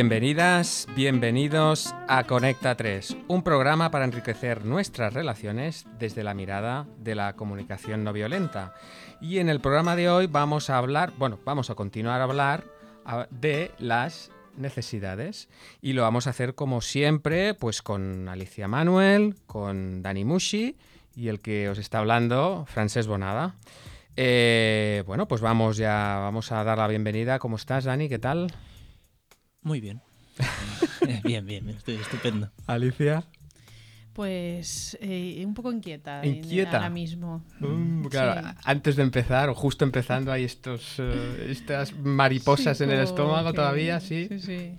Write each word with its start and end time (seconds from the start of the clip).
Bienvenidas, 0.00 0.86
bienvenidos 0.96 1.94
a 2.08 2.24
Conecta 2.24 2.74
3, 2.74 3.18
un 3.28 3.42
programa 3.42 3.90
para 3.90 4.06
enriquecer 4.06 4.64
nuestras 4.64 5.12
relaciones 5.12 5.84
desde 5.98 6.24
la 6.24 6.32
mirada 6.32 6.86
de 6.96 7.14
la 7.14 7.36
comunicación 7.36 8.02
no 8.02 8.14
violenta. 8.14 8.72
Y 9.20 9.40
en 9.40 9.50
el 9.50 9.60
programa 9.60 9.96
de 9.96 10.08
hoy 10.08 10.26
vamos 10.26 10.70
a 10.70 10.78
hablar, 10.78 11.12
bueno, 11.18 11.38
vamos 11.44 11.68
a 11.68 11.74
continuar 11.74 12.22
a 12.22 12.24
hablar 12.24 12.64
de 13.28 13.72
las 13.76 14.30
necesidades 14.56 15.50
y 15.82 15.92
lo 15.92 16.00
vamos 16.00 16.26
a 16.26 16.30
hacer 16.30 16.54
como 16.54 16.80
siempre, 16.80 17.52
pues 17.52 17.82
con 17.82 18.26
Alicia 18.30 18.68
Manuel, 18.68 19.34
con 19.46 20.00
Dani 20.00 20.24
Mushi 20.24 20.78
y 21.14 21.28
el 21.28 21.40
que 21.40 21.68
os 21.68 21.76
está 21.76 21.98
hablando, 21.98 22.64
Francés 22.66 23.06
Bonada. 23.06 23.54
Eh, 24.16 25.04
bueno, 25.06 25.28
pues 25.28 25.42
vamos 25.42 25.76
ya, 25.76 26.20
vamos 26.22 26.52
a 26.52 26.64
dar 26.64 26.78
la 26.78 26.88
bienvenida. 26.88 27.38
¿Cómo 27.38 27.56
estás, 27.56 27.84
Dani? 27.84 28.08
¿Qué 28.08 28.18
tal? 28.18 28.50
Muy 29.62 29.80
bien. 29.80 30.00
Bien, 31.24 31.44
bien, 31.44 31.68
estoy 31.70 31.96
estupendo. 31.96 32.50
Alicia. 32.66 33.24
Pues 34.12 34.98
eh, 35.00 35.42
un 35.46 35.54
poco 35.54 35.70
inquieta, 35.72 36.24
Inquieta. 36.26 36.78
ahora 36.78 36.90
mismo. 36.90 37.44
Mm, 37.60 38.06
claro, 38.06 38.40
Sí. 38.48 38.54
antes 38.64 38.96
de 38.96 39.02
empezar, 39.02 39.48
o 39.48 39.54
justo 39.54 39.84
empezando, 39.84 40.32
hay 40.32 40.44
estos, 40.44 40.96
eh, 40.98 41.46
estas 41.50 41.94
mariposas 41.96 42.78
Sí, 42.78 42.84
en 42.84 42.90
el 42.90 43.00
estómago 43.00 43.50
que- 43.50 43.56
todavía, 43.56 44.00
¿sí? 44.00 44.26
Sí, 44.28 44.40
sí. 44.40 44.72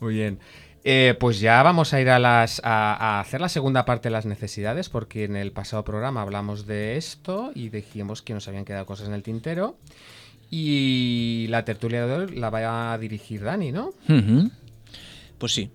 Muy 0.00 0.14
bien. 0.14 0.38
Eh, 0.84 1.14
pues 1.20 1.40
ya 1.40 1.62
vamos 1.62 1.92
a 1.92 2.00
ir 2.00 2.08
a, 2.08 2.18
las, 2.18 2.60
a, 2.64 2.94
a 2.94 3.20
hacer 3.20 3.40
la 3.40 3.50
segunda 3.50 3.84
parte 3.84 4.08
de 4.08 4.12
las 4.12 4.24
necesidades, 4.24 4.88
porque 4.88 5.24
en 5.24 5.36
el 5.36 5.52
pasado 5.52 5.84
programa 5.84 6.22
hablamos 6.22 6.64
de 6.66 6.96
esto 6.96 7.50
y 7.54 7.68
dijimos 7.68 8.22
que 8.22 8.32
nos 8.32 8.48
habían 8.48 8.64
quedado 8.64 8.86
cosas 8.86 9.08
en 9.08 9.14
el 9.14 9.22
tintero. 9.22 9.76
Y 10.50 11.46
la 11.48 11.64
tertulia 11.64 12.06
de 12.06 12.12
hoy 12.12 12.36
la 12.36 12.50
va 12.50 12.92
a 12.92 12.98
dirigir 12.98 13.42
Dani, 13.42 13.70
¿no? 13.70 13.94
Pues 15.38 15.52
sí, 15.52 15.70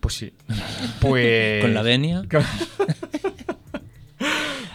Pues 0.00 0.14
sí. 0.14 0.32
Pues... 1.00 1.62
con 1.62 1.74
la 1.74 1.82
venia. 1.82 2.24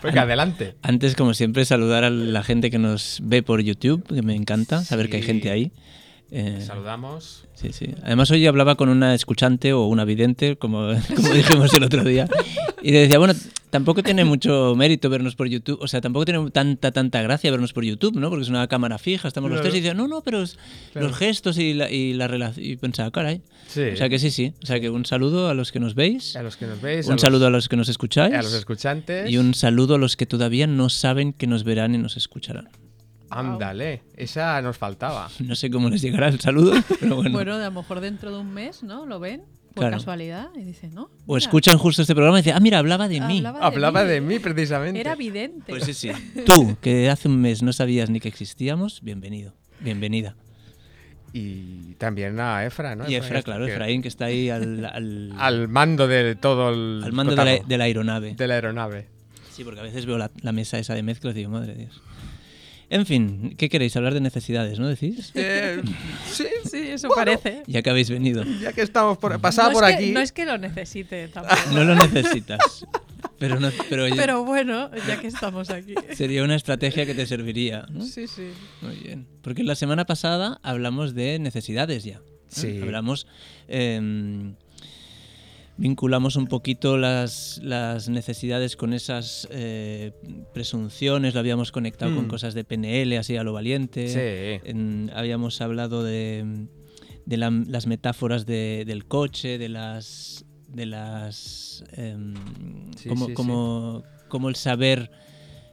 Pues 0.01 0.17
adelante. 0.17 0.73
Antes, 0.81 1.15
como 1.15 1.35
siempre, 1.35 1.63
saludar 1.63 2.03
a 2.03 2.09
la 2.09 2.43
gente 2.43 2.71
que 2.71 2.79
nos 2.79 3.19
ve 3.21 3.43
por 3.43 3.61
YouTube, 3.61 4.03
que 4.07 4.23
me 4.23 4.35
encanta 4.35 4.83
saber 4.83 5.09
que 5.09 5.17
hay 5.17 5.21
gente 5.21 5.51
ahí. 5.51 5.71
Eh, 6.33 6.61
Saludamos. 6.65 7.43
sí, 7.55 7.73
sí. 7.73 7.93
Además, 8.03 8.31
hoy 8.31 8.47
hablaba 8.47 8.75
con 8.75 8.87
una 8.87 9.13
escuchante 9.13 9.73
o 9.73 9.85
una 9.87 10.05
vidente, 10.05 10.55
como, 10.55 10.87
como 11.15 11.29
dijimos 11.29 11.73
el 11.73 11.83
otro 11.83 12.03
día, 12.05 12.27
y 12.81 12.91
le 12.91 12.99
decía, 13.01 13.19
bueno, 13.19 13.33
tampoco 13.69 14.01
tiene 14.01 14.23
mucho 14.25 14.73
mérito 14.77 15.09
vernos 15.09 15.35
por 15.35 15.47
YouTube, 15.49 15.77
o 15.81 15.87
sea, 15.89 15.99
tampoco 15.99 16.23
tiene 16.23 16.49
tanta, 16.51 16.91
tanta 16.93 17.21
gracia 17.21 17.51
vernos 17.51 17.73
por 17.73 17.83
YouTube, 17.83 18.15
¿no? 18.17 18.29
Porque 18.29 18.43
es 18.43 18.49
una 18.49 18.65
cámara 18.69 18.97
fija, 18.97 19.27
estamos 19.27 19.51
los 19.51 19.59
tres, 19.61 19.73
y 19.75 19.81
decía, 19.81 19.93
no, 19.93 20.07
no, 20.07 20.21
pero 20.21 20.43
Claro. 20.93 21.07
los 21.09 21.17
gestos 21.17 21.57
y 21.57 21.73
la, 21.73 21.91
y 21.91 22.13
la 22.13 22.27
relación. 22.29 22.65
Y 22.65 22.77
pensaba, 22.77 23.11
caray. 23.11 23.41
Sí. 23.67 23.81
O 23.93 23.97
sea 23.97 24.07
que 24.07 24.17
sí, 24.17 24.31
sí. 24.31 24.53
O 24.63 24.65
sea 24.65 24.79
que 24.79 24.89
un 24.89 25.05
saludo 25.05 25.49
a 25.49 25.53
los 25.53 25.71
que 25.73 25.79
nos 25.81 25.95
veis. 25.95 26.35
A 26.37 26.43
los 26.43 26.55
que 26.55 26.65
nos 26.65 26.81
veis. 26.81 27.05
a 27.07 27.09
Un 27.09 27.15
los- 27.15 27.21
saludo 27.21 27.47
a 27.47 27.49
los 27.49 27.67
que 27.67 27.75
nos 27.75 27.89
escucháis. 27.89 28.33
a 28.33 28.41
los 28.41 28.53
escuchantes. 28.53 29.29
Y 29.29 29.37
un 29.37 29.53
saludo 29.53 29.95
a 29.95 29.97
los 29.97 30.15
que 30.15 30.25
todavía 30.25 30.65
no 30.67 30.87
saben 30.89 31.33
que 31.33 31.47
nos 31.47 31.63
verán 31.65 31.93
y 31.93 31.97
nos 31.97 32.15
escucharán. 32.17 32.69
Ándale, 33.31 34.01
esa 34.15 34.61
nos 34.61 34.77
faltaba. 34.77 35.29
No 35.39 35.55
sé 35.55 35.69
cómo 35.71 35.89
les 35.89 36.01
llegará 36.01 36.27
el 36.27 36.39
saludo, 36.39 36.73
pero 36.99 37.15
bueno. 37.17 37.31
Bueno, 37.31 37.55
a 37.55 37.59
lo 37.59 37.71
mejor 37.71 37.99
dentro 38.01 38.31
de 38.31 38.39
un 38.39 38.53
mes, 38.53 38.83
¿no? 38.83 39.05
Lo 39.05 39.19
ven 39.19 39.41
por 39.73 39.83
Claro. 39.83 39.97
casualidad 39.97 40.49
y 40.55 40.63
dicen, 40.63 40.93
¿no? 40.93 41.09
o 41.25 41.37
escuchan 41.37 41.77
justo 41.77 42.01
este 42.01 42.13
programa 42.13 42.39
y 42.39 42.41
dicen, 42.41 42.57
ah, 42.57 42.59
mira, 42.59 42.77
hablaba 42.79 43.07
de 43.07 43.21
mí. 43.21 43.37
Hablaba 43.37 43.59
Hablaba 43.65 44.03
de 44.03 44.19
mí 44.19 44.37
precisamente. 44.39 44.99
Era 44.99 45.13
evidente. 45.13 45.63
Pues 45.69 45.85
sí, 45.85 45.93
sí. 45.93 46.11
Tú, 46.45 46.75
que 46.81 47.09
hace 47.09 47.29
un 47.29 47.39
mes 47.39 47.63
no 47.63 47.71
sabías 47.71 48.09
ni 48.09 48.19
que 48.19 48.27
existíamos, 48.27 49.01
bienvenido. 49.01 49.53
Bienvenida. 49.79 50.35
Y 51.33 51.93
también 51.95 52.37
a 52.41 52.65
Efra, 52.65 52.95
¿no? 52.97 53.09
y 53.09 53.15
Efra, 53.15 53.41
claro, 53.41 53.65
que- 53.65 53.71
Efraín, 53.71 54.01
que 54.01 54.09
está 54.09 54.25
ahí 54.25 54.49
al, 54.49 54.83
al, 54.85 55.33
Al 55.37 55.67
mando 55.69 56.05
de 56.07 56.35
todo 56.35 56.69
el. 56.71 57.01
al 57.05 57.13
mando 57.13 57.31
de 57.31 57.37
la, 57.37 57.43
cotarro, 57.53 57.67
de 57.69 57.77
la 57.77 57.83
aeronave. 57.85 58.35
de 58.35 58.47
la 58.47 58.53
aeronave. 58.55 59.07
Sí, 59.51 59.63
porque 59.63 59.79
a 59.79 59.83
veces 59.83 60.05
veo 60.05 60.17
la, 60.17 60.29
la 60.41 60.51
mesa 60.51 60.77
esa 60.79 60.93
de 60.93 61.03
mezclas 61.03 61.33
y 61.35 61.39
digo, 61.39 61.51
madre 61.51 61.73
de 61.75 61.79
Dios. 61.85 62.01
En 62.91 63.05
fin, 63.05 63.55
¿qué 63.57 63.69
queréis? 63.69 63.95
Hablar 63.95 64.13
de 64.13 64.19
necesidades, 64.19 64.77
¿no 64.77 64.85
decís? 64.89 65.31
Eh, 65.33 65.81
sí, 66.29 66.45
Sí, 66.69 66.77
eso 66.89 67.07
parece. 67.15 67.63
Ya 67.65 67.81
que 67.81 67.89
habéis 67.89 68.09
venido. 68.09 68.43
ya 68.61 68.73
que 68.73 68.81
estamos 68.81 69.17
por. 69.17 69.39
Pasaba 69.39 69.69
no 69.69 69.73
por 69.75 69.85
es 69.85 69.95
aquí. 69.95 70.07
Que, 70.07 70.11
no 70.11 70.19
es 70.19 70.33
que 70.33 70.45
lo 70.45 70.57
necesite 70.57 71.29
tampoco. 71.29 71.55
No 71.73 71.85
lo 71.85 71.95
necesitas. 71.95 72.85
Pero, 73.39 73.61
no, 73.61 73.71
pero, 73.89 74.03
oye, 74.03 74.15
Pero 74.17 74.43
bueno, 74.43 74.91
ya 75.07 75.21
que 75.21 75.27
estamos 75.27 75.69
aquí. 75.69 75.95
sería 76.15 76.43
una 76.43 76.55
estrategia 76.55 77.05
que 77.05 77.15
te 77.15 77.25
serviría. 77.25 77.85
¿no? 77.89 78.03
Sí, 78.03 78.27
sí. 78.27 78.49
Muy 78.81 78.97
bien. 78.97 79.25
Porque 79.41 79.63
la 79.63 79.75
semana 79.75 80.05
pasada 80.05 80.59
hablamos 80.61 81.15
de 81.15 81.39
necesidades 81.39 82.03
ya. 82.03 82.15
¿eh? 82.15 82.21
Sí. 82.49 82.79
Hablamos. 82.81 83.25
em, 83.69 84.55
vinculamos 85.81 86.35
un 86.35 86.45
poquito 86.45 86.95
las, 86.97 87.59
las 87.63 88.07
necesidades 88.07 88.75
con 88.75 88.93
esas 88.93 89.47
eh, 89.51 90.11
presunciones, 90.53 91.33
lo 91.33 91.39
habíamos 91.39 91.71
conectado 91.71 92.15
con 92.15 92.25
Mm. 92.25 92.29
cosas 92.29 92.53
de 92.53 92.63
PNL, 92.63 93.17
así 93.17 93.35
a 93.35 93.43
lo 93.43 93.51
valiente. 93.53 94.07
Sí. 94.07 94.61
En- 94.69 95.09
habíamos 95.15 95.59
hablado 95.59 96.03
de, 96.03 96.67
de 97.25 97.37
la- 97.37 97.49
las 97.67 97.87
metáforas 97.87 98.45
de- 98.45 98.83
del 98.85 99.05
coche, 99.05 99.57
de 99.57 99.69
las. 99.69 100.45
de 100.67 100.85
las. 100.85 101.83
em, 101.93 102.35
Sí, 102.95 103.09
como, 103.09 103.25
sí, 103.25 103.31
sí. 103.31 103.33
como, 103.33 104.03
como 104.29 104.49
el 104.49 104.55
saber 104.55 105.09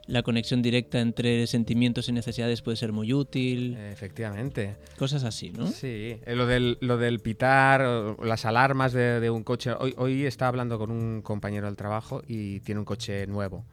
la 0.08 0.22
conexión 0.22 0.62
directa 0.62 1.00
entre 1.00 1.46
sentimientos 1.46 2.08
y 2.08 2.12
necesidades 2.12 2.62
puede 2.62 2.76
ser 2.76 2.92
muy 2.92 3.12
útil. 3.12 3.76
Efectivamente. 3.76 4.76
Cosas 4.98 5.22
así, 5.22 5.50
¿no? 5.50 5.66
Sí, 5.66 6.18
eh, 6.24 6.34
lo 6.34 6.46
del, 6.46 6.78
lo 6.80 6.96
del 6.96 7.20
pitar, 7.20 8.16
las 8.22 8.44
alarmas 8.46 8.92
de, 8.92 9.20
de 9.20 9.30
un 9.30 9.44
coche. 9.44 9.72
Hoy, 9.78 9.94
hoy 9.98 10.24
estaba 10.24 10.48
hablando 10.48 10.78
con 10.78 10.90
un 10.90 11.20
compañero 11.22 11.66
del 11.66 11.76
trabajo 11.76 12.22
y 12.26 12.60
tiene 12.60 12.80
un 12.80 12.84
coche 12.86 13.26
nuevo. 13.26 13.66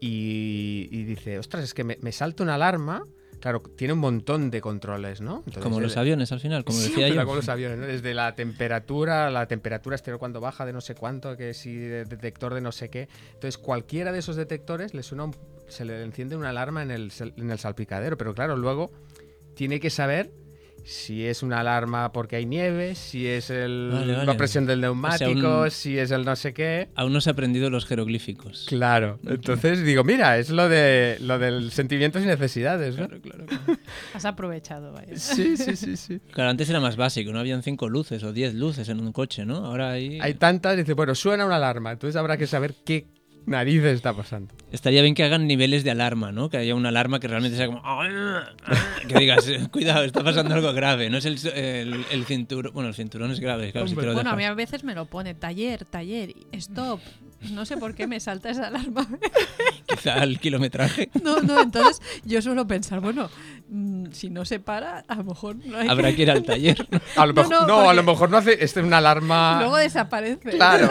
Y, 0.00 0.88
y 0.90 1.04
dice, 1.04 1.38
ostras, 1.38 1.64
es 1.64 1.72
que 1.72 1.84
me, 1.84 1.96
me 2.02 2.12
salta 2.12 2.42
una 2.42 2.56
alarma. 2.56 3.06
Claro, 3.46 3.62
tiene 3.76 3.92
un 3.92 4.00
montón 4.00 4.50
de 4.50 4.60
controles, 4.60 5.20
¿no? 5.20 5.36
Entonces, 5.46 5.62
como 5.62 5.78
los 5.78 5.92
el- 5.92 6.00
aviones 6.00 6.32
al 6.32 6.40
final, 6.40 6.64
como 6.64 6.78
Sí, 6.80 6.88
decía 6.88 7.08
yo. 7.10 7.14
como 7.22 7.36
los 7.36 7.48
aviones, 7.48 7.78
¿no? 7.78 7.86
Desde 7.86 8.12
la 8.12 8.34
temperatura, 8.34 9.30
la 9.30 9.46
temperatura 9.46 9.94
exterior 9.94 10.18
cuando 10.18 10.40
baja 10.40 10.66
de 10.66 10.72
no 10.72 10.80
sé 10.80 10.96
cuánto, 10.96 11.36
que 11.36 11.54
si 11.54 11.76
de- 11.76 12.04
detector 12.06 12.54
de 12.54 12.60
no 12.60 12.72
sé 12.72 12.88
qué. 12.90 13.08
Entonces, 13.34 13.56
cualquiera 13.56 14.10
de 14.10 14.18
esos 14.18 14.34
detectores 14.34 14.94
le 14.94 15.04
suena 15.04 15.22
un- 15.26 15.36
se 15.68 15.84
le 15.84 16.02
enciende 16.02 16.34
una 16.34 16.48
alarma 16.50 16.82
en 16.82 16.90
el, 16.90 17.12
en 17.36 17.48
el 17.52 17.58
salpicadero. 17.60 18.16
Pero 18.16 18.34
claro, 18.34 18.56
luego 18.56 18.90
tiene 19.54 19.78
que 19.78 19.90
saber 19.90 20.32
si 20.88 21.26
es 21.26 21.42
una 21.42 21.60
alarma 21.60 22.12
porque 22.12 22.36
hay 22.36 22.46
nieve, 22.46 22.94
si 22.94 23.26
es 23.26 23.50
el, 23.50 23.90
Vale, 23.92 24.12
vale. 24.12 24.24
la 24.26 24.36
presión 24.36 24.66
del 24.66 24.80
neumático, 24.80 25.62
un- 25.62 25.70
si 25.72 25.98
es 25.98 26.12
el 26.12 26.24
no 26.24 26.36
sé 26.36 26.54
qué. 26.54 26.88
Aún 26.94 27.12
no 27.12 27.20
se 27.20 27.28
ha 27.28 27.32
aprendido 27.32 27.68
los 27.70 27.86
jeroglíficos. 27.86 28.66
Claro. 28.68 29.18
Entonces 29.26 29.82
digo, 29.84 30.04
mira, 30.04 30.38
es 30.38 30.50
lo 30.50 30.68
de 30.68 31.16
lo 31.20 31.40
del 31.40 31.72
sentimientos 31.72 32.22
y 32.22 32.26
necesidades, 32.26 32.96
¿no? 32.96 33.08
Claro, 33.08 33.20
claro, 33.20 33.46
claro. 33.46 33.80
Has 34.14 34.24
aprovechado, 34.24 34.92
vaya. 34.92 35.16
Sí, 35.16 35.56
sí, 35.56 35.74
sí, 35.74 35.96
sí. 35.96 36.20
Claro, 36.30 36.50
antes 36.50 36.70
era 36.70 36.78
más 36.78 36.96
básico, 36.96 37.32
no 37.32 37.40
habían 37.40 37.64
cinco 37.64 37.88
luces 37.88 38.22
o 38.22 38.32
diez 38.32 38.54
luces 38.54 38.88
en 38.88 39.00
un 39.00 39.10
coche, 39.12 39.44
¿no? 39.44 39.56
Ahora 39.66 39.90
hay... 39.90 40.20
Hay 40.20 40.34
tantas, 40.34 40.76
dice, 40.76 40.92
bueno, 40.92 41.16
suena 41.16 41.44
una 41.46 41.56
alarma, 41.56 41.90
entonces 41.92 42.14
habrá 42.14 42.36
que 42.36 42.46
saber 42.46 42.74
qué 42.84 43.06
narices 43.46 43.94
está 43.96 44.12
pasando. 44.14 44.54
Estaría 44.72 45.02
bien 45.02 45.14
que 45.14 45.24
hagan 45.24 45.46
niveles 45.46 45.84
de 45.84 45.90
alarma, 45.90 46.32
¿no? 46.32 46.50
Que 46.50 46.58
haya 46.58 46.74
una 46.74 46.90
alarma 46.90 47.20
que 47.20 47.28
realmente 47.28 47.56
sea 47.56 47.66
como... 47.66 47.82
Que 49.08 49.18
digas, 49.18 49.46
"Eh, 49.48 49.68
cuidado, 49.70 50.04
está 50.04 50.22
pasando 50.22 50.54
algo 50.54 50.72
grave. 50.72 51.08
No 51.10 51.18
es 51.18 51.24
el, 51.24 51.38
el, 51.54 52.04
el 52.10 52.24
cinturón... 52.26 52.72
Bueno, 52.74 52.88
el 52.88 52.94
cinturón 52.94 53.30
es 53.30 53.40
grave, 53.40 53.72
claro, 53.72 53.86
si 53.86 53.94
te 53.94 54.00
Hombre. 54.00 54.08
lo 54.08 54.14
Bueno, 54.14 54.30
a 54.30 54.36
mí 54.36 54.44
a 54.44 54.54
veces 54.54 54.84
me 54.84 54.94
lo 54.94 55.06
pone 55.06 55.34
taller, 55.34 55.84
taller, 55.84 56.34
stop. 56.52 57.00
No 57.52 57.64
sé 57.66 57.76
por 57.76 57.94
qué 57.94 58.06
me 58.06 58.18
salta 58.18 58.50
esa 58.50 58.68
alarma. 58.68 59.06
Quizá 59.86 60.22
el 60.24 60.38
kilometraje. 60.40 61.10
No, 61.22 61.40
no, 61.42 61.60
entonces 61.60 62.00
yo 62.24 62.40
suelo 62.42 62.66
pensar, 62.66 63.00
bueno, 63.00 63.28
mm, 63.68 64.06
si 64.12 64.30
no 64.30 64.44
se 64.44 64.58
para, 64.60 65.00
a 65.06 65.14
lo 65.16 65.24
mejor 65.24 65.56
no 65.64 65.76
hay 65.78 65.88
Habrá 65.88 66.14
que 66.14 66.22
ir 66.22 66.30
al 66.30 66.42
taller. 66.44 66.86
¿no? 66.90 67.00
A 67.16 67.26
lo 67.26 67.32
No, 67.32 67.42
mejor, 67.42 67.52
no, 67.52 67.66
no, 67.82 67.90
a 67.90 67.94
lo 67.94 68.02
mejor 68.02 68.30
no 68.30 68.36
hace. 68.38 68.52
Esta 68.64 68.80
es 68.80 68.86
una 68.86 68.98
alarma. 68.98 69.58
Luego 69.60 69.76
desaparece. 69.76 70.50
Claro. 70.50 70.88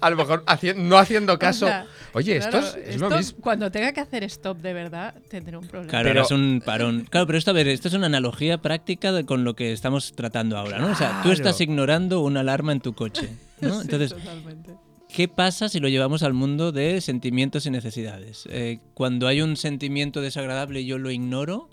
A 0.00 0.10
lo 0.10 0.16
mejor 0.16 0.44
haci- 0.46 0.74
no 0.74 0.98
haciendo 0.98 1.34
O 1.34 1.38
caso. 1.38 1.66
sea, 1.66 1.86
Oye, 2.12 2.38
claro, 2.38 2.58
esto 2.58 2.78
es, 2.78 2.88
es 2.94 3.00
lo 3.00 3.06
esto, 3.06 3.18
mismo. 3.18 3.38
Cuando 3.40 3.70
tenga 3.70 3.92
que 3.92 4.00
hacer 4.00 4.24
stop 4.24 4.58
de 4.58 4.72
verdad, 4.72 5.14
tendré 5.28 5.56
un 5.56 5.66
problema. 5.66 5.90
Claro, 5.90 6.08
Pero- 6.10 6.20
ahora 6.22 6.26
es 6.26 6.38
un 6.38 6.62
parón. 6.64 7.06
Claro, 7.10 7.26
pero 7.26 7.38
esto, 7.38 7.50
a 7.50 7.54
ver, 7.54 7.68
esto 7.68 7.88
es 7.88 7.94
una 7.94 8.06
analogía 8.06 8.58
práctica 8.58 9.12
de- 9.12 9.24
con 9.24 9.44
lo 9.44 9.54
que 9.54 9.72
estamos 9.72 10.12
tratando 10.14 10.56
ahora, 10.56 10.78
¿no? 10.78 10.88
O 10.88 10.94
sea, 10.94 11.20
tú 11.22 11.30
estás 11.30 11.60
ignorando 11.60 12.20
una 12.20 12.40
alarma 12.40 12.72
en 12.72 12.80
tu 12.80 12.94
coche, 12.94 13.28
¿no? 13.60 13.74
Sí, 13.76 13.80
Entonces, 13.82 14.10
totalmente. 14.14 14.74
¿qué 15.08 15.28
pasa 15.28 15.68
si 15.68 15.78
lo 15.80 15.88
llevamos 15.88 16.22
al 16.22 16.32
mundo 16.34 16.72
de 16.72 17.00
sentimientos 17.00 17.64
y 17.66 17.70
necesidades? 17.70 18.44
Eh, 18.50 18.80
cuando 18.94 19.28
hay 19.28 19.40
un 19.40 19.56
sentimiento 19.56 20.20
desagradable 20.20 20.80
y 20.80 20.86
yo 20.86 20.98
lo 20.98 21.10
ignoro, 21.10 21.68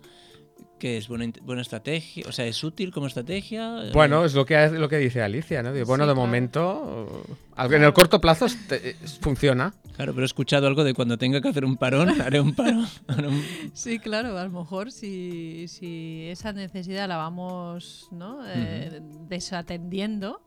que 0.83 0.97
es 0.97 1.07
buena, 1.07 1.31
buena 1.44 1.62
estrategia, 1.62 2.25
o 2.27 2.33
sea, 2.33 2.45
es 2.45 2.62
útil 2.62 2.91
como 2.91 3.07
estrategia. 3.07 3.83
Bueno, 3.94 4.25
es 4.25 4.33
lo 4.33 4.45
que, 4.45 4.68
lo 4.71 4.89
que 4.89 4.97
dice 4.97 5.21
Alicia, 5.21 5.63
¿no? 5.63 5.71
Digo, 5.71 5.85
bueno, 5.85 6.03
Sí, 6.03 6.09
de 6.09 6.13
claro. 6.13 6.27
momento, 6.27 7.24
algo 7.56 7.74
en 7.75 7.83
el 7.85 7.94
corto 7.94 8.19
plazo 8.19 8.47
eh, 8.69 8.97
funciona. 9.21 9.74
Claro, 9.95 10.12
pero 10.12 10.24
he 10.24 10.25
escuchado 10.25 10.68
algo 10.68 10.83
de 10.83 10.94
cuando 10.94 11.18
tenga 11.18 11.39
que 11.39 11.47
hacer 11.47 11.63
un 11.63 11.77
parón, 11.77 12.09
haré 12.21 12.41
un 12.41 12.53
parón. 12.53 12.85
haré 13.07 13.30
un- 13.30 13.45
Sí, 13.74 13.97
claro, 14.00 14.38
a 14.38 14.44
lo 14.44 14.50
mejor 14.50 14.91
si, 14.91 15.69
si 15.69 16.25
esa 16.27 16.51
necesidad 16.51 17.07
la 17.07 17.15
vamos 17.15 18.09
¿no? 18.12 18.39
Eh, 18.45 19.00
desatendiendo, 19.30 20.41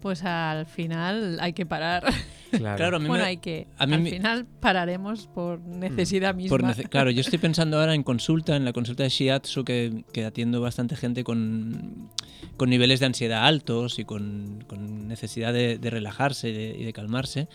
pues 0.00 0.24
al 0.24 0.66
final 0.66 1.38
hay 1.40 1.52
que 1.52 1.66
parar. 1.66 2.04
Claro. 2.50 2.76
Claro, 2.78 2.96
a 2.96 2.98
mí 2.98 3.06
bueno, 3.06 3.22
me- 3.22 3.30
hay 3.30 3.36
que. 3.36 3.68
a 3.78 3.86
mí 3.86 3.94
al 3.94 4.00
me- 4.02 4.10
final 4.10 4.44
pararemos 4.58 5.28
por 5.28 5.60
necesidad 5.60 6.34
misma. 6.34 6.50
por 6.50 6.64
nece- 6.64 6.88
claro, 6.88 7.12
yo 7.12 7.20
estoy 7.20 7.38
pensando 7.38 7.78
ahora 7.78 7.94
en 7.94 8.02
consulta, 8.02 8.56
en 8.56 8.64
la 8.64 8.72
consulta 8.72 9.04
de 9.04 9.08
Shiatsu, 9.08 9.62
que, 9.64 10.02
que 10.12 10.24
atiendo 10.24 10.60
bastante 10.60 10.96
gente 10.96 11.22
con, 11.22 12.10
con 12.56 12.68
niveles 12.68 12.98
de 12.98 13.06
ansiedad 13.06 13.46
altos 13.46 14.00
y 14.00 14.04
con, 14.04 14.64
con 14.66 15.06
necesidad 15.06 15.52
de, 15.52 15.78
de 15.78 15.90
relajarse 15.90 16.48
y 16.48 16.52
de, 16.52 16.76
y 16.76 16.82
de 16.82 16.92
calmarse. 16.92 17.46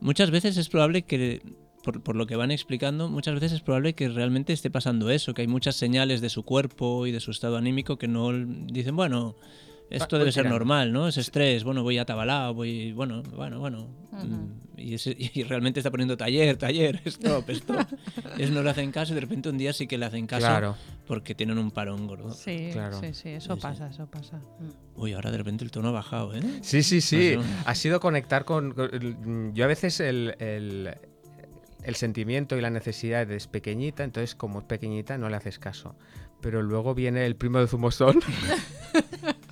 Muchas 0.00 0.30
veces 0.30 0.56
es 0.56 0.68
probable 0.68 1.02
que, 1.02 1.42
por, 1.82 2.00
por 2.04 2.14
lo 2.14 2.28
que 2.28 2.36
van 2.36 2.52
explicando, 2.52 3.08
muchas 3.08 3.34
veces 3.34 3.50
es 3.50 3.60
probable 3.60 3.94
que 3.94 4.08
realmente 4.08 4.52
esté 4.52 4.70
pasando 4.70 5.10
eso, 5.10 5.34
que 5.34 5.42
hay 5.42 5.48
muchas 5.48 5.74
señales 5.74 6.20
de 6.20 6.28
su 6.28 6.44
cuerpo 6.44 7.08
y 7.08 7.10
de 7.10 7.18
su 7.18 7.32
estado 7.32 7.56
anímico 7.56 7.98
que 7.98 8.06
no 8.06 8.30
dicen, 8.32 8.94
bueno, 8.94 9.34
esto 9.90 10.16
Ah, 10.16 10.18
debe 10.18 10.32
ser 10.32 10.42
tirando. 10.42 10.58
normal, 10.58 10.92
¿no? 10.92 11.08
Es 11.08 11.16
estrés, 11.16 11.64
bueno, 11.64 11.82
voy 11.82 11.98
atabalado, 11.98 12.54
voy, 12.54 12.92
bueno, 12.92 13.22
bueno, 13.34 13.58
bueno. 13.60 13.88
Y, 14.76 14.94
ese- 14.94 15.16
y 15.34 15.42
realmente 15.44 15.80
está 15.80 15.90
poniendo 15.90 16.16
taller, 16.16 16.56
taller, 16.56 17.00
stop, 17.06 17.48
stop. 17.50 17.86
Ellos 18.36 18.50
no 18.50 18.62
le 18.62 18.70
hacen 18.70 18.90
caso 18.92 19.12
y 19.12 19.14
de 19.14 19.20
repente 19.22 19.48
un 19.48 19.58
día 19.58 19.72
sí 19.72 19.86
que 19.86 19.98
le 19.98 20.06
hacen 20.06 20.26
caso 20.26 20.46
Claro. 20.46 20.76
porque 21.06 21.34
tienen 21.34 21.58
un 21.58 21.70
parón 21.70 22.06
gordo. 22.06 22.32
Sí, 22.32 22.70
Claro. 22.72 23.00
sí, 23.00 23.12
sí, 23.14 23.28
eso 23.30 23.54
Sí, 23.54 23.60
sí. 23.60 23.66
pasa, 23.66 23.88
eso 23.88 24.06
pasa. 24.10 24.36
Mm. 24.38 25.00
Uy, 25.00 25.12
ahora 25.14 25.30
de 25.30 25.38
repente 25.38 25.64
el 25.64 25.70
tono 25.70 25.88
ha 25.88 25.92
bajado, 25.92 26.34
¿eh? 26.34 26.40
Sí, 26.62 26.82
sí, 26.82 27.00
sí. 27.00 27.32
Pues, 27.36 27.46
Ha 27.64 27.74
sido 27.74 28.00
conectar 28.00 28.44
con... 28.44 28.72
con- 28.72 29.52
yo 29.54 29.64
a 29.64 29.68
veces 29.68 30.00
el, 30.00 30.34
el- 30.38 30.94
el 31.84 31.94
sentimiento 31.94 32.56
y 32.56 32.60
la 32.60 32.70
necesidad 32.70 33.30
es 33.30 33.46
pequeñita, 33.46 34.04
entonces 34.04 34.34
como 34.34 34.58
es 34.58 34.64
pequeñita 34.66 35.16
no 35.16 35.28
le 35.28 35.36
haces 35.36 35.58
caso. 35.58 35.94
Pero 36.40 36.60
luego 36.62 36.94
viene 36.94 37.24
el 37.26 37.34
primo 37.36 37.58
de 37.60 37.66
Zumosol. 37.68 38.20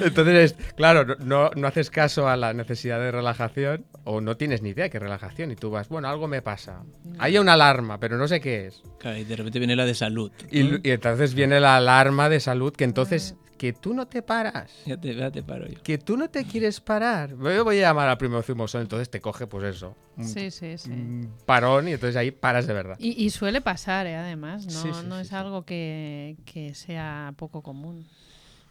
entonces, 0.00 0.52
es- 0.52 0.74
claro, 0.74 1.16
no- 1.20 1.50
no, 1.54 1.66
haces 1.66 1.90
caso 1.90 2.28
a 2.28 2.36
la 2.36 2.52
necesidad 2.52 2.98
de 2.98 3.10
relajación 3.10 3.84
o 4.04 4.20
no 4.20 4.36
tienes 4.36 4.62
ni 4.62 4.70
idea 4.70 4.84
de 4.84 4.90
qué 4.90 4.98
relajación 4.98 5.50
y 5.50 5.56
tú 5.56 5.70
vas, 5.70 5.88
bueno, 5.88 6.08
algo 6.08 6.28
me 6.28 6.42
pasa. 6.42 6.82
Hay 7.18 7.38
una 7.38 7.54
alarma, 7.54 7.98
pero 8.00 8.16
no 8.16 8.28
sé 8.28 8.40
qué 8.40 8.66
es. 8.66 8.82
Claro, 8.98 9.18
y 9.18 9.24
de 9.24 9.36
repente 9.36 9.58
viene 9.58 9.76
la 9.76 9.84
de 9.84 9.94
salud. 9.94 10.30
Y, 10.50 10.88
entonces 10.90 11.34
viene 11.34 11.60
la 11.60 11.76
alarma 11.76 12.28
de 12.28 12.40
salud 12.40 12.72
que 12.72 12.84
entonces, 12.84 13.34
que 13.56 13.72
tú 13.72 13.92
no 13.92 14.06
te 14.06 14.22
paras. 14.22 14.70
Ya 14.86 14.96
te, 14.96 15.14
ya 15.16 15.30
te 15.32 15.42
paro 15.42 15.66
yo. 15.66 15.82
Que 15.82 15.98
tú 15.98 16.16
no 16.16 16.30
te 16.30 16.44
quieres 16.44 16.80
parar. 16.80 17.30
Yo 17.30 17.64
voy 17.64 17.78
a 17.78 17.88
llamar 17.88 18.08
al 18.08 18.16
primo 18.16 18.40
zumosol, 18.42 18.82
entonces 18.82 19.10
te 19.10 19.20
coge, 19.20 19.48
pues 19.48 19.64
eso. 19.76 19.96
Un, 20.16 20.24
Sí, 20.28 20.50
sí, 20.52 20.78
sí. 20.78 20.90
un 20.90 21.32
parón 21.44 21.88
y 21.88 21.92
entonces 21.92 22.14
ahí 22.16 22.30
paras 22.30 22.66
de 22.68 22.72
verdad. 22.74 22.96
Y, 23.00 23.24
y 23.24 23.30
suele 23.30 23.60
pasar, 23.60 24.06
¿eh? 24.06 24.14
además, 24.16 24.64
no, 24.66 24.70
Sí, 24.70 24.88
sí, 24.92 25.06
no 25.08 25.16
sí, 25.16 25.22
es 25.22 25.32
algo 25.32 25.64
que, 25.64 26.36
que 26.44 26.74
sea 26.74 27.32
poco 27.36 27.62
común. 27.62 28.06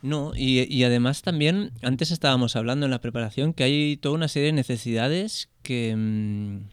No, 0.01 0.33
y, 0.35 0.61
y 0.73 0.83
además 0.83 1.21
también, 1.23 1.71
antes 1.81 2.11
estábamos 2.11 2.55
hablando 2.55 2.85
en 2.85 2.91
la 2.91 3.01
preparación 3.01 3.53
que 3.53 3.63
hay 3.63 3.97
toda 3.97 4.15
una 4.15 4.27
serie 4.27 4.47
de 4.47 4.53
necesidades 4.53 5.49
que... 5.63 5.95
mm, 5.97 6.69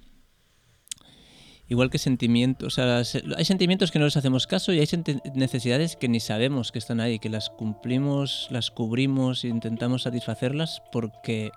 igual 1.68 1.88
que 1.90 1.98
sentimientos, 1.98 2.66
o 2.66 2.70
sea, 2.76 3.02
se- 3.04 3.24
hay 3.36 3.44
sentimientos 3.46 3.90
que 3.90 3.98
no 3.98 4.04
les 4.04 4.16
hacemos 4.18 4.46
caso 4.46 4.72
y 4.74 4.80
hay 4.80 4.88
necesidades 5.34 5.96
que 5.96 6.08
ni 6.08 6.20
sabemos 6.20 6.70
que 6.72 6.78
están 6.78 7.00
ahí, 7.00 7.18
que 7.18 7.30
las 7.30 7.48
cumplimos, 7.48 8.48
las 8.50 8.70
cubrimos 8.70 9.44
e 9.44 9.48
intentamos 9.48 10.02
satisfacerlas 10.02 10.82
porque 10.92 11.50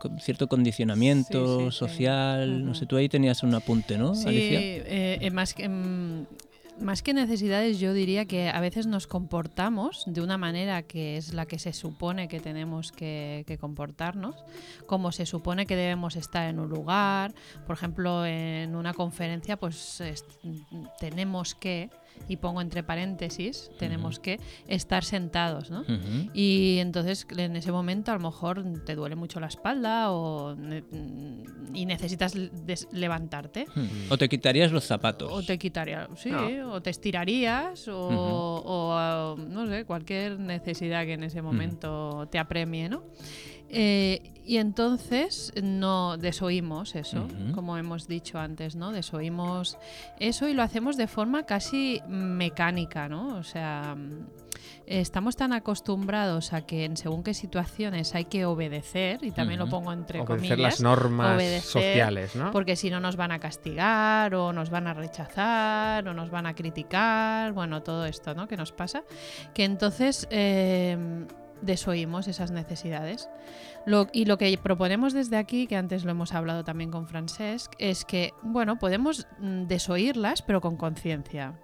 con 0.00 0.18
cierto 0.20 0.48
condicionamiento 0.48 1.58
Sí, 1.58 1.64
sí, 1.66 1.70
sí. 1.72 1.76
social, 1.78 2.64
no 2.64 2.74
sé, 2.74 2.86
tú 2.86 2.96
ahí 2.96 3.08
tenías 3.10 3.42
un 3.42 3.54
apunte, 3.54 3.98
¿no, 3.98 4.12
Alicia? 4.26 4.60
eh, 4.60 5.18
eh, 5.20 5.30
más 5.30 5.52
que... 5.52 5.68
mm, 5.68 6.26
más 6.80 7.02
que 7.02 7.14
necesidades, 7.14 7.78
yo 7.80 7.92
diría 7.94 8.26
que 8.26 8.48
a 8.50 8.60
veces 8.60 8.86
nos 8.86 9.06
comportamos 9.06 10.04
de 10.06 10.20
una 10.20 10.36
manera 10.38 10.82
que 10.82 11.16
es 11.16 11.32
la 11.32 11.46
que 11.46 11.58
se 11.58 11.72
supone 11.72 12.28
que 12.28 12.38
tenemos 12.40 12.92
que, 12.92 13.44
comportarnos, 13.60 14.34
como 14.86 15.10
se 15.12 15.26
supone 15.26 15.66
que 15.66 15.76
debemos 15.76 16.16
estar 16.16 16.48
en 16.48 16.58
un 16.58 16.68
lugar. 16.68 17.34
Por 17.66 17.76
ejemplo, 17.76 18.26
en 18.26 18.74
una 18.76 18.92
conferencia, 18.94 19.56
pues 19.56 20.00
es- 20.00 20.24
tenemos 21.00 21.54
que, 21.54 21.90
y 22.28 22.36
pongo 22.36 22.60
entre 22.60 22.82
paréntesis, 22.82 23.70
tenemos 23.78 24.18
que 24.18 24.40
estar 24.68 25.04
sentados, 25.04 25.70
¿no? 25.70 25.80
Ujú. 25.82 26.30
Y 26.34 26.78
entonces 26.80 27.26
en 27.36 27.56
ese 27.56 27.72
momento 27.72 28.10
a 28.10 28.14
lo 28.14 28.20
mejor 28.20 28.64
te 28.84 28.94
duele 28.94 29.16
mucho 29.16 29.38
la 29.40 29.46
espalda 29.46 30.10
o 30.12 30.54
ne- 30.54 30.82
y 31.74 31.86
necesitas 31.86 32.34
levantarte. 32.92 33.66
O 34.10 34.16
te 34.18 34.28
quitarías 34.28 34.72
los 34.72 34.84
zapatos. 34.84 35.30
O 35.32 35.42
te 35.42 35.58
quitarías, 35.58 36.08
sí, 36.16 36.30
No. 36.30 36.72
o 36.72 36.82
te 36.82 36.90
estirarías, 36.90 37.86
o, 37.88 37.96
o, 38.64 38.92
ah, 38.94 39.34
no 39.38 39.66
sé, 39.66 39.84
cualquier 39.84 40.38
necesidad 40.38 41.04
que 41.04 41.14
en 41.14 41.24
ese 41.24 41.42
momento 41.42 42.26
te 42.30 42.38
apremie, 42.38 42.88
¿no? 42.88 43.04
Eh, 43.68 44.32
y 44.46 44.58
entonces 44.58 45.52
no 45.60 46.16
desoímos 46.18 46.94
eso, 46.94 47.26
como 47.52 47.76
hemos 47.78 48.06
dicho 48.06 48.38
antes, 48.38 48.76
¿no? 48.76 48.92
Desoímos 48.92 49.76
eso 50.20 50.48
y 50.48 50.54
lo 50.54 50.62
hacemos 50.62 50.96
de 50.96 51.08
forma 51.08 51.42
casi 51.42 52.00
mecánica, 52.06 53.08
¿no? 53.08 53.38
O 53.38 53.42
sea, 53.42 53.96
mm, 53.96 54.26
estamos 54.86 55.34
tan 55.34 55.52
acostumbrados 55.52 56.52
a 56.52 56.60
que 56.60 56.84
en 56.84 56.96
según 56.96 57.24
qué 57.24 57.34
situaciones 57.34 58.14
hay 58.14 58.26
que 58.26 58.44
obedecer, 58.44 59.24
y 59.24 59.32
también 59.32 59.58
lo 59.58 59.68
pongo 59.68 59.92
entre 59.92 60.20
Obedecer 60.20 60.36
comillas, 60.36 60.58
las 60.58 60.80
normas 60.80 61.34
obedecer, 61.34 61.62
sociales, 61.62 62.36
¿no? 62.36 62.52
porque 62.52 62.76
si 62.76 62.88
no 62.88 63.00
nos 63.00 63.16
van 63.16 63.32
a 63.32 63.40
castigar 63.40 64.32
o 64.36 64.52
nos 64.52 64.70
van 64.70 64.86
a 64.86 64.94
rechazar 64.94 66.06
o 66.06 66.14
nos 66.14 66.30
van 66.30 66.46
a 66.46 66.54
criticar, 66.54 67.52
bueno, 67.52 67.82
todo 67.82 68.06
esto, 68.06 68.32
¿no? 68.32 68.46
Que 68.46 68.56
nos 68.56 68.70
pasa, 68.70 69.02
que 69.54 69.64
entonces 69.64 70.28
eh, 70.30 71.26
desoímos 71.62 72.28
esas 72.28 72.50
necesidades. 72.50 73.28
Lo- 73.86 74.08
y 74.12 74.24
lo 74.24 74.38
que 74.38 74.56
proponemos 74.58 75.12
desde 75.12 75.36
aquí, 75.36 75.66
que 75.66 75.76
antes 75.76 76.04
lo 76.04 76.10
hemos 76.10 76.32
hablado 76.32 76.64
también 76.64 76.90
con 76.90 77.06
Francesc, 77.06 77.72
es 77.78 78.04
que, 78.04 78.32
bueno, 78.42 78.78
podemos 78.78 79.26
mm, 79.38 79.64
desoírlas, 79.66 80.42
pero 80.42 80.60
con 80.60 80.76
conciencia. 80.76 81.54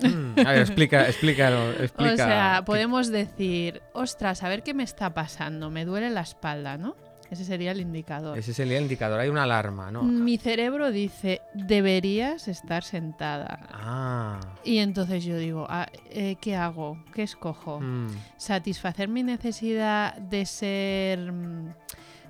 Mm, 0.00 0.38
A 0.46 0.52
ver, 0.52 0.58
explica, 0.60 1.06
explícalo, 1.08 1.70
explica. 1.72 2.12
O 2.12 2.16
sea, 2.16 2.62
podemos 2.64 3.08
decir, 3.08 3.82
ostras, 3.92 4.42
a 4.42 4.48
ver 4.48 4.62
qué 4.62 4.74
me 4.74 4.82
está 4.84 5.12
pasando, 5.14 5.70
me 5.70 5.84
duele 5.84 6.10
la 6.10 6.22
espalda, 6.22 6.76
¿no? 6.78 6.96
Ese 7.32 7.46
sería 7.46 7.70
el 7.70 7.80
indicador. 7.80 8.36
Ese 8.36 8.52
sería 8.52 8.76
el 8.76 8.82
indicador. 8.82 9.18
Hay 9.18 9.30
una 9.30 9.44
alarma, 9.44 9.90
¿no? 9.90 10.02
Mi 10.02 10.36
cerebro 10.36 10.92
dice, 10.92 11.40
deberías 11.54 12.46
estar 12.46 12.84
sentada. 12.84 13.58
Ah. 13.72 14.38
Y 14.64 14.78
entonces 14.78 15.24
yo 15.24 15.38
digo, 15.38 15.66
ah, 15.70 15.88
eh, 16.10 16.36
¿qué 16.42 16.56
hago? 16.56 17.02
¿Qué 17.14 17.22
escojo? 17.22 17.80
mm. 17.80 18.08
¿Satisfacer 18.36 19.08
mi 19.08 19.22
necesidad 19.22 20.14
de 20.14 20.44
ser, 20.44 21.32
mm, 21.32 21.72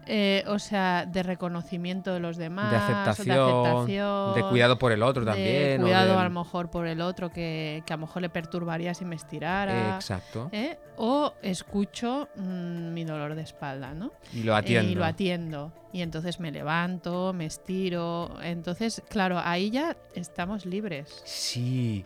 eh, 0.07 0.45
o 0.47 0.59
sea, 0.59 1.07
de 1.07 1.23
reconocimiento 1.23 2.13
de 2.13 2.21
los 2.21 2.37
demás? 2.37 2.71
de 2.71 2.77
aceptación, 2.77 3.27
de, 3.27 3.33
aceptación, 3.33 4.35
de 4.35 4.43
cuidado 4.51 4.79
por 4.79 4.93
el 4.93 5.03
otro 5.03 5.25
de 5.25 5.31
también. 5.31 5.81
cuidado 5.81 6.19
a 6.19 6.25
lo 6.25 6.31
mejor 6.31 6.71
por 6.71 6.87
el 6.87 7.01
otro 7.01 7.31
que, 7.31 7.83
que 7.87 7.93
a 7.93 7.97
lo 7.97 8.07
mejor 8.07 8.23
le 8.23 8.29
perturbaría 8.29 8.95
si 8.95 9.05
me 9.05 9.17
estirara. 9.17 9.97
Exacto. 9.97 10.49
¿eh? 10.53 10.79
O 10.97 11.35
escucho 11.43 12.29
mm, 12.37 12.93
mi 12.93 13.05
dolor 13.05 13.35
de 13.35 13.43
espalda, 13.43 13.95
¿no? 13.95 14.13
Y 14.33 14.43
lo 14.43 14.55
atiendo. 14.55 14.91
Y 14.91 14.95
lo 14.95 15.05
atiendo. 15.05 15.73
Y 15.93 16.03
entonces 16.03 16.41
me 16.41 16.51
levanto, 16.51 17.33
me 17.33 17.47
estiro. 17.47 18.39
Entonces, 18.43 19.03
claro, 19.09 19.39
ahí 19.43 19.71
ya 19.71 19.97
estamos 20.15 20.65
libres. 20.65 21.23
Sí. 21.25 22.05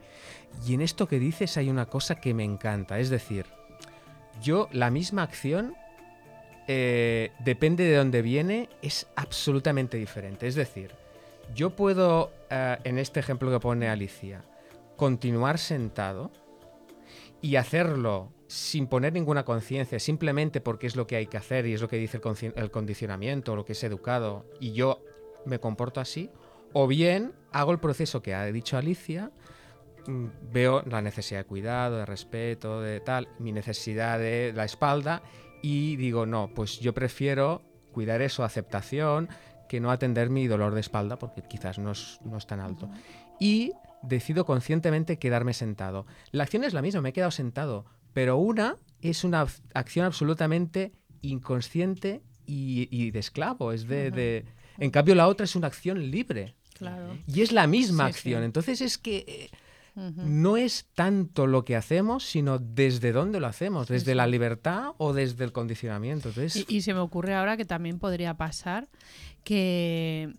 Y 0.67 0.75
en 0.75 0.81
esto 0.81 1.07
que 1.07 1.19
dices 1.19 1.57
hay 1.57 1.69
una 1.69 1.87
cosa 1.87 2.17
que 2.17 2.35
me 2.35 2.45
encanta. 2.45 2.99
Es 2.99 3.11
decir, 3.11 3.47
yo 4.43 4.69
la 4.73 4.91
misma 4.91 5.23
acción, 5.23 5.75
eh, 6.69 7.33
depende 7.41 7.85
de 7.85 7.97
dónde 7.97 8.23
viene, 8.23 8.69
es 8.83 9.07
absolutamente 9.17 9.97
diferente. 9.97 10.47
Es 10.47 10.55
decir, 10.55 10.93
yo 11.55 11.71
puedo, 11.71 12.33
eh, 12.51 12.77
en 12.85 12.99
este 12.99 13.21
ejemplo 13.21 13.51
que 13.51 13.61
pone 13.61 13.89
Alicia, 13.89 14.45
continuar 14.97 15.59
sentado 15.59 16.31
y 17.41 17.57
hacerlo 17.57 18.33
sin 18.49 18.87
poner 18.87 19.13
ninguna 19.13 19.45
conciencia, 19.45 19.99
simplemente 19.99 20.61
porque 20.61 20.87
es 20.87 20.97
lo 20.97 21.07
que 21.07 21.17
hay 21.17 21.27
que 21.27 21.37
hacer 21.37 21.67
y 21.67 21.75
es 21.75 21.81
lo 21.81 21.89
que 21.89 21.99
dice 21.99 22.21
el, 22.23 22.53
el 22.57 22.71
condicionamiento, 22.71 23.57
lo 23.57 23.65
que 23.65 23.73
es 23.73 23.85
educado, 23.85 24.47
y 24.61 24.73
yo 24.73 25.03
me 25.45 25.59
comporto 25.59 26.01
así, 26.01 26.31
o 26.73 26.87
bien 26.87 27.33
hago 27.53 27.73
el 27.73 27.79
proceso 27.79 28.23
que 28.23 28.35
ha 28.35 28.45
dicho 28.47 28.77
Alicia, 28.77 29.31
mm, 30.07 30.27
veo 30.53 30.83
la 30.87 31.03
necesidad 31.03 31.41
de 31.41 31.45
cuidado, 31.45 31.99
de 31.99 32.07
respeto, 32.07 32.81
de 32.81 33.01
tal, 33.01 33.29
mi 33.39 33.53
necesidad 33.53 34.19
de 34.19 34.53
la 34.55 34.65
espalda, 34.65 35.23
y 35.63 35.97
digo, 35.97 36.27
no, 36.27 36.49
pues 36.55 36.81
yo 36.81 36.95
prefiero 36.95 37.63
cuidar 37.93 38.21
eso, 38.23 38.45
aceptación, 38.45 39.29
que 39.69 39.81
no 39.81 39.91
atender 39.91 40.31
mi 40.31 40.47
dolor 40.47 40.75
de 40.75 40.81
espalda, 40.81 41.19
porque 41.19 41.43
quizás 41.43 41.79
no 41.79 41.93
es, 41.93 42.19
no 42.25 42.37
es 42.39 42.47
tan 42.47 42.61
alto. 42.61 42.89
Y 43.41 43.73
decido 44.03 44.45
conscientemente 44.45 45.19
quedarme 45.19 45.53
sentado. 45.55 46.07
La 46.31 46.45
acción 46.45 46.63
es 46.65 46.73
la 46.75 46.83
misma, 46.83 47.01
me 47.01 47.09
he 47.09 47.13
quedado 47.13 47.31
sentado, 47.31 47.85
pero 48.13 48.37
una 48.37 48.77
es 49.03 49.25
una 49.25 49.47
acción 49.75 50.07
absolutamente 50.07 50.93
inconsciente 51.23 52.23
y, 52.47 52.89
y 52.91 53.11
de 53.11 53.19
esclavo. 53.19 53.73
Es 53.73 53.87
de, 53.89 54.11
de- 54.11 54.45
En 54.79 54.91
cambio, 54.91 55.15
la 55.15 55.27
otra 55.29 55.45
es 55.45 55.57
una 55.57 55.67
acción 55.67 56.11
libre. 56.11 56.55
Claro. 56.75 57.17
Y 57.27 57.41
es 57.41 57.53
la 57.53 57.67
misma 57.67 58.07
Sí, 58.09 58.13
sí. 58.13 58.19
acción. 58.19 58.43
Entonces 58.45 58.81
es 58.81 58.99
que 58.99 59.25
eh, 59.27 59.51
No 59.97 60.57
es 60.59 60.87
tanto 60.95 61.47
lo 61.47 61.65
que 61.65 61.75
hacemos, 61.75 62.25
sino 62.25 62.59
desde 62.59 63.13
dónde 63.13 63.41
lo 63.41 63.47
hacemos, 63.47 63.89
desde 63.89 64.15
la 64.15 64.27
libertad 64.27 64.91
o 64.99 65.13
desde 65.15 65.45
el 65.45 65.53
condicionamiento. 65.53 66.29
Entonces, 66.29 66.67
Y, 66.69 66.77
y 66.77 66.83
se 66.83 66.93
me 66.93 67.01
ocurre 67.01 67.35
ahora 67.35 67.57
que 67.57 67.65
también 67.65 67.99
podría 67.99 68.35
pasar 68.35 68.89
que 69.45 70.35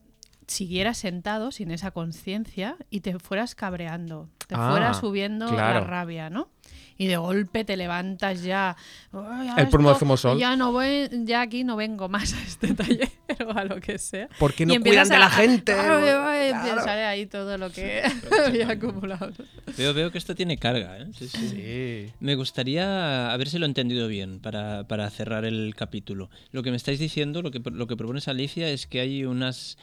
siguieras 0.47 0.97
sentado 0.97 1.51
sin 1.51 1.71
esa 1.71 1.91
conciencia 1.91 2.77
y 2.89 3.01
te 3.01 3.17
fueras 3.19 3.55
cabreando, 3.55 4.29
te 4.47 4.55
Ah, 4.55 4.69
fueras 4.71 4.99
subiendo 4.99 5.47
claro. 5.49 5.79
la 5.81 5.85
rabia, 5.85 6.29
¿no? 6.29 6.49
Y 6.97 7.07
de 7.07 7.17
golpe 7.17 7.63
te 7.63 7.77
levantas 7.77 8.41
ya. 8.43 8.75
"Ay, 9.13 9.49
El 9.49 9.55
de 9.55 9.61
esto- 9.63 9.99
zumosol". 9.99 10.39
Ya 10.39 10.55
no 10.55 10.71
voy, 10.71 11.07
ya 11.25 11.41
aquí 11.41 11.63
no 11.63 11.75
vengo 11.75 12.09
más 12.09 12.33
a 12.33 12.41
este 12.41 12.73
taller 12.73 13.09
o 13.45 13.51
a 13.51 13.65
lo 13.65 13.79
que 13.79 13.97
sea. 13.99 14.27
¿por 14.39 14.53
qué 14.53 14.63
Y 14.63 14.65
no 14.65 14.73
empiezas 14.73 15.07
cuidan 15.07 15.15
de 15.15 15.19
la 15.19 15.25
a- 15.27 15.29
gente? 15.29 15.73
Ay, 15.73 16.09
ay, 16.09 16.49
Claro. 16.49 16.81
Sale 16.83 17.05
ahí 17.05 17.25
todo 17.27 17.57
lo 17.57 17.69
que 17.69 18.01
había 18.45 18.69
acumulado. 18.71 19.31
Veo, 19.77 19.93
veo 19.93 20.11
que 20.11 20.17
esto 20.17 20.33
tiene 20.33 20.57
carga, 20.57 20.97
¿eh? 20.97 21.05
Sí, 21.17 21.27
sí. 21.27 21.49
Sí. 21.49 22.13
Me 22.19 22.35
gustaría 22.35 23.31
habérselo 23.31 23.65
entendido 23.65 24.07
bien 24.07 24.39
para, 24.39 24.87
para 24.87 25.09
cerrar 25.09 25.45
el 25.45 25.75
capítulo. 25.75 26.29
Lo 26.51 26.63
que 26.63 26.71
me 26.71 26.77
estáis 26.77 26.99
diciendo, 26.99 27.41
lo 27.41 27.51
que, 27.51 27.61
lo 27.63 27.85
que 27.87 27.95
propones 27.95 28.27
Alicia, 28.27 28.69
es 28.69 28.87
que 28.87 29.01
hay 29.01 29.23
unas 29.25 29.77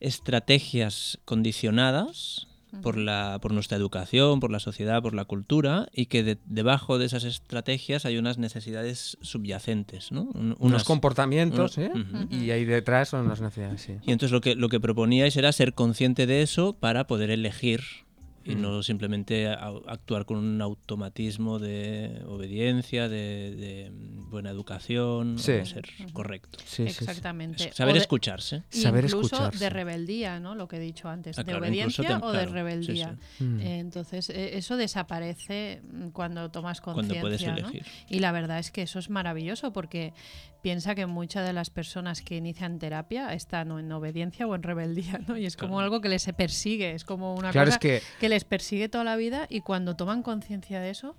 estrategias 0.00 1.18
condicionadas 1.24 2.46
por, 2.82 2.96
la, 2.96 3.38
por 3.40 3.52
nuestra 3.52 3.76
educación, 3.76 4.40
por 4.40 4.50
la 4.50 4.58
sociedad, 4.60 5.02
por 5.02 5.14
la 5.14 5.24
cultura, 5.24 5.88
y 5.92 6.06
que 6.06 6.22
de- 6.22 6.38
debajo 6.46 6.98
de 6.98 7.06
esas 7.06 7.24
estrategias 7.24 8.04
hay 8.04 8.18
unas 8.18 8.38
necesidades 8.38 9.16
subyacentes, 9.20 10.12
¿no? 10.12 10.22
Un- 10.34 10.56
Unos 10.58 10.84
comportamientos, 10.84 11.78
¿eh? 11.78 11.90
Y 12.30 12.50
ahí 12.50 12.64
detrás 12.64 13.08
son 13.08 13.28
las 13.28 13.40
necesidades, 13.40 13.80
sí. 13.80 13.94
Y 14.02 14.12
entonces 14.12 14.32
lo 14.32 14.40
que, 14.40 14.54
lo 14.54 14.68
que 14.68 14.80
proponíais 14.80 15.36
era 15.36 15.50
ser 15.52 15.74
consciente 15.74 16.26
de 16.26 16.42
eso 16.42 16.74
para 16.74 17.06
poder 17.06 17.30
elegir 17.30 17.80
y 18.48 18.56
Mm. 18.56 18.62
no 18.62 18.82
simplemente 18.82 19.46
a- 19.48 19.72
actuar 19.86 20.24
con 20.24 20.38
un 20.38 20.60
automatismo 20.62 21.58
de 21.58 22.22
obediencia, 22.26 23.08
de, 23.08 23.54
de 23.54 23.90
buena 23.92 24.50
educación, 24.50 25.38
Sí. 25.38 25.52
de 25.52 25.66
ser 25.66 25.84
correcto. 26.12 26.58
Sí, 26.64 26.88
sí, 26.88 26.94
sí. 26.94 27.04
Exactamente. 27.04 27.68
Es 27.68 27.76
saber 27.76 27.94
de- 27.94 28.00
escucharse. 28.00 28.62
Saber 28.70 29.04
incluso 29.04 29.36
escucharse. 29.36 29.58
de 29.64 29.70
rebeldía, 29.70 30.40
¿no? 30.40 30.54
Lo 30.54 30.66
que 30.68 30.76
he 30.76 30.80
dicho 30.80 31.08
antes, 31.08 31.38
Ah, 31.38 31.42
de 31.42 31.52
claro, 31.52 31.64
obediencia 31.66 32.18
o 32.22 32.32
de 32.32 32.38
claro, 32.38 32.52
rebeldía. 32.52 33.16
sí. 33.38 33.44
Mm. 33.44 33.60
Eh, 33.60 33.78
entonces, 33.80 34.30
eh, 34.30 34.56
eso 34.56 34.76
desaparece 34.76 35.82
mm, 35.90 36.08
cuando 36.08 36.50
tomas 36.50 36.80
Cuando 36.80 37.02
conciencia. 37.02 37.20
puedes 37.20 37.42
¿no? 37.46 37.52
elegir. 37.70 37.84
Y 38.08 38.18
la 38.20 38.32
verdad 38.32 38.58
es 38.58 38.70
que 38.70 38.82
eso 38.82 38.98
es 38.98 39.10
maravilloso 39.10 39.72
porque 39.72 40.12
piensa 40.62 40.94
que 40.94 41.06
muchas 41.06 41.46
de 41.46 41.52
las 41.52 41.70
personas 41.70 42.20
que 42.22 42.36
inician 42.36 42.78
terapia 42.78 43.32
están 43.32 43.70
o 43.70 43.78
en 43.78 43.90
obediencia 43.92 44.46
o 44.46 44.54
en 44.54 44.62
rebeldía, 44.62 45.20
¿no? 45.28 45.36
Y 45.36 45.46
es 45.46 45.56
como 45.56 45.74
Claro. 45.74 45.84
algo 45.84 46.00
que 46.00 46.08
les 46.08 46.24
persigue, 46.36 46.92
es 46.94 47.04
como 47.04 47.34
una 47.34 47.50
Claro, 47.52 47.68
cosa 47.68 47.76
es 47.76 47.80
que 47.80 48.02
que 48.20 48.28
les 48.28 48.44
persigue 48.44 48.88
toda 48.88 49.04
la 49.04 49.16
vida 49.16 49.46
y 49.48 49.60
cuando 49.60 49.94
toman 49.96 50.22
conciencia 50.22 50.80
de 50.80 50.90
eso, 50.90 51.14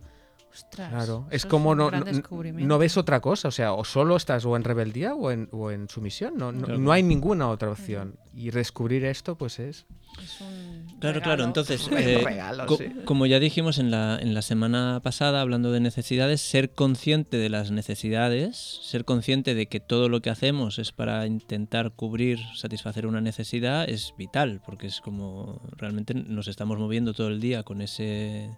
ostras. 0.51 0.89
Claro, 0.89 1.27
es 1.31 1.45
como 1.45 1.75
no, 1.75 1.89
no- 1.91 2.77
ves 2.79 2.97
otra 2.97 3.19
cosa, 3.21 3.47
o 3.47 3.51
sea, 3.51 3.73
o 3.73 3.85
solo 3.85 4.15
estás 4.15 4.45
o 4.45 4.55
en 4.55 4.63
rebeldía 4.63 5.13
o 5.15 5.29
en, 5.31 5.47
o 5.51 5.69
en 5.71 5.87
sumisión, 5.89 6.33
no, 6.37 6.51
no, 6.51 6.65
Claro. 6.65 6.79
no 6.79 6.91
hay 6.91 7.03
ninguna 7.03 7.49
otra 7.49 7.69
opción. 7.71 8.15
Y 8.33 8.49
descubrir 8.51 9.05
esto, 9.05 9.37
pues 9.37 9.59
es... 9.59 9.85
Es 10.23 10.41
un 10.41 10.88
Claro, 10.99 11.19
regalo. 11.19 11.35
claro. 11.35 11.43
Entonces, 11.45 11.87
eh, 11.91 12.21
regalo, 12.23 12.65
co- 12.65 12.77
sí. 12.77 12.85
como 13.05 13.25
ya 13.25 13.39
dijimos 13.39 13.77
en 13.79 13.89
la, 13.91 14.17
en 14.21 14.33
la 14.33 14.41
semana 14.41 14.99
pasada, 15.03 15.41
hablando 15.41 15.71
de 15.71 15.79
necesidades, 15.79 16.41
ser 16.41 16.71
consciente 16.71 17.37
de 17.37 17.49
las 17.49 17.71
necesidades, 17.71 18.57
ser 18.83 19.05
consciente 19.05 19.55
de 19.55 19.67
que 19.67 19.79
todo 19.79 20.09
lo 20.09 20.21
que 20.21 20.29
hacemos 20.29 20.79
es 20.79 20.91
para 20.91 21.25
intentar 21.25 21.91
cubrir, 21.91 22.39
satisfacer 22.55 23.05
una 23.07 23.21
necesidad, 23.21 23.89
es 23.89 24.13
vital, 24.17 24.61
porque 24.65 24.87
es 24.87 25.01
como 25.01 25.61
realmente 25.77 26.13
nos 26.13 26.47
estamos 26.47 26.77
moviendo 26.79 27.13
todo 27.13 27.29
el 27.29 27.39
día 27.39 27.63
con 27.63 27.81
ese 27.81 28.49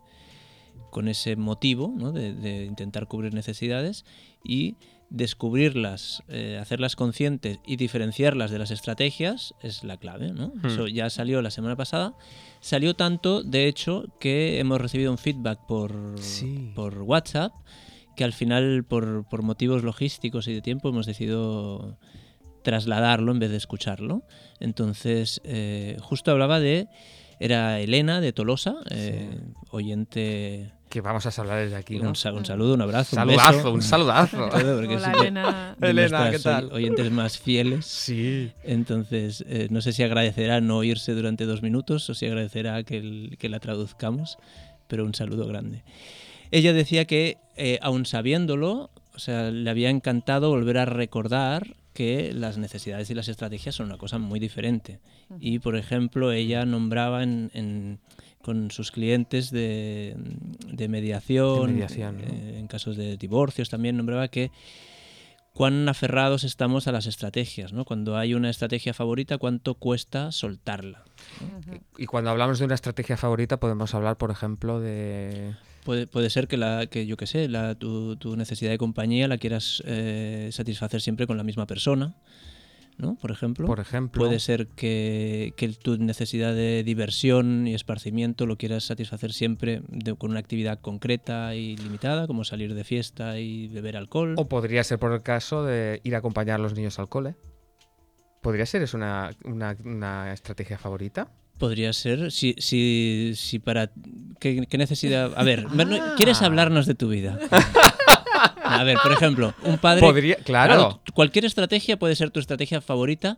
con 0.90 1.08
ese 1.08 1.36
motivo 1.38 1.94
¿no? 1.96 2.12
de, 2.12 2.34
de 2.34 2.66
intentar 2.66 3.08
cubrir 3.08 3.34
necesidades 3.34 4.04
y 4.44 4.76
descubrirlas, 5.12 6.24
eh, 6.30 6.58
hacerlas 6.60 6.96
conscientes 6.96 7.60
y 7.66 7.76
diferenciarlas 7.76 8.50
de 8.50 8.58
las 8.58 8.72
estrategias 8.72 9.54
es 9.62 9.84
la 9.84 9.98
clave. 9.98 10.32
¿no? 10.32 10.54
Hmm. 10.56 10.66
Eso 10.66 10.88
ya 10.88 11.10
salió 11.10 11.42
la 11.42 11.52
semana 11.52 11.76
pasada. 11.76 12.16
Salió 12.62 12.96
tanto, 12.96 13.44
de 13.44 13.68
hecho, 13.68 14.06
que 14.20 14.60
hemos 14.60 14.80
recibido 14.80 15.12
un 15.12 15.18
feedback 15.18 15.60
por, 15.68 16.16
Sí. 16.20 16.72
por 16.74 17.02
WhatsApp 17.02 17.54
que 18.16 18.24
al 18.24 18.34
final, 18.34 18.84
por, 18.84 19.28
por 19.30 19.42
motivos 19.42 19.84
logísticos 19.84 20.48
y 20.48 20.54
de 20.54 20.62
tiempo, 20.62 20.90
hemos 20.90 21.06
decidido 21.06 21.98
trasladarlo 22.64 23.32
en 23.32 23.40
vez 23.40 23.52
de 23.52 23.58
escucharlo. 23.58 24.24
Entonces, 24.60 25.42
eh, 25.44 25.98
justo 26.02 26.32
hablaba 26.32 26.60
de... 26.60 26.88
Era 27.40 27.80
Elena 27.80 28.22
de 28.22 28.34
Tolosa, 28.34 28.76
eh, 28.92 29.28
oyente 29.72 30.72
Que 30.92 31.00
vamos 31.02 31.26
a 31.26 31.42
hablar 31.42 31.60
desde 31.64 31.78
aquí, 31.78 31.98
¿no? 32.00 32.10
un, 32.10 32.16
sa- 32.18 32.34
un 32.34 32.44
saludo, 32.46 32.74
un 32.74 32.82
abrazo, 32.82 33.16
un 33.16 33.20
Saludazo, 33.22 33.54
beso. 33.58 33.72
un 33.72 33.82
saludazo. 33.82 34.50
Todo, 34.50 34.78
porque 34.78 34.96
es 34.96 35.02
Hola, 35.04 35.14
Elena. 35.22 35.76
de 35.80 35.90
Elena, 35.90 36.30
¿qué 36.32 36.40
tal? 36.40 36.66
oy- 36.66 36.84
oyentes 36.84 37.10
más 37.12 37.40
fieles. 37.40 37.86
Sí. 37.86 38.52
Entonces, 38.64 39.46
eh, 39.48 39.68
no 39.72 39.80
sé 39.82 39.94
si 39.94 40.04
agradecerá 40.04 40.60
no 40.60 40.78
oírse 40.78 41.14
durante 41.14 41.46
dos 41.46 41.62
minutos 41.62 42.10
o 42.10 42.14
si 42.14 42.26
agradecerá 42.26 42.84
que, 42.84 42.98
el- 42.98 43.38
que 43.40 43.48
la 43.48 43.60
traduzcamos, 43.62 44.38
pero 44.90 45.06
un 45.06 45.16
saludo 45.16 45.48
grande. 45.48 45.84
Ella 46.52 46.74
decía 46.74 47.06
que, 47.06 47.38
eh, 47.56 47.80
aun 47.82 48.06
sabiéndolo, 48.06 48.90
o 49.16 49.20
sea, 49.20 49.50
le 49.50 49.70
había 49.70 49.90
encantado 49.90 50.50
volver 50.50 50.78
a 50.78 50.84
recordar 50.86 51.76
que 51.94 52.34
las 52.34 52.58
necesidades 52.58 53.10
y 53.10 53.14
las 53.16 53.30
estrategias 53.30 53.76
son 53.76 53.86
una 53.88 53.98
cosa 53.98 54.18
muy 54.18 54.42
diferente. 54.42 55.00
Y, 55.40 55.60
por 55.60 55.78
ejemplo, 55.78 56.34
ella 56.34 56.66
nombraba 56.66 57.24
en, 57.24 57.50
en- 57.54 58.00
con 58.42 58.72
sus 58.72 58.92
clientes 58.92 59.52
de, 59.52 60.16
de 60.72 60.88
mediación, 60.88 61.68
De 61.68 61.74
mediación, 61.74 62.18
¿no? 62.18 62.24
eh, 62.24 62.60
en 62.60 62.68
casos 62.68 62.98
de 62.98 63.18
divorcios 63.18 63.70
también, 63.70 63.98
nombraba 63.98 64.28
que 64.28 64.52
cuán 65.54 65.88
aferrados 65.90 66.44
estamos 66.44 66.88
a 66.88 66.92
las 66.92 67.06
estrategias, 67.08 67.74
¿no? 67.74 67.86
Cuando 67.86 68.18
hay 68.18 68.34
una 68.34 68.50
estrategia 68.50 68.94
favorita, 68.94 69.38
cuánto 69.38 69.76
cuesta 69.76 70.32
soltarla. 70.32 71.04
Y 71.98 72.06
cuando 72.06 72.30
hablamos 72.30 72.60
de 72.60 72.66
una 72.66 72.76
estrategia 72.76 73.18
favorita, 73.18 73.60
podemos 73.60 73.94
hablar, 73.94 74.18
por 74.18 74.32
ejemplo, 74.32 74.80
de... 74.80 75.54
Puede, 75.84 76.06
puede 76.06 76.30
ser 76.30 76.48
que 76.48 76.58
la 76.58 76.86
que 76.86 77.08
yo 77.08 77.18
que 77.18 77.26
sé, 77.26 77.50
la, 77.50 77.74
tu, 77.74 78.16
tu 78.16 78.36
necesidad 78.38 78.70
de 78.70 78.78
compañía 78.78 79.28
la 79.28 79.40
quieras 79.40 79.82
eh, 79.86 80.50
satisfacer 80.52 81.02
siempre 81.02 81.26
con 81.26 81.38
la 81.38 81.44
misma 81.44 81.66
persona, 81.66 82.16
¿no? 82.98 83.16
Por 83.16 83.32
ejemplo. 83.32 83.66
Por 83.68 83.80
ejemplo... 83.80 84.20
Puede 84.24 84.40
ser 84.40 84.68
que, 84.68 85.54
que 85.58 85.70
tu 85.70 85.98
necesidad 85.98 86.54
de 86.54 86.84
diversión 86.84 87.68
y 87.68 87.74
esparcimiento 87.74 88.46
lo 88.46 88.58
quieras 88.58 88.84
satisfacer 88.84 89.34
siempre 89.34 89.82
de- 89.88 90.16
con 90.16 90.32
una 90.32 90.40
actividad 90.40 90.80
concreta 90.80 91.56
y 91.56 91.76
limitada, 91.78 92.28
como 92.28 92.44
salir 92.44 92.74
de 92.74 92.84
fiesta 92.84 93.40
y 93.40 93.68
beber 93.68 93.98
alcohol. 93.98 94.36
O 94.38 94.48
podría 94.48 94.84
ser 94.84 95.00
por 95.00 95.14
el 95.14 95.22
caso 95.24 95.64
de 95.66 96.02
ir 96.04 96.16
a 96.16 96.20
acompañar 96.20 96.60
a 96.60 96.64
los 96.64 96.74
niños 96.76 97.00
al 97.00 97.10
cole. 97.10 97.36
¿Podría 98.42 98.66
ser? 98.66 98.82
¿Es 98.82 98.94
una, 98.94 99.32
una, 99.46 99.76
una 99.86 100.34
estrategia 100.34 100.78
favorita? 100.78 101.30
Podría 101.60 101.94
ser, 101.94 102.32
si, 102.32 102.56
si, 102.58 103.34
si 103.36 103.60
para... 103.60 103.92
¿qué, 104.40 104.66
qué 104.68 104.78
necesidad? 104.80 105.32
A 105.36 105.44
ver, 105.44 105.68
Ah. 105.80 106.14
¿quieres 106.18 106.42
hablarnos 106.42 106.88
de 106.88 106.96
tu 106.96 107.10
vida? 107.10 107.38
A 108.80 108.84
ver, 108.84 108.98
por 109.02 109.12
ejemplo, 109.12 109.54
un 109.64 109.78
padre... 109.78 110.02
Podría, 110.02 110.36
claro. 110.36 111.02
cualquier 111.14 111.46
estrategia 111.46 111.98
puede 111.98 112.16
ser 112.16 112.32
tu 112.32 112.40
estrategia 112.40 112.82
favorita. 112.82 113.38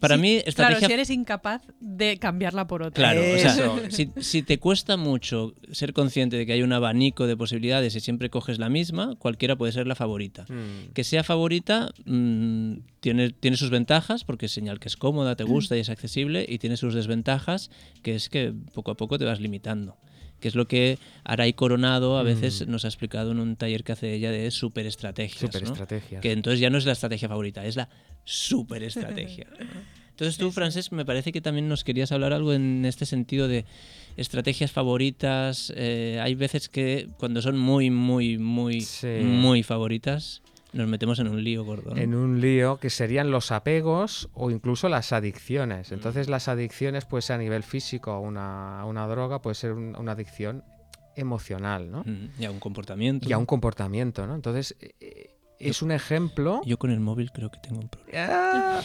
Para 0.00 0.16
Sí, 0.16 0.20
mí, 0.20 0.28
Claro, 0.34 0.48
estrategia... 0.48 0.86
si 0.88 0.92
eres 0.92 1.10
incapaz 1.10 1.62
de 1.80 2.18
cambiarla 2.18 2.66
por 2.66 2.82
otra. 2.82 3.12
Claro, 3.12 3.22
o 3.34 3.38
sea, 3.38 4.12
si 4.20 4.42
te 4.42 4.58
cuesta 4.58 4.96
mucho 4.96 5.54
ser 5.72 5.92
consciente 5.92 6.36
de 6.36 6.46
que 6.46 6.52
hay 6.52 6.62
un 6.62 6.72
abanico 6.72 7.26
de 7.26 7.36
posibilidades 7.36 7.94
y 7.96 8.00
siempre 8.00 8.30
coges 8.30 8.58
la 8.58 8.68
misma, 8.68 9.16
cualquiera 9.18 9.56
puede 9.56 9.72
ser 9.72 9.86
la 9.86 9.94
favorita. 9.94 10.44
Mm. 10.48 10.92
Que 10.92 11.02
sea 11.02 11.24
favorita 11.24 11.92
mm, 12.04 12.74
tiene, 13.00 13.30
tiene 13.30 13.56
sus 13.56 13.70
ventajas 13.70 14.24
porque 14.24 14.46
es 14.46 14.52
señal 14.52 14.80
que 14.80 14.88
es 14.88 14.96
cómoda, 14.96 15.34
te 15.36 15.44
gusta 15.44 15.76
y 15.76 15.80
es 15.80 15.88
accesible, 15.88 16.44
y 16.46 16.58
tiene 16.58 16.76
sus 16.76 16.94
desventajas, 16.94 17.70
que 18.02 18.14
es 18.14 18.28
que 18.28 18.52
poco 18.74 18.90
a 18.90 18.96
poco 18.96 19.18
te 19.18 19.24
vas 19.24 19.40
limitando. 19.40 19.96
Que 20.46 20.50
es 20.50 20.54
lo 20.54 20.68
que 20.68 21.00
Aray 21.24 21.54
Coronado 21.54 22.18
a 22.18 22.22
veces 22.22 22.68
nos 22.68 22.84
ha 22.84 22.88
explicado 22.88 23.32
en 23.32 23.40
un 23.40 23.56
taller 23.56 23.82
que 23.82 23.90
hace 23.90 24.14
ella 24.14 24.30
de 24.30 24.48
superestrategias. 24.52 25.42
¿no? 25.42 25.48
Superestrategias. 25.48 26.22
Que 26.22 26.30
entonces 26.30 26.60
ya 26.60 26.70
no 26.70 26.78
es 26.78 26.86
la 26.86 26.92
estrategia 26.92 27.28
favorita, 27.28 27.66
es 27.66 27.74
la 27.74 27.88
superestrategia. 28.22 29.48
Entonces 30.10 30.38
tú, 30.38 30.50
Francesc, 30.52 30.92
me 30.92 31.04
parece 31.04 31.32
que 31.32 31.40
también 31.40 31.68
nos 31.68 31.82
querías 31.82 32.10
hablar 32.12 32.32
algo 32.32 32.52
en 32.54 32.84
este 32.86 33.04
sentido 33.06 33.48
de 33.48 33.64
estrategias 34.16 34.70
favoritas. 34.70 35.72
Eh, 35.76 36.20
hay 36.22 36.34
veces 36.36 36.68
que 36.68 37.08
cuando 37.18 37.42
son 37.42 37.58
muy, 37.58 37.90
muy, 37.90 38.38
muy, 38.38 38.80
Sí. 38.82 39.08
muy 39.22 39.62
favoritas, 39.64 40.42
Nos 40.76 40.88
metemos 40.88 41.18
en 41.18 41.28
un 41.28 41.42
lío 41.42 41.64
gordo. 41.64 41.94
¿no? 41.94 42.00
en 42.00 42.14
un 42.14 42.40
lío 42.40 42.78
que 42.78 42.90
serían 42.90 43.30
los 43.30 43.50
apegos 43.52 44.28
o 44.34 44.50
incluso 44.50 44.88
las 44.88 45.12
adicciones. 45.12 45.90
Entonces 45.92 46.28
las 46.28 46.48
adicciones, 46.48 47.04
pues 47.04 47.30
a 47.30 47.38
nivel 47.38 47.62
físico 47.62 48.10
a 48.12 48.20
una, 48.20 48.84
una 48.84 49.06
droga, 49.06 49.40
puede 49.42 49.54
ser 49.54 49.72
un- 49.72 49.96
una 49.96 50.12
adicción 50.12 50.62
emocional, 51.14 51.90
¿no? 51.90 52.02
Mm, 52.04 52.28
Y 52.40 52.44
a 52.44 52.50
un 52.50 52.60
comportamiento. 52.60 53.28
Y 53.28 53.32
a 53.32 53.38
un 53.38 53.46
comportamiento, 53.46 54.26
¿no? 54.26 54.34
Entonces 54.34 54.76
eh, 54.80 55.35
es 55.58 55.82
un 55.82 55.90
ejemplo... 55.92 56.60
Yo 56.64 56.78
con 56.78 56.90
el 56.90 57.00
móvil 57.00 57.30
creo 57.32 57.50
que 57.50 57.58
tengo 57.58 57.80
un 57.80 57.88
problema. 57.88 58.26
Ah, 58.30 58.82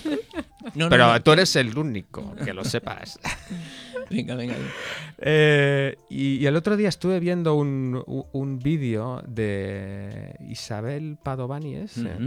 No, 0.75 0.85
no, 0.85 0.89
Pero 0.89 1.07
no. 1.13 1.21
tú 1.23 1.31
eres 1.31 1.55
el 1.55 1.77
único, 1.77 2.35
que 2.35 2.53
lo 2.53 2.63
sepas. 2.63 3.19
Venga, 4.09 4.35
venga. 4.35 4.55
Eh, 5.19 5.95
y, 6.09 6.35
y 6.37 6.45
el 6.45 6.55
otro 6.57 6.75
día 6.75 6.89
estuve 6.89 7.19
viendo 7.21 7.55
un, 7.55 8.03
un- 8.33 8.59
vídeo 8.59 9.23
de 9.25 10.35
Isabel 10.49 11.17
Padovani, 11.23 11.75
¿es? 11.75 11.97
Eh, 11.97 12.17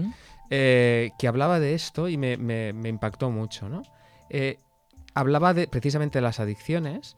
eh, 0.50 1.10
que 1.18 1.28
hablaba 1.28 1.60
de 1.60 1.74
esto 1.74 2.08
y 2.08 2.16
me, 2.16 2.38
me- 2.38 2.72
me 2.72 2.88
impactó 2.88 3.30
mucho, 3.30 3.68
¿no? 3.68 3.82
Eh, 4.30 4.58
hablaba 5.14 5.52
de, 5.52 5.68
precisamente 5.68 6.18
de 6.18 6.22
las 6.22 6.40
adicciones 6.40 7.16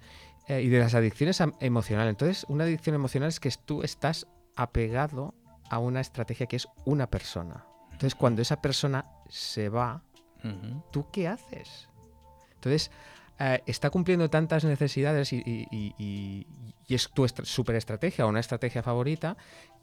eh, 0.49 0.63
y 0.63 0.69
de 0.69 0.81
las 0.81 0.95
adicciones 0.97 1.41
emocionales. 1.61 2.11
Entonces, 2.11 2.45
una 2.49 2.65
adicción 2.65 2.97
emocional 2.97 3.29
es 3.29 3.39
que 3.39 3.51
tú 3.65 3.83
estás 3.85 4.27
apegado 4.57 5.35
a 5.71 5.79
una 5.79 6.01
estrategia 6.01 6.47
que 6.47 6.57
es 6.57 6.69
una 6.85 7.09
persona. 7.09 7.65
Entonces, 7.93 8.15
cuando 8.15 8.43
esa 8.43 8.61
persona 8.61 9.05
se 9.29 9.69
va. 9.69 10.03
¿tú 10.93 11.07
qué 11.11 11.27
haces? 11.27 11.89
Entonces, 12.55 12.91
eh, 13.41 13.63
está 13.67 13.91
cumpliendo 13.91 14.31
tantas 14.31 14.63
necesidades 14.65 15.33
y, 15.33 15.39
y- 15.45 15.67
y- 15.73 15.95
y- 15.99 16.47
y 16.87 16.95
es 16.95 17.11
tu 17.11 17.25
estra- 17.25 17.45
superestrategia 17.45 18.25
o 18.25 18.29
una 18.29 18.39
estrategia 18.41 18.83
favorita 18.83 19.37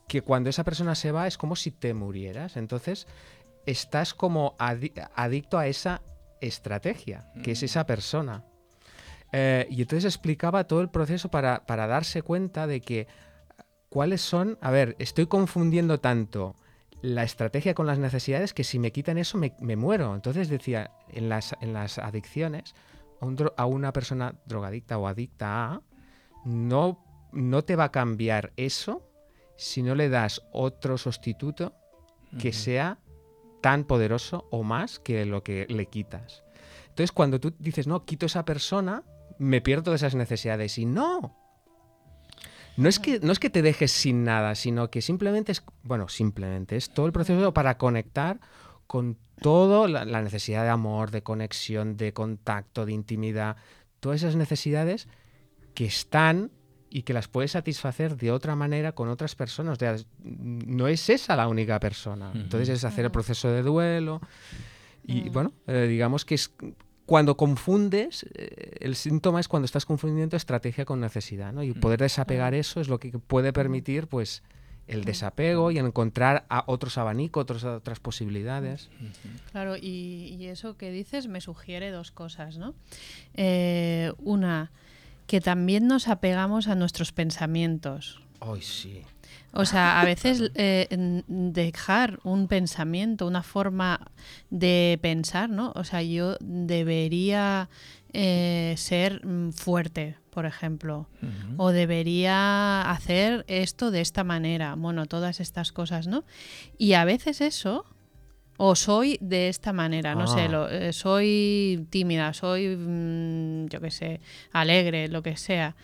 que 0.08 0.22
cuando 0.22 0.50
esa 0.50 0.64
persona 0.64 0.96
se 0.96 1.12
va 1.12 1.28
es 1.28 1.38
como 1.38 1.56
si 1.58 1.72
te 1.72 1.94
murieras. 1.94 2.56
Entonces, 2.56 3.08
estás 3.66 4.14
como 4.14 4.56
adi- 4.58 4.94
adicto 5.16 5.58
a 5.58 5.68
esa 5.68 6.02
estrategia, 6.40 7.30
que 7.44 7.52
es 7.52 7.64
esa 7.64 7.86
persona. 7.86 8.46
Eh, 9.32 9.68
y 9.70 9.82
entonces 9.82 10.06
explicaba 10.06 10.66
todo 10.66 10.82
el 10.82 10.90
proceso 10.90 11.30
para, 11.30 11.66
para 11.66 11.88
darse 11.88 12.22
cuenta 12.22 12.68
de 12.68 12.80
que 12.82 13.08
cuáles 13.94 14.22
son, 14.22 14.58
a 14.60 14.72
ver, 14.72 14.96
estoy 14.98 15.28
confundiendo 15.28 16.00
tanto 16.00 16.56
la 17.04 17.22
estrategia 17.24 17.76
con 17.76 17.86
las 17.86 18.00
necesidades 18.00 18.52
que 18.56 18.64
si 18.64 18.80
me 18.80 18.92
quitan 18.92 19.20
eso 19.20 19.38
me, 19.38 19.54
me 19.60 19.76
muero. 19.76 20.16
Entonces 20.16 20.50
decía, 20.50 20.90
en 21.10 21.30
las, 21.30 21.54
en 21.62 21.74
las 21.74 22.00
adicciones, 22.00 22.74
a, 23.22 23.26
un 23.28 23.38
dro- 23.38 23.54
a 23.56 23.68
una 23.68 23.94
persona 23.94 24.34
drogadicta 24.48 24.98
o 24.98 25.06
adicta 25.08 25.66
a, 25.66 25.82
no, 26.44 27.06
no 27.32 27.64
te 27.64 27.76
va 27.76 27.84
a 27.84 27.92
cambiar 27.92 28.52
eso 28.58 29.04
si 29.58 29.84
no 29.84 29.94
le 29.94 30.10
das 30.10 30.42
otro 30.52 30.98
sustituto 30.98 31.76
que 32.40 32.52
sea 32.52 32.98
tan 33.62 33.84
poderoso 33.84 34.48
o 34.50 34.64
más 34.64 34.98
que 34.98 35.24
lo 35.26 35.44
que 35.44 35.68
le 35.70 35.86
quitas. 35.86 36.44
Entonces, 36.90 37.12
cuando 37.12 37.40
tú 37.40 37.54
dices, 37.60 37.86
no, 37.86 38.06
quito 38.06 38.26
esa 38.26 38.44
persona, 38.44 39.04
me 39.38 39.62
pierdo 39.62 39.92
de 39.92 39.98
esas 39.98 40.16
necesidades. 40.16 40.80
Y 40.80 40.86
no. 40.88 41.38
No 42.76 42.90
es, 42.90 43.00
que, 43.00 43.20
no 43.20 43.32
es 43.32 43.40
que 43.40 43.50
te 43.50 43.62
dejes 43.62 43.92
sin 43.92 44.24
nada, 44.24 44.56
sino 44.56 44.90
que 44.90 45.02
simplemente 45.02 45.52
es, 45.52 45.64
bueno, 45.84 46.10
simplemente 46.10 46.76
es 46.76 46.90
todo 46.90 47.06
el 47.06 47.12
proceso 47.12 47.54
para 47.54 47.78
conectar 47.78 48.40
con 48.88 49.18
todo, 49.42 49.88
la, 49.88 50.06
la 50.06 50.22
necesidad 50.22 50.64
de 50.64 50.70
amor, 50.70 51.12
de 51.12 51.22
conexión, 51.22 51.98
de 51.98 52.14
contacto, 52.14 52.86
de 52.86 52.94
intimidad, 52.94 53.58
todas 54.00 54.22
esas 54.22 54.36
necesidades 54.36 55.08
que 55.74 55.86
están 55.86 56.52
y 56.90 57.02
que 57.02 57.14
las 57.14 57.28
puedes 57.28 57.52
satisfacer 57.52 58.18
de 58.18 58.32
otra 58.32 58.56
manera 58.56 58.92
con 58.92 59.10
otras 59.10 59.34
personas. 59.34 59.74
O 59.74 59.80
sea, 59.80 59.96
no 60.24 60.88
es 60.88 61.10
esa 61.10 61.36
la 61.36 61.48
única 61.48 61.80
persona. 61.80 62.32
Entonces 62.36 62.70
es 62.70 62.84
hacer 62.84 63.06
el 63.06 63.12
proceso 63.12 63.50
de 63.50 63.64
duelo. 63.64 64.22
Y 65.04 65.30
bueno, 65.30 65.54
eh, 65.66 65.88
digamos 65.90 66.24
que 66.24 66.36
es 66.36 66.54
cuando 67.14 67.38
confundes, 67.38 68.26
eh, 68.34 68.78
el 68.80 68.96
síntoma 68.96 69.40
es 69.40 69.48
cuando 69.48 69.68
estás 69.68 69.86
confundiendo 69.86 70.36
estrategia 70.36 70.84
con 70.84 71.00
necesidad, 71.00 71.54
¿no? 71.54 71.62
Y 71.62 71.72
poder 71.74 72.00
desapegar 72.00 72.56
eso 72.56 72.82
es 72.82 72.88
lo 72.88 73.00
que 73.00 73.12
puede 73.20 73.54
permitir, 73.54 74.08
pues, 74.08 74.42
el 74.88 75.04
desapego 75.06 75.70
y 75.70 75.78
encontrar 75.78 76.48
a 76.50 76.64
otros 76.66 76.98
abanicos, 76.98 77.44
otros, 77.44 77.66
otras 77.66 78.00
posibilidades. 78.00 78.90
Claro, 79.52 79.76
y, 79.78 80.36
y 80.40 80.48
eso 80.48 80.76
que 80.76 80.90
dices 80.90 81.28
me 81.28 81.40
sugiere 81.40 81.92
dos 81.92 82.10
cosas, 82.10 82.58
¿no? 82.58 82.74
Eh, 83.36 84.12
una, 84.18 84.72
que 85.28 85.40
también 85.40 85.86
nos 85.86 86.08
apegamos 86.08 86.68
a 86.68 86.74
nuestros 86.74 87.12
pensamientos. 87.12 88.24
Ay, 88.40 88.64
sí. 88.64 89.04
O 89.56 89.66
sea, 89.66 90.02
a 90.02 90.06
veces 90.06 90.52
eh, 90.56 90.88
dejar 91.28 92.20
un 92.24 92.48
pensamiento, 92.48 93.28
una 93.28 93.44
forma 93.44 94.00
de 94.50 94.98
pensar, 95.02 95.50
¿no? 95.50 95.72
O 95.76 95.84
sea, 95.84 96.02
yo 96.02 96.38
debería 96.42 97.70
eh, 98.14 98.74
ser 98.78 99.26
mm, 99.26 99.52
fuerte, 99.52 100.18
por 100.32 100.46
ejemplo, 100.48 101.08
o 101.58 101.70
debería 101.72 102.82
hacer 102.90 103.46
esto 103.48 103.92
de 103.92 104.02
esta 104.02 104.24
manera, 104.24 104.74
bueno, 104.76 105.06
todas 105.06 105.40
estas 105.40 105.72
cosas, 105.72 106.08
¿no? 106.08 106.24
Y 106.80 106.94
a 106.94 107.06
veces 107.06 107.40
eso, 107.42 107.86
o 108.58 108.76
soy 108.76 109.18
de 109.22 109.50
esta 109.50 109.72
manera, 109.74 110.16
no 110.16 110.24
Ah. 110.24 110.28
sé, 110.28 110.50
lo- 110.50 110.70
eh, 110.70 110.94
soy 110.94 111.86
tímida, 111.92 112.34
soy, 112.34 112.76
mm, 112.76 113.68
yo 113.68 113.80
qué 113.82 113.92
sé, 113.92 114.20
alegre, 114.52 115.08
lo 115.10 115.22
que 115.22 115.38
sea. 115.38 115.76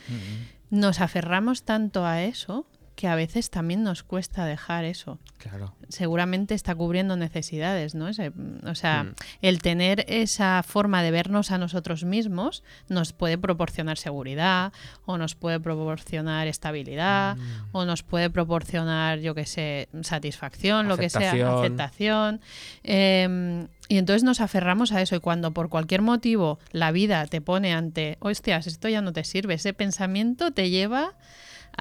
Nos 0.72 1.02
aferramos 1.02 1.64
tanto 1.64 2.06
a 2.06 2.24
eso 2.24 2.66
que 3.00 3.08
a 3.08 3.16
veces 3.16 3.50
también 3.50 3.82
nos 3.82 4.04
cuesta 4.04 4.44
dejar 4.46 4.84
eso. 4.84 5.20
Claro. 5.38 5.74
Seguramente 5.88 6.54
está 6.54 6.76
cubriendo 6.76 7.16
necesidades, 7.16 7.96
¿no? 7.96 8.10
Ese- 8.10 8.34
o 8.66 8.76
sea, 8.76 9.04
Mm. 9.06 9.14
el 9.42 9.62
tener 9.62 10.04
esa 10.10 10.62
forma 10.68 11.02
de 11.02 11.10
vernos 11.12 11.52
a 11.52 11.58
nosotros 11.58 12.04
mismos 12.04 12.62
nos 12.90 13.14
puede 13.14 13.38
proporcionar 13.38 13.98
seguridad 13.98 14.74
o 15.06 15.18
nos 15.18 15.36
puede 15.36 15.62
proporcionar 15.62 16.48
estabilidad 16.48 17.38
Mm. 17.38 17.42
o 17.72 17.86
nos 17.86 18.04
puede 18.04 18.30
proporcionar, 18.30 19.20
yo 19.20 19.34
qué 19.34 19.46
sé, 19.46 19.88
satisfacción, 20.02 20.90
lo 20.90 20.98
que 20.98 21.10
sea, 21.10 21.30
Aceptación. 21.32 21.58
aceptación. 21.60 22.42
Eh, 22.84 23.68
y 23.88 23.98
entonces 23.98 24.24
nos 24.26 24.42
aferramos 24.42 24.92
a 24.92 25.02
eso 25.02 25.16
y 25.16 25.20
cuando 25.22 25.52
por 25.52 25.70
cualquier 25.70 26.02
motivo 26.02 26.60
la 26.74 26.92
vida 26.92 27.26
te 27.28 27.40
pone 27.40 27.74
ante, 27.74 28.18
hostias, 28.20 28.68
esto 28.68 28.90
ya 28.90 29.02
no 29.02 29.14
te 29.14 29.24
sirve, 29.24 29.54
ese 29.54 29.72
pensamiento 29.74 30.52
te 30.52 30.70
lleva 30.70 31.14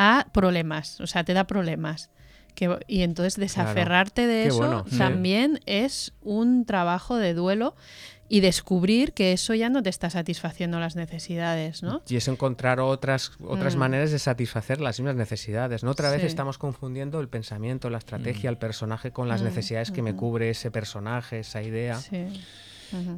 a 0.01 0.29
problemas, 0.33 1.01
o 1.01 1.07
sea, 1.09 1.25
te 1.25 1.35
da 1.35 1.45
problemas. 1.49 2.11
Que, 2.55 2.77
y 2.89 3.03
entonces 3.03 3.37
desaferrarte 3.37 4.27
de 4.27 4.43
Qué 4.45 4.49
eso 4.49 4.57
bueno, 4.59 4.85
sí. 4.91 4.99
también 4.99 5.61
es 5.67 6.13
un 6.23 6.65
trabajo 6.65 7.17
de 7.17 7.33
duelo 7.35 7.77
y 8.29 8.41
descubrir 8.41 9.13
que 9.13 9.33
eso 9.33 9.55
ya 9.55 9.71
no 9.71 9.83
te 9.83 9.91
está 9.91 10.11
satisfaciendo 10.11 10.79
las 10.81 10.97
necesidades, 10.97 11.83
¿no? 11.83 12.03
Y 12.09 12.17
es 12.17 12.27
encontrar 12.29 12.81
otras, 12.81 13.33
otras 13.41 13.77
Mm. 13.77 13.79
maneras 13.79 14.11
de 14.11 14.19
satisfacer 14.19 14.81
las 14.81 14.99
mismas 14.99 15.15
necesidades. 15.17 15.83
¿no? 15.85 15.93
Otra 15.93 16.11
vez 16.11 16.25
estamos 16.25 16.59
confundiendo 16.59 17.21
el 17.21 17.29
pensamiento, 17.29 17.91
la 17.91 17.99
estrategia, 17.99 18.51
el 18.51 18.59
personaje 18.59 19.13
con 19.13 19.29
las 19.29 19.41
Mm, 19.41 19.45
necesidades 19.45 19.91
que 19.93 20.03
me 20.03 20.15
cubre 20.15 20.51
ese 20.51 20.71
personaje, 20.71 21.39
esa 21.41 21.63
idea. 21.63 21.95
Sí. 21.97 22.27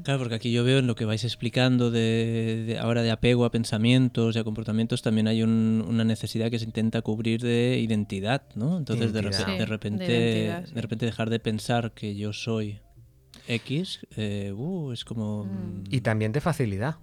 Claro, 0.03 0.19
porque 0.19 0.35
aquí 0.35 0.51
yo 0.53 0.65
veo 0.65 0.79
en 0.79 0.87
lo 0.87 0.95
que 0.95 1.05
vais 1.05 1.23
explicando 1.25 1.91
de, 1.91 2.65
de- 2.67 2.79
ahora 2.79 3.03
de 3.03 3.11
apego 3.11 3.45
a 3.45 3.51
pensamientos 3.51 4.35
y 4.35 4.39
a 4.39 4.45
comportamientos, 4.45 5.03
también 5.03 5.29
hay 5.29 5.43
un- 5.43 5.85
una 5.89 6.05
necesidad 6.05 6.51
que 6.51 6.59
se 6.59 6.65
intenta 6.65 7.03
cubrir 7.03 7.41
de 7.43 7.79
identidad, 7.81 8.43
¿no? 8.55 8.79
Entonces 8.79 9.13
de, 9.13 9.21
Sí, 9.21 9.25
repente, 9.65 10.07
sí. 10.67 10.75
de 10.75 10.81
repente 10.83 11.07
dejar 11.07 11.31
de 11.31 11.39
pensar 11.41 11.93
que 11.93 12.15
yo 12.17 12.33
soy 12.33 12.81
X, 13.49 14.01
eh, 14.17 14.53
uh, 14.57 14.93
es 14.93 15.05
como... 15.05 15.45
Mm. 15.45 15.85
Y 15.91 16.01
también 16.03 16.33
de 16.33 16.41
facilidad. 16.41 16.97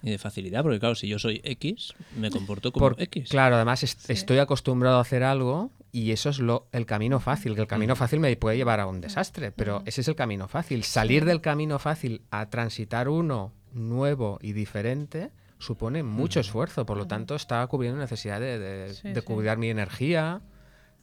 y 0.00 0.10
de 0.10 0.18
facilidad, 0.18 0.62
porque 0.62 0.78
claro, 0.78 0.94
si 0.94 1.08
yo 1.08 1.18
soy 1.18 1.40
X, 1.42 1.92
me 2.16 2.30
comporto 2.30 2.70
como 2.70 2.90
Por- 2.90 3.02
X. 3.02 3.28
Claro, 3.30 3.56
además 3.56 3.82
est- 3.82 3.98
Sí. 4.06 4.12
estoy 4.12 4.38
acostumbrado 4.38 4.98
a 4.98 5.00
hacer 5.00 5.24
algo 5.24 5.72
y 5.92 6.12
eso 6.12 6.30
es 6.30 6.38
lo, 6.38 6.68
el 6.72 6.84
camino 6.86 7.18
fácil, 7.20 7.54
que 7.54 7.60
el 7.62 7.66
camino 7.66 7.96
fácil 7.96 8.20
me 8.20 8.34
puede 8.36 8.56
llevar 8.56 8.80
a 8.80 8.86
un 8.86 9.00
desastre, 9.00 9.52
pero 9.52 9.82
ese 9.86 10.00
es 10.02 10.08
el 10.08 10.14
camino 10.14 10.46
fácil. 10.48 10.84
Salir 10.84 11.24
del 11.24 11.40
camino 11.40 11.78
fácil 11.78 12.22
a 12.30 12.50
transitar 12.50 13.08
uno 13.08 13.52
nuevo 13.72 14.38
y 14.42 14.52
diferente 14.52 15.30
supone 15.58 16.02
mucho 16.02 16.40
esfuerzo, 16.40 16.86
por 16.86 16.96
lo 16.96 17.06
tanto 17.06 17.34
está 17.34 17.66
cubriendo 17.66 17.98
necesidad 17.98 18.38
de, 18.40 18.58
de- 18.58 18.94
Sí, 18.94 19.08
de 19.08 19.20
sí. 19.20 19.26
cuidar 19.26 19.58
mi 19.58 19.70
energía, 19.70 20.40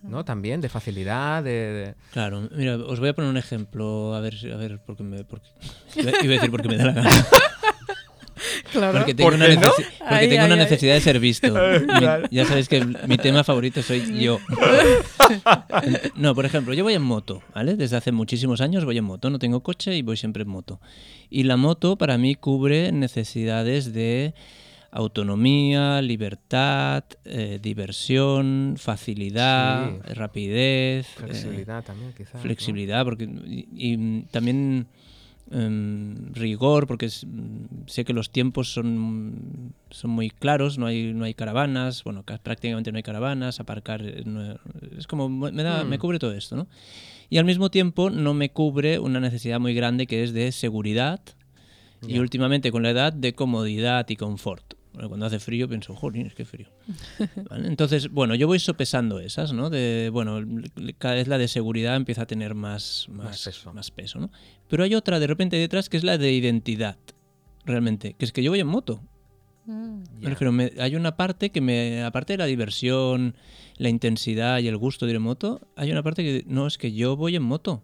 ¿no? 0.02 0.24
También 0.24 0.62
de 0.62 0.70
facilidad, 0.70 1.44
de... 1.44 1.52
de- 1.52 1.96
Claro, 2.14 2.48
mira, 2.56 2.76
os 2.78 3.00
voy 3.00 3.10
a 3.10 3.14
poner 3.14 3.30
un 3.32 3.38
ejemplo, 3.38 4.14
a 4.16 4.20
ver, 4.22 4.36
si- 4.38 4.52
a 4.52 4.56
ver, 4.56 4.80
porque 4.86 5.04
me, 5.04 5.24
porque, 5.26 5.48
iba 5.96 6.10
a 6.12 6.36
decir 6.38 6.52
porque 6.52 6.68
me 6.70 6.78
da 6.78 6.86
la 6.86 6.92
gana. 6.94 7.10
Claro. 8.76 8.98
Porque 9.00 9.14
tengo, 9.14 9.30
¿Por 9.30 9.36
una, 9.40 9.48
qué 9.48 9.56
no? 9.56 9.62
necesi- 9.62 9.86
porque 10.00 10.04
Ay, 10.16 10.30
tengo 10.30 10.42
ay, 10.42 10.46
una 10.48 10.56
ay. 10.56 10.60
necesidad 10.62 10.94
de 10.94 11.02
ser 11.02 11.20
visto. 11.20 11.48
Mi- 11.54 12.28
ya 12.36 12.46
sabéis 12.46 12.68
que 12.70 12.84
mi 13.08 13.18
tema 13.18 13.44
favorito 13.44 13.82
soy 13.82 14.20
yo. 14.20 14.40
No, 16.16 16.36
por 16.36 16.46
ejemplo, 16.46 16.74
yo 16.74 16.84
voy 16.84 16.94
en 16.94 17.02
moto, 17.02 17.42
¿vale? 17.54 17.76
Desde 17.76 17.98
hace 17.98 18.12
muchísimos 18.12 18.62
años 18.62 18.86
voy 18.86 18.98
en 18.98 19.04
moto, 19.06 19.30
no 19.30 19.40
tengo 19.40 19.62
coche 19.64 19.96
y 19.96 20.02
voy 20.02 20.18
siempre 20.18 20.44
en 20.44 20.50
moto. 20.50 20.80
Y 21.30 21.44
la 21.44 21.58
moto 21.58 21.98
para 21.98 22.18
mí 22.18 22.36
cubre 22.36 22.92
necesidades 22.92 23.92
de 23.94 24.34
autonomía, 24.92 26.02
libertad, 26.02 27.04
eh, 27.26 27.60
diversión, 27.62 28.76
facilidad, 28.78 29.90
Sí. 30.08 30.14
rapidez, 30.14 31.06
eh, 31.08 31.12
Flexibilidad 31.18 31.84
también, 31.84 32.14
quizás. 32.16 32.36
¿no? 32.36 32.40
flexibilidad, 32.42 33.04
porque 33.04 33.24
y, 33.26 33.68
y 33.72 34.22
también 34.32 34.88
rigor, 36.34 36.88
porque 36.88 37.06
es- 37.08 37.26
mm, 37.26 37.86
sé 37.88 38.04
que 38.06 38.14
los 38.14 38.30
tiempos 38.32 38.72
son, 38.74 39.74
son 39.92 40.12
muy 40.12 40.30
claros, 40.30 40.78
no 40.78 40.86
hay, 40.88 41.14
no 41.14 41.26
hay 41.26 41.34
caravanas, 41.34 42.04
bueno, 42.04 42.24
ca- 42.24 42.38
prácticamente 42.40 42.92
no 42.92 42.98
hay 42.98 43.04
caravanas, 43.04 43.60
aparcar, 43.60 44.02
eh, 44.04 44.24
no- 44.26 44.58
es 44.98 45.08
como, 45.08 45.30
me, 45.30 45.64
da, 45.64 45.84
Mm. 45.86 45.88
me 45.90 46.00
cubre 46.00 46.20
todo 46.20 46.34
esto, 46.34 46.56
¿no? 46.56 46.68
Y 47.30 47.38
al 47.38 47.46
mismo 47.46 47.70
tiempo 47.70 48.10
no 48.10 48.34
me 48.34 48.50
cubre 48.50 49.00
una 49.00 49.20
necesidad 49.20 49.60
muy 49.60 49.74
grande 49.74 50.06
que 50.08 50.24
es 50.24 50.34
de 50.34 50.52
seguridad 50.52 51.20
y 52.08 52.20
últimamente 52.20 52.72
con 52.72 52.84
la 52.84 52.92
edad 52.92 53.14
de 53.14 53.34
comodidad 53.34 54.08
y 54.10 54.16
confort. 54.16 54.75
Bueno, 54.96 55.10
cuando 55.10 55.26
hace 55.28 55.40
frío 55.40 55.68
pienso, 55.70 55.94
jolín, 55.94 56.32
qué 56.36 56.46
frío. 56.46 56.68
¿Vale? 57.50 57.68
Entonces, 57.68 58.10
bueno, 58.10 58.34
yo 58.34 58.48
voy 58.48 58.60
sopesando 58.60 59.20
esas, 59.20 59.54
¿no? 59.54 59.70
De, 59.70 60.10
bueno, 60.12 60.40
cada 60.98 61.16
vez 61.16 61.28
la 61.28 61.38
de 61.38 61.48
seguridad 61.48 61.96
empieza 61.96 62.24
a 62.24 62.26
tener 62.26 62.56
más, 62.56 63.08
más, 63.10 63.26
Más 63.28 63.44
peso. 63.44 63.74
más 63.74 63.92
peso, 63.92 64.20
¿no? 64.20 64.32
Pero 64.70 64.84
hay 64.84 64.96
otra 64.96 65.20
de 65.20 65.28
repente 65.28 65.58
detrás 65.58 65.90
que 65.90 65.98
es 65.98 66.04
la 66.04 66.18
de 66.18 66.32
identidad, 66.32 66.98
realmente, 67.66 68.16
que 68.18 68.26
es 68.26 68.32
que 68.32 68.42
yo 68.42 68.52
voy 68.52 68.62
en 68.62 68.68
moto. 68.68 69.02
Mm. 69.66 69.98
Me 70.16 70.22
Ya. 70.22 70.30
refiero, 70.30 70.52
me- 70.52 70.72
hay 70.80 70.96
una 70.96 71.18
parte 71.18 71.50
que 71.52 71.60
me, 71.62 72.04
aparte 72.04 72.34
de 72.34 72.38
la 72.38 72.46
diversión, 72.46 73.36
la 73.78 73.90
intensidad 73.90 74.60
y 74.60 74.68
el 74.68 74.78
gusto 74.78 75.06
de 75.06 75.12
ir 75.12 75.16
en 75.18 75.24
moto, 75.24 75.60
hay 75.76 75.92
una 75.92 76.04
parte 76.04 76.24
que 76.24 76.44
no 76.48 76.68
es 76.68 76.78
que 76.78 76.94
yo 76.94 77.16
voy 77.18 77.36
en 77.36 77.44
moto. 77.44 77.84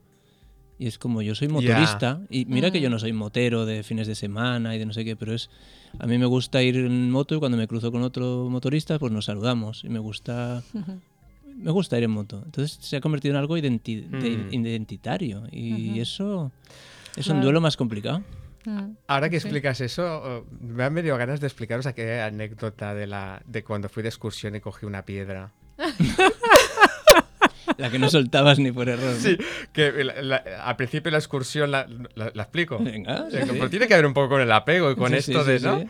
Y 0.81 0.87
es 0.87 0.97
como 0.97 1.21
yo 1.21 1.35
soy 1.35 1.47
motorista, 1.47 2.21
y 2.31 2.45
mira 2.45 2.71
que 2.71 2.79
Mm. 2.79 2.81
yo 2.81 2.89
no 2.89 2.97
soy 2.97 3.13
motero 3.13 3.67
de 3.67 3.83
fines 3.83 4.07
de 4.07 4.15
semana 4.15 4.75
y 4.75 4.79
de 4.79 4.87
no 4.87 4.93
sé 4.93 5.05
qué, 5.05 5.15
pero 5.15 5.31
es 5.35 5.51
a 5.99 6.07
mí 6.07 6.17
me 6.17 6.25
gusta 6.25 6.63
ir 6.63 6.75
en 6.75 7.11
moto 7.11 7.35
y 7.35 7.39
cuando 7.39 7.55
me 7.55 7.67
cruzo 7.67 7.91
con 7.91 8.01
otro 8.01 8.47
motorista, 8.49 8.97
pues 8.97 9.11
nos 9.11 9.25
saludamos 9.25 9.83
y 9.83 9.89
me 9.89 9.99
gusta 9.99 10.63
me 11.55 11.69
gusta 11.69 11.99
ir 11.99 12.05
en 12.05 12.09
moto. 12.11 12.41
Entonces 12.43 12.79
se 12.81 12.95
ha 12.97 12.99
convertido 13.01 13.35
en 13.35 13.39
algo 13.39 13.57
identi- 13.59 14.07
de- 14.09 14.57
Mm. 14.57 14.65
identitario 14.65 15.43
y 15.51 15.91
Ujú. 15.91 16.01
eso 16.01 16.51
es 17.15 17.27
un 17.27 17.41
duelo 17.41 17.61
más 17.61 17.77
complicado. 17.77 18.23
Mm. 18.65 18.93
Ahora 19.05 19.29
que 19.29 19.39
Sí. 19.39 19.45
explicas 19.47 19.81
eso, 19.81 20.03
oh, 20.03 20.45
me 20.61 20.83
han 20.83 20.95
venido 20.95 21.15
ganas 21.17 21.39
de 21.41 21.45
explicaros 21.47 21.85
aquella 21.85 22.25
anécdota 22.25 22.95
de, 22.95 23.05
la, 23.05 23.43
de 23.45 23.63
cuando 23.63 23.87
fui 23.87 24.01
de 24.01 24.09
excursión 24.09 24.55
y 24.55 24.59
cogí 24.61 24.87
una 24.87 25.03
piedra. 25.05 25.51
La 27.81 27.89
que 27.89 27.99
no 27.99 28.09
soltabas 28.09 28.59
ni 28.59 28.71
por 28.71 28.87
error. 28.89 29.15
Sí, 29.19 29.37
que 29.73 29.91
la- 30.03 30.21
la- 30.21 30.43
al 30.63 30.75
principio 30.75 31.05
de 31.09 31.11
la 31.11 31.17
excursión 31.17 31.71
la, 31.71 31.87
la- 32.15 32.27
explico. 32.27 32.77
Venga, 32.79 33.29
sí, 33.29 33.37
Eh, 33.37 33.41
sí. 33.43 33.49
Pero 33.53 33.69
tiene 33.69 33.87
que 33.87 33.95
ver 33.95 34.05
un 34.05 34.13
poco 34.13 34.29
con 34.29 34.41
el 34.41 34.51
apego 34.51 34.91
y 34.91 34.95
con 34.95 35.09
Sí, 35.11 35.17
esto 35.17 35.43
de, 35.43 35.59
¿no? 35.59 35.79
sí. 35.79 35.87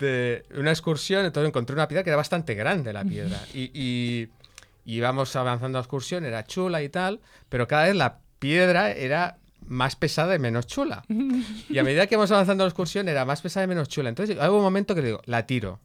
de 0.00 0.44
una 0.56 0.70
excursión, 0.70 1.24
entonces 1.24 1.48
encontré 1.48 1.74
una 1.74 1.88
piedra 1.88 2.02
que 2.04 2.10
era 2.10 2.16
bastante 2.16 2.54
grande 2.54 2.92
la 2.92 3.04
piedra. 3.04 3.38
Y, 3.54 3.70
y, 3.74 4.28
y 4.84 4.96
íbamos 4.96 5.34
avanzando 5.36 5.78
a 5.78 5.80
la 5.80 5.84
excursión, 5.84 6.24
era 6.24 6.44
chula 6.44 6.82
y 6.82 6.88
tal, 6.88 7.20
pero 7.48 7.66
cada 7.68 7.84
vez 7.84 7.96
la 7.96 8.18
piedra 8.38 8.90
era 8.92 9.38
más 9.66 9.96
pesada 9.96 10.34
y 10.34 10.38
menos 10.38 10.66
chula. 10.66 11.02
Y 11.68 11.78
a 11.78 11.84
medida 11.84 12.06
que 12.06 12.14
íbamos 12.14 12.30
avanzando 12.30 12.64
a 12.64 12.66
la 12.66 12.70
excursión 12.70 13.08
era 13.08 13.24
más 13.24 13.42
pesada 13.42 13.64
y 13.64 13.68
menos 13.68 13.88
chula. 13.88 14.08
Entonces 14.08 14.38
hay 14.40 14.48
un 14.48 14.62
momento 14.62 14.94
que 14.94 15.02
digo, 15.02 15.20
la 15.26 15.46
tiro. 15.46 15.80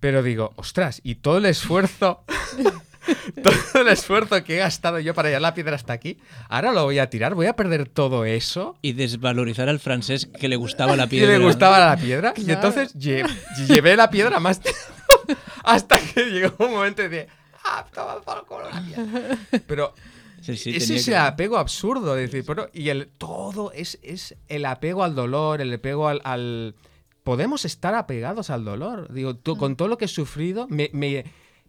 Pero 0.00 0.22
digo, 0.22 0.52
ostras, 0.56 1.00
y 1.02 1.14
todo 1.16 1.38
el 1.38 1.46
esfuerzo, 1.46 2.24
todo 3.42 3.82
el 3.82 3.88
esfuerzo 3.88 4.42
que 4.44 4.54
he 4.56 4.58
gastado 4.58 4.98
yo 5.00 5.14
para 5.14 5.28
llevar 5.28 5.42
la 5.42 5.54
piedra 5.54 5.76
hasta 5.76 5.92
aquí, 5.92 6.18
ahora 6.48 6.72
lo 6.72 6.84
voy 6.84 6.98
a 6.98 7.10
tirar, 7.10 7.34
voy 7.34 7.46
a 7.46 7.54
perder 7.56 7.88
todo 7.88 8.24
eso. 8.24 8.76
Y 8.82 8.92
desvalorizar 8.92 9.68
al 9.68 9.80
francés 9.80 10.26
que 10.26 10.48
le 10.48 10.56
gustaba 10.56 10.96
la 10.96 11.04
Y 11.06 11.08
piedra. 11.08 11.38
le 11.38 11.44
gustaba 11.44 11.78
la 11.78 11.96
piedra. 11.96 12.32
Y 12.36 12.50
entonces 12.50 12.94
lle- 12.96 13.28
llevé 13.68 13.96
la 13.96 14.10
piedra 14.10 14.40
más 14.40 14.60
tiempo 14.60 14.80
hasta 15.64 15.98
que 15.98 16.24
llegó 16.30 16.54
un 16.66 16.72
momento 16.72 17.08
de 17.08 17.28
ah, 17.64 17.86
toma 17.94 18.20
por. 18.20 18.64
Pero 19.66 19.94
Sí, 20.40 20.58
sí, 20.58 20.76
es 20.76 20.90
ese 20.90 21.12
que- 21.12 21.16
apego 21.16 21.56
absurdo. 21.56 22.14
de 22.14 22.22
decir, 22.26 22.44
pero, 22.46 22.68
y 22.74 22.90
el 22.90 23.08
todo 23.08 23.72
es, 23.72 23.98
es 24.02 24.34
el 24.48 24.66
apego 24.66 25.02
al 25.02 25.14
dolor, 25.14 25.62
el 25.62 25.72
apego 25.72 26.08
al, 26.08 26.20
al- 26.24 26.74
Podemos 27.22 27.64
estar 27.64 27.94
apegados 27.94 28.50
al 28.50 28.66
dolor. 28.66 29.10
Digo, 29.10 29.34
tú, 29.34 29.56
con 29.56 29.76
todo 29.76 29.88
lo 29.88 29.96
que 29.96 30.04
he 30.04 30.08
sufrido, 30.08 30.66
me, 30.68 30.90
me- 30.92 31.24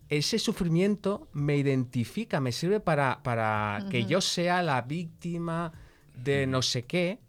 ese 0.10 0.40
sufrimiento 0.40 1.28
me 1.34 1.58
identifica, 1.58 2.40
me 2.40 2.52
sirve 2.52 2.80
para, 2.80 3.22
para 3.24 3.86
que 3.90 4.02
Ujú. 4.02 4.10
yo 4.10 4.22
sea 4.22 4.62
la 4.64 4.82
víctima 4.82 5.72
de 6.16 6.48
no 6.48 6.62
sé 6.62 6.84
qué. 6.84 7.20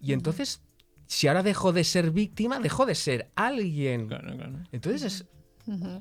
Y 0.00 0.12
entonces, 0.12 0.60
si 1.06 1.26
ahora 1.28 1.42
dejo 1.42 1.72
de 1.72 1.84
ser 1.84 2.10
víctima, 2.10 2.60
dejo 2.60 2.86
de 2.86 2.94
ser 2.94 3.30
alguien. 3.34 4.08
Claro, 4.08 4.36
claro. 4.36 4.52
Entonces, 4.72 5.02
es, 5.02 5.26
Ujú. 5.66 6.00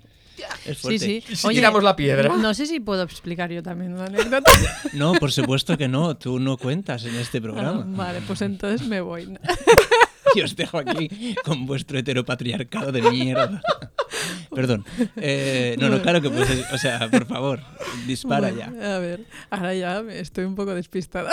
Es 0.66 0.78
Sí, 0.78 0.82
fuerte. 0.82 1.00
sí. 1.00 1.24
¿y 1.30 1.36
si 1.36 1.48
tiramos 1.50 1.84
la 1.84 1.96
piedra? 1.96 2.30
No 2.38 2.54
sé 2.54 2.68
si 2.68 2.80
puedo 2.80 3.02
explicar 3.04 3.52
yo 3.52 3.64
también 3.64 3.94
una 3.94 4.06
anécdota. 4.06 4.52
No, 4.94 5.14
por 5.14 5.32
supuesto 5.32 5.78
que 5.78 5.88
no. 5.88 6.16
Tú 6.16 6.40
no 6.40 6.58
cuentas 6.58 7.04
en 7.06 7.16
este 7.16 7.40
Ah, 7.40 7.42
programa. 7.42 7.84
vale, 7.88 8.22
pues 8.22 8.42
entonces 8.44 8.88
me 8.88 9.02
voy. 9.02 9.38
Y 10.36 10.42
os 10.42 10.56
dejo 10.56 10.78
aquí 10.78 11.36
con 11.44 11.66
vuestro 11.66 11.98
heteropatriarcado 11.98 12.92
de 12.92 13.02
mierda. 13.10 13.62
Perdón. 14.58 14.86
Eh, 15.18 15.76
no, 15.80 15.88
no, 15.90 16.02
claro 16.02 16.20
que 16.20 16.32
puedes. 16.32 16.50
O 16.74 16.80
sea, 16.80 17.08
por 17.12 17.28
favor, 17.28 17.60
dispara 18.08 18.50
Bueno, 18.52 18.74
ya. 18.82 18.96
A 18.96 18.98
ver, 18.98 19.20
ahora 19.52 19.76
ya 19.76 20.00
estoy 20.14 20.46
un 20.46 20.56
poco 20.56 20.74
despistada. 20.74 21.30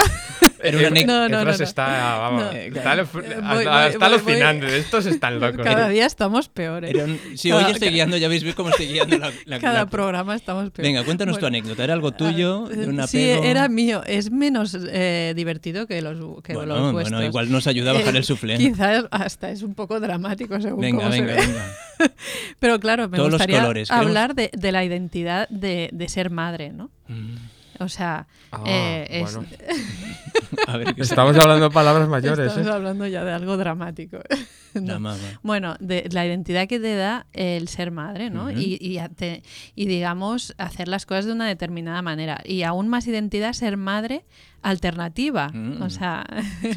Era 0.63 0.77
una 0.79 0.89
Efra- 0.89 0.91
ane- 0.91 1.07
No, 1.07 1.29
no, 1.31 1.45
no, 1.47 1.53
se 1.55 1.59
no. 1.61 1.65
está, 1.65 2.19
vamos, 2.19 2.43
está, 2.55 2.59
Eh, 2.59 2.73
hasta- 2.75 2.95
voy- 2.97 3.65
voy- 3.65 3.87
está 3.87 3.99
voy- 3.99 4.07
alucinando. 4.19 4.67
Estos 4.67 5.07
están 5.07 5.41
locos. 5.41 5.65
Cada 5.65 5.89
día 5.89 6.05
estamos 6.05 6.49
peores. 6.51 6.95
Si 7.37 7.49
Cada- 7.49 7.67
hoy 7.67 7.73
estoy 7.73 7.89
guiando, 7.91 8.17
ya 8.19 8.29
veis 8.29 8.45
cómo 8.55 8.69
estoy 8.69 8.89
guiando 8.89 9.17
la, 9.19 9.33
la- 9.47 9.59
Cada 9.59 9.81
la- 9.81 9.87
programa 9.87 10.35
estamos 10.37 10.71
peores. 10.71 10.91
Venga, 10.93 11.05
cuéntanos 11.05 11.37
tu 11.37 11.41
Bueno, 11.41 11.57
anécdota. 11.57 11.83
¿Era 11.85 11.95
algo 11.95 12.13
tuyo? 12.13 12.67
¿De 12.67 12.87
un 12.89 13.09
Sí, 13.09 13.31
era 13.31 13.69
mío. 13.69 14.03
Es 14.07 14.31
menos 14.31 14.77
eh, 14.87 15.33
divertido 15.35 15.87
que 15.87 16.03
los, 16.03 16.17
que 16.43 16.53
Bueno, 16.53 16.75
los 16.75 16.79
bueno, 16.81 16.93
vuestros. 16.93 17.25
igual 17.25 17.51
nos 17.51 17.67
ayuda 17.67 17.91
a 17.93 17.95
bajar 17.95 18.15
Eh, 18.15 18.19
el 18.19 18.25
suflé. 18.25 18.57
Quizás 18.59 19.07
hasta 19.11 19.51
es 19.51 19.63
un 19.63 19.75
poco 19.75 19.99
dramático 20.01 20.61
según 20.61 20.81
Venga, 20.83 20.99
cómo 21.05 21.13
se 21.13 21.21
venga, 21.23 21.35
ve. 21.35 21.41
venga. 21.47 21.65
Pero 22.59 22.81
claro, 22.81 23.09
me 23.15 23.19
Todos 23.19 23.31
los 23.31 23.39
gustaría 23.39 23.61
colores, 23.61 23.89
queremos- 23.89 24.07
hablar 24.07 24.35
de, 24.35 24.51
de 24.53 24.73
la 24.73 24.85
identidad 24.85 25.49
de, 25.49 25.89
de 25.93 26.09
ser 26.09 26.31
madre, 26.31 26.71
¿no? 26.71 26.91
Mm, 27.09 27.35
O 27.81 27.89
sea, 27.89 28.27
Ah, 28.53 28.63
eh, 28.67 29.07
es- 29.11 29.35
bueno. 29.35 29.49
A 30.69 30.77
ver 30.77 30.95
qué 30.95 31.03
Estamos 31.03 31.37
hablando 31.37 31.69
de 31.69 31.75
palabras 31.75 32.09
mayores. 32.09 32.47
estamos 32.49 32.69
¿eh? 32.69 32.73
hablando 32.73 33.07
ya 33.07 33.25
de 33.25 33.33
algo 33.33 33.57
dramático. 33.57 34.19
No. 34.75 34.99
Bueno, 35.45 35.77
de 35.79 36.09
la 36.11 36.27
identidad 36.27 36.67
que 36.67 36.81
te 36.81 36.97
da 36.97 37.27
el 37.33 37.69
ser 37.69 37.93
madre, 37.93 38.29
¿no? 38.29 38.51
Y, 38.51 38.77
y, 38.81 38.99
ate- 38.99 39.45
y, 39.77 39.87
digamos, 39.87 40.53
hacer 40.59 40.89
las 40.89 41.07
cosas 41.07 41.27
de 41.27 41.33
una 41.33 41.47
determinada 41.47 42.03
manera. 42.03 42.41
Y 42.45 42.65
aún 42.65 42.89
más 42.89 43.07
identidad, 43.07 43.53
ser 43.53 43.77
madre 43.77 44.25
alternativa. 44.63 45.51
Mm. 45.55 45.81
O 45.81 45.91
sea, 45.91 46.27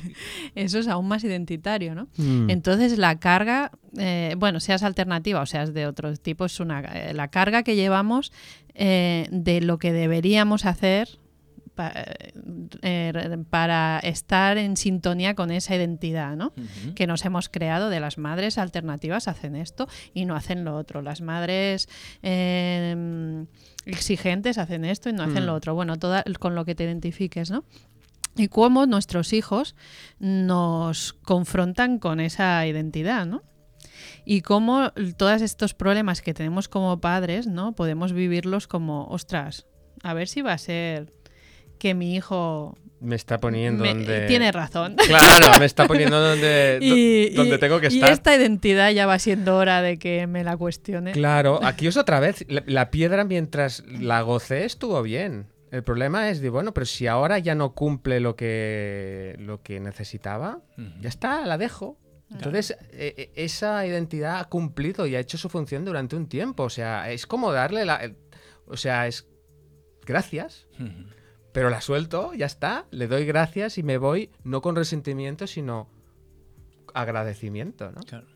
eso 0.54 0.78
es 0.78 0.88
aún 0.88 1.08
más 1.08 1.24
identitario, 1.24 1.96
¿no? 1.96 2.08
Mm. 2.18 2.52
Entonces 2.52 3.00
la 3.00 3.18
carga, 3.20 3.72
eh, 3.98 4.36
bueno, 4.38 4.60
seas 4.60 4.84
alternativa 4.84 5.42
o 5.42 5.48
seas 5.48 5.74
de 5.74 5.88
otro 5.88 6.16
tipo, 6.18 6.46
es 6.46 6.60
una 6.60 6.82
eh, 6.82 7.16
la 7.16 7.30
carga 7.30 7.64
que 7.64 7.76
llevamos 7.76 8.32
eh, 8.80 9.28
de 9.32 9.60
lo 9.62 9.80
que 9.80 9.92
deberíamos 9.92 10.66
hacer 10.66 11.20
pa- 11.76 11.92
eh, 12.82 13.12
para 13.50 14.00
estar 14.00 14.58
en 14.58 14.78
sintonía 14.78 15.34
con 15.36 15.52
esa 15.52 15.76
identidad, 15.76 16.36
¿no? 16.36 16.54
Que 16.96 17.06
nos 17.08 17.26
hemos 17.26 17.50
creado 17.50 17.90
de 17.90 18.00
las 18.00 18.18
madres 18.18 18.58
alternativas 18.58 19.28
hacen 19.28 19.56
esto 19.56 19.88
y 20.14 20.26
no 20.26 20.36
hacen 20.36 20.64
lo 20.64 20.76
otro. 20.78 21.02
Las 21.02 21.22
madres 21.22 21.90
eh, 22.24 23.46
exigentes 23.86 24.58
hacen 24.58 24.86
esto 24.86 25.10
y 25.10 25.14
no 25.14 25.24
hacen 25.24 25.44
Mm. 25.44 25.48
lo 25.48 25.54
otro. 25.56 25.76
Bueno, 25.76 25.98
toda, 25.98 26.24
con 26.40 26.56
lo 26.56 26.66
que 26.66 26.76
te 26.76 26.84
identifiques, 26.84 27.52
¿no? 27.52 27.64
Y 28.36 28.50
cómo 28.50 28.86
nuestros 28.86 29.34
hijos 29.34 29.76
nos 30.20 31.14
confrontan 31.14 31.98
con 31.98 32.20
esa 32.20 32.66
identidad, 32.68 33.26
¿no? 33.26 33.42
Y 34.30 34.42
cómo 34.42 34.92
todos 35.16 35.42
estos 35.42 35.74
problemas 35.74 36.22
que 36.22 36.34
tenemos 36.34 36.68
como 36.68 37.00
padres, 37.00 37.48
¿no? 37.48 37.72
Podemos 37.74 38.12
vivirlos 38.12 38.68
como, 38.68 39.06
ostras, 39.08 39.66
a 40.04 40.14
ver 40.14 40.28
si 40.28 40.42
va 40.42 40.52
a 40.52 40.58
ser 40.58 41.14
que 41.80 41.94
mi 41.94 42.14
hijo 42.16 42.78
Me 43.00 43.16
está 43.16 43.40
poniendo 43.40 43.84
me- 43.84 43.94
donde. 43.94 44.28
tiene 44.28 44.52
razón. 44.52 44.96
Claro, 45.08 45.48
me 45.60 45.66
está 45.66 45.88
poniendo 45.88 46.20
donde, 46.20 46.78
y, 46.82 47.30
do- 47.30 47.44
donde 47.44 47.56
y- 47.56 47.60
tengo 47.60 47.80
que 47.80 47.88
y 47.88 47.96
estar. 47.96 48.12
esta 48.12 48.36
identidad 48.36 48.92
ya 48.92 49.06
va 49.06 49.18
siendo 49.18 49.56
hora 49.56 49.82
de 49.82 49.98
que 49.98 50.28
me 50.28 50.44
la 50.44 50.58
cuestione. 50.58 51.14
Claro, 51.14 51.60
aquí 51.64 51.88
es 51.88 51.96
otra 51.96 52.20
vez. 52.20 52.44
La, 52.50 52.64
la 52.66 52.92
piedra, 52.92 53.24
mientras 53.24 53.84
la 53.88 54.22
gocé, 54.24 54.66
estuvo 54.66 55.02
bien. 55.04 55.48
El 55.72 55.84
problema 55.84 56.30
es 56.30 56.42
de, 56.42 56.50
bueno, 56.50 56.74
pero 56.74 56.86
si 56.86 57.08
ahora 57.08 57.40
ya 57.40 57.56
no 57.56 57.74
cumple 57.74 58.20
lo 58.20 58.36
que, 58.36 59.36
lo 59.40 59.62
que 59.62 59.80
necesitaba, 59.80 60.60
ya 61.00 61.08
está, 61.10 61.46
la 61.46 61.58
dejo. 61.58 61.98
Entonces, 62.32 62.78
e- 62.92 63.32
e- 63.36 63.44
esa 63.46 63.86
identidad 63.86 64.40
ha 64.40 64.46
cumplido 64.46 65.06
y 65.08 65.16
ha 65.16 65.20
hecho 65.20 65.38
su 65.38 65.50
función 65.50 65.86
durante 65.86 66.16
un 66.16 66.28
tiempo. 66.28 66.64
O 66.64 66.70
sea, 66.70 67.10
es 67.12 67.26
como 67.26 67.52
darle 67.52 67.86
la. 67.86 68.12
O 68.66 68.78
sea, 68.78 69.08
es. 69.08 69.28
Gracias, 70.06 70.68
pero 71.52 71.70
la 71.70 71.82
suelto, 71.82 72.34
ya 72.34 72.46
está. 72.46 72.86
Le 72.92 73.08
doy 73.08 73.26
gracias 73.26 73.78
y 73.78 73.84
me 73.84 73.98
voy, 73.98 74.32
no 74.44 74.62
con 74.62 74.76
resentimiento, 74.76 75.48
sino 75.48 75.90
agradecimiento, 76.94 77.92
¿no? 77.92 78.02
Claro. 78.02 78.28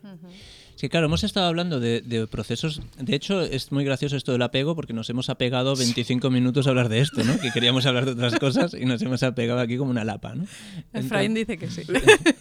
Sí, 0.82 0.88
claro, 0.88 1.06
hemos 1.06 1.22
estado 1.22 1.46
hablando 1.46 1.78
de, 1.78 2.00
de 2.00 2.26
procesos. 2.26 2.82
De 2.98 3.14
hecho, 3.14 3.40
es 3.40 3.70
muy 3.70 3.84
gracioso 3.84 4.16
esto 4.16 4.32
del 4.32 4.42
apego 4.42 4.74
porque 4.74 4.92
nos 4.92 5.08
hemos 5.10 5.30
apegado 5.30 5.76
25 5.76 6.28
minutos 6.28 6.66
a 6.66 6.70
hablar 6.70 6.88
de 6.88 6.98
esto, 6.98 7.22
¿no? 7.22 7.38
Que 7.38 7.52
queríamos 7.52 7.86
hablar 7.86 8.04
de 8.04 8.10
otras 8.10 8.36
cosas 8.40 8.74
y 8.74 8.84
nos 8.84 9.00
hemos 9.00 9.22
apegado 9.22 9.60
aquí 9.60 9.76
como 9.76 9.92
una 9.92 10.02
lapa, 10.04 10.34
¿no? 10.34 10.44
Efraín 10.92 11.34
dice 11.34 11.56
que 11.56 11.70
sí. 11.70 11.82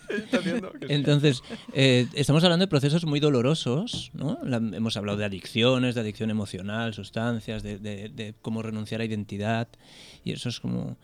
Entonces, 0.89 1.43
eh, 1.73 2.08
estamos 2.15 2.43
hablando 2.43 2.63
de 2.65 2.67
procesos 2.67 3.06
muy 3.06 3.19
dolorosos, 3.19 4.10
¿no? 4.15 4.39
La- 4.43 4.58
hemos 4.58 4.97
hablado 4.97 5.19
de 5.19 5.25
adicciones, 5.25 5.93
de 5.93 6.01
adicción 6.01 6.32
emocional, 6.32 6.95
sustancias, 6.95 7.62
de, 7.62 7.77
de- 7.77 8.10
de 8.10 8.34
cómo 8.41 8.63
renunciar 8.63 9.01
a 9.01 9.06
identidad, 9.06 9.67
y 10.23 10.32
eso 10.32 10.49
es 10.49 10.60
como... 10.60 10.97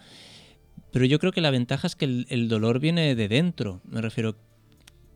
Pero 0.92 1.06
yo 1.06 1.20
creo 1.20 1.32
que 1.32 1.42
la 1.42 1.52
ventaja 1.52 1.86
es 1.86 1.96
que 1.96 2.06
el, 2.06 2.26
el 2.30 2.48
dolor 2.50 2.80
viene 2.80 3.14
de 3.14 3.28
dentro, 3.28 3.80
me 3.86 4.02
refiero 4.02 4.38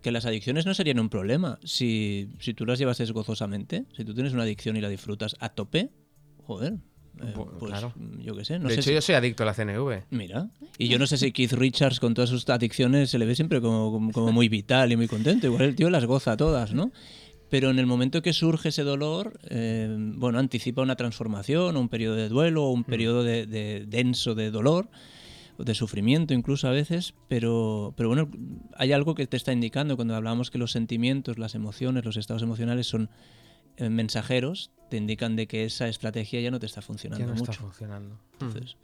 que 0.01 0.11
las 0.11 0.25
adicciones 0.25 0.65
no 0.65 0.73
serían 0.73 0.99
un 0.99 1.09
problema 1.09 1.59
si, 1.63 2.29
si 2.39 2.53
tú 2.53 2.65
las 2.65 2.79
llevases 2.79 3.11
gozosamente, 3.11 3.85
si 3.95 4.03
tú 4.05 4.13
tienes 4.13 4.33
una 4.33 4.43
adicción 4.43 4.75
y 4.77 4.81
la 4.81 4.89
disfrutas 4.89 5.35
a 5.39 5.49
tope, 5.49 5.91
joder, 6.45 6.73
eh, 7.21 7.33
pues 7.59 7.71
claro. 7.71 7.93
yo 8.19 8.35
qué 8.35 8.45
sé, 8.45 8.57
no 8.59 8.69
de 8.69 8.75
sé 8.75 8.79
hecho, 8.81 8.89
si- 8.89 8.95
yo 8.95 9.01
soy 9.01 9.15
adicto 9.15 9.43
a 9.43 9.45
la 9.45 9.53
CNV. 9.53 10.03
Mira, 10.09 10.49
y 10.77 10.87
yo 10.87 10.97
no 10.97 11.05
sé 11.07 11.17
si 11.17 11.31
Keith 11.31 11.53
Richards 11.53 11.99
con 11.99 12.13
todas 12.13 12.29
sus 12.29 12.47
adicciones 12.49 13.09
se 13.09 13.19
le 13.19 13.25
ve 13.25 13.35
siempre 13.35 13.61
como, 13.61 13.91
como, 13.91 14.11
como 14.11 14.31
muy 14.31 14.49
vital 14.49 14.91
y 14.91 14.95
muy 14.97 15.07
contento. 15.07 15.47
Igual 15.47 15.63
el 15.63 15.75
tío 15.75 15.89
las 15.89 16.05
goza 16.05 16.35
todas, 16.37 16.73
¿no? 16.73 16.91
Pero 17.49 17.69
en 17.69 17.79
el 17.79 17.85
momento 17.85 18.21
que 18.21 18.31
surge 18.31 18.69
ese 18.69 18.83
dolor, 18.83 19.37
eh, 19.49 19.93
bueno, 20.15 20.39
anticipa 20.39 20.81
una 20.81 20.95
transformación, 20.95 21.75
o 21.75 21.79
un 21.81 21.89
periodo 21.89 22.15
de 22.15 22.29
duelo, 22.29 22.63
o 22.63 22.71
un 22.71 22.85
periodo 22.85 23.23
de, 23.23 23.45
de 23.45 23.83
denso 23.85 24.35
de 24.35 24.51
dolor, 24.51 24.89
de 25.63 25.75
sufrimiento 25.75 26.33
incluso 26.33 26.67
a 26.67 26.71
veces, 26.71 27.13
pero, 27.27 27.93
pero 27.97 28.09
bueno, 28.09 28.29
hay 28.77 28.91
algo 28.93 29.15
que 29.15 29.27
te 29.27 29.37
está 29.37 29.51
indicando 29.53 29.95
cuando 29.95 30.15
hablamos 30.15 30.51
que 30.51 30.57
los 30.57 30.71
sentimientos, 30.71 31.37
las 31.37 31.55
emociones, 31.55 32.05
los 32.05 32.17
estados 32.17 32.41
emocionales 32.43 32.87
son 32.87 33.09
eh, 33.77 33.89
mensajeros, 33.89 34.71
te 34.89 34.97
indican 34.97 35.35
de 35.35 35.47
que 35.47 35.65
esa 35.65 35.87
estrategia 35.87 36.41
ya 36.41 36.51
no 36.51 36.59
te 36.59 36.65
está 36.65 36.81
funcionando 36.81 37.25
Ya 37.25 37.31
no 37.31 37.37
mucho. 37.37 37.51
está 37.51 37.63
funcionando. 37.63 38.19
Entonces, 38.33 38.75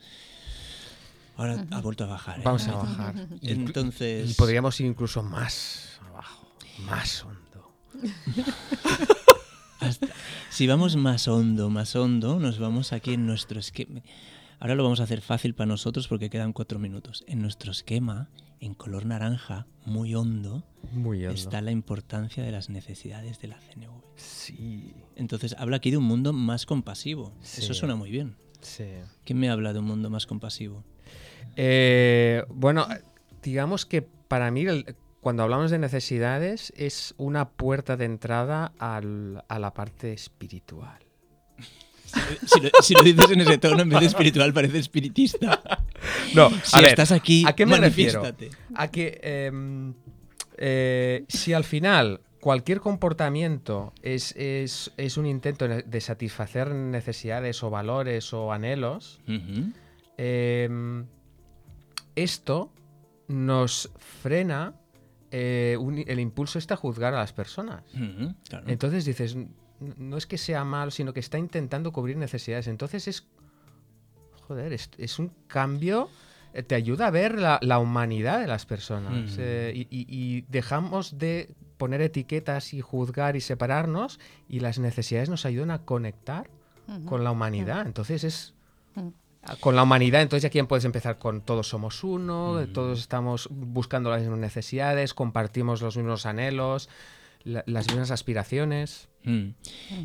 ahora 1.35 1.65
ha 1.71 1.81
vuelto 1.81 2.03
a 2.05 2.07
bajar. 2.07 2.39
¿eh? 2.39 2.43
Vamos 2.45 2.67
a 2.67 2.75
bajar. 2.75 3.15
Y- 3.41 3.51
Entonces, 3.51 4.31
Y 4.31 4.33
podríamos 4.35 4.79
ir 4.79 4.87
incluso 4.87 5.21
más 5.23 5.99
abajo, 6.09 6.47
más 6.85 7.23
hondo. 7.25 7.71
hasta- 9.79 10.07
si 10.49 10.67
vamos 10.67 10.95
más 10.95 11.27
hondo, 11.27 11.69
más 11.69 11.95
hondo, 11.95 12.39
nos 12.39 12.59
vamos 12.59 12.93
aquí 12.93 13.13
en 13.13 13.25
nuestro 13.25 13.59
esquema. 13.59 14.01
Ahora 14.59 14.75
lo 14.75 14.83
vamos 14.83 14.99
a 14.99 15.03
hacer 15.03 15.21
fácil 15.21 15.53
para 15.53 15.67
nosotros 15.67 16.07
porque 16.07 16.29
quedan 16.29 16.51
cuatro 16.53 16.79
minutos. 16.79 17.23
En 17.27 17.41
nuestro 17.41 17.71
esquema, 17.71 18.29
en 18.59 18.73
color 18.73 19.05
naranja, 19.05 19.67
muy 19.85 20.15
hondo, 20.15 20.63
Muy 20.93 21.25
hondo. 21.25 21.35
está 21.39 21.61
la 21.61 21.71
importancia 21.71 22.43
de 22.43 22.51
las 22.51 22.69
necesidades 22.69 23.39
de 23.39 23.49
la 23.49 23.59
CNV. 23.59 23.91
Sí, 24.15 24.93
Entonces, 25.15 25.55
habla 25.59 25.77
aquí 25.77 25.91
de 25.91 25.97
un 25.97 26.05
mundo 26.05 26.33
más 26.33 26.65
compasivo. 26.65 27.33
Eso 27.43 27.73
suena 27.75 27.95
muy 27.95 28.09
bien. 28.09 28.35
sí. 28.61 28.85
¿Quién 29.23 29.39
me 29.39 29.49
habla 29.49 29.73
de 29.73 29.79
un 29.79 29.85
mundo 29.85 30.09
más 30.09 30.25
compasivo? 30.25 30.83
Eh, 31.55 32.43
bueno, 32.49 32.87
digamos 33.43 33.85
que 33.85 34.01
para 34.01 34.49
mí 34.51 34.61
el- 34.61 34.95
cuando 35.21 35.43
hablamos 35.43 35.69
de 35.71 35.77
necesidades 35.79 36.73
es 36.75 37.13
una 37.17 37.49
puerta 37.49 37.95
de 37.97 38.05
entrada 38.05 38.73
al- 38.79 39.43
a 39.47 39.59
la 39.59 39.73
parte 39.73 40.13
espiritual. 40.13 40.99
Si 42.45 42.59
lo, 42.61 42.69
si 42.81 42.93
lo 42.93 43.03
dices 43.03 43.29
en 43.31 43.41
ese 43.41 43.57
tono, 43.57 43.81
en 43.81 43.89
vez 43.89 43.99
de 43.99 44.05
espiritual, 44.07 44.53
parece 44.53 44.79
espiritista. 44.79 45.61
No, 46.33 46.49
Si 46.63 46.77
estás 46.89 47.11
aquí, 47.11 47.43
¿a 47.47 47.53
qué 47.55 47.65
me 47.65 47.73
refiero? 47.89 48.21
A 48.75 48.87
que 48.89 49.19
em, 49.23 49.93
eh, 50.57 51.25
si 51.27 51.53
al 51.53 51.63
final 51.63 52.21
cualquier 52.39 52.79
comportamiento 52.79 53.93
es, 54.01 54.33
es- 54.37 54.91
es 54.97 55.17
un 55.17 55.25
intento 55.25 55.67
de 55.67 56.01
satisfacer 56.01 56.69
necesidades 56.73 57.61
o 57.63 57.69
valores 57.69 58.31
o 58.33 58.53
anhelos, 58.53 59.19
em, 60.17 61.05
esto 62.15 62.71
nos 63.27 63.89
frena 64.21 64.73
eh, 65.29 65.75
un- 65.77 66.05
el 66.07 66.19
impulso 66.21 66.57
este 66.57 66.73
a 66.73 66.77
juzgar 66.77 67.13
a 67.13 67.17
las 67.17 67.33
personas. 67.33 67.83
Claro. 68.47 68.63
Entonces 68.69 69.03
dices, 69.03 69.35
"N- 69.35 69.49
no 69.79 70.17
es 70.17 70.25
que 70.25 70.37
sea 70.37 70.63
malo, 70.63 70.91
sino 70.91 71.13
que 71.13 71.19
está 71.19 71.37
intentando 71.37 71.91
cubrir 71.91 72.17
necesidades. 72.17 72.67
Entonces 72.67 73.07
es, 73.07 73.25
joder, 74.47 74.73
es, 74.73 74.89
es 74.97 75.19
un 75.19 75.31
cambio, 75.47 76.09
eh, 76.53 76.63
te 76.63 76.75
ayuda 76.75 77.07
a 77.07 77.11
ver 77.11 77.39
la, 77.39 77.59
la 77.61 77.79
humanidad 77.79 78.39
de 78.39 78.47
las 78.47 78.65
personas. 78.65 79.31
Mm. 79.31 79.35
eh, 79.39 79.71
y, 79.75 79.81
y- 79.89 80.07
y 80.09 80.41
dejamos 80.49 81.17
de 81.17 81.53
poner 81.77 82.01
etiquetas 82.01 82.73
y 82.73 82.81
juzgar 82.81 83.35
y 83.35 83.41
separarnos 83.41 84.19
y 84.49 84.61
las 84.61 84.79
necesidades 84.79 85.29
nos 85.29 85.45
ayudan 85.45 85.71
a 85.71 85.79
conectar 85.85 86.49
con 87.05 87.23
la 87.25 87.31
humanidad. 87.31 87.85
Entonces 87.85 88.23
es... 88.23 88.53
Mm. 88.95 89.09
Con 89.61 89.77
la 89.77 89.83
humanidad, 89.83 90.21
entonces 90.23 90.43
ya 90.43 90.49
quién 90.49 90.67
puedes 90.67 90.83
empezar 90.83 91.19
con 91.19 91.39
todos 91.39 91.69
somos 91.69 92.03
uno, 92.03 92.67
todos 92.73 92.99
estamos 92.99 93.47
buscando 93.49 94.09
las 94.09 94.19
mismas 94.19 94.39
necesidades, 94.39 95.13
compartimos 95.13 95.81
los 95.81 95.95
mismos 95.95 96.25
anhelos, 96.25 96.89
la- 97.47 97.63
las 97.65 97.87
mismas 97.87 98.11
aspiraciones. 98.11 99.07
Mm. 99.23 99.49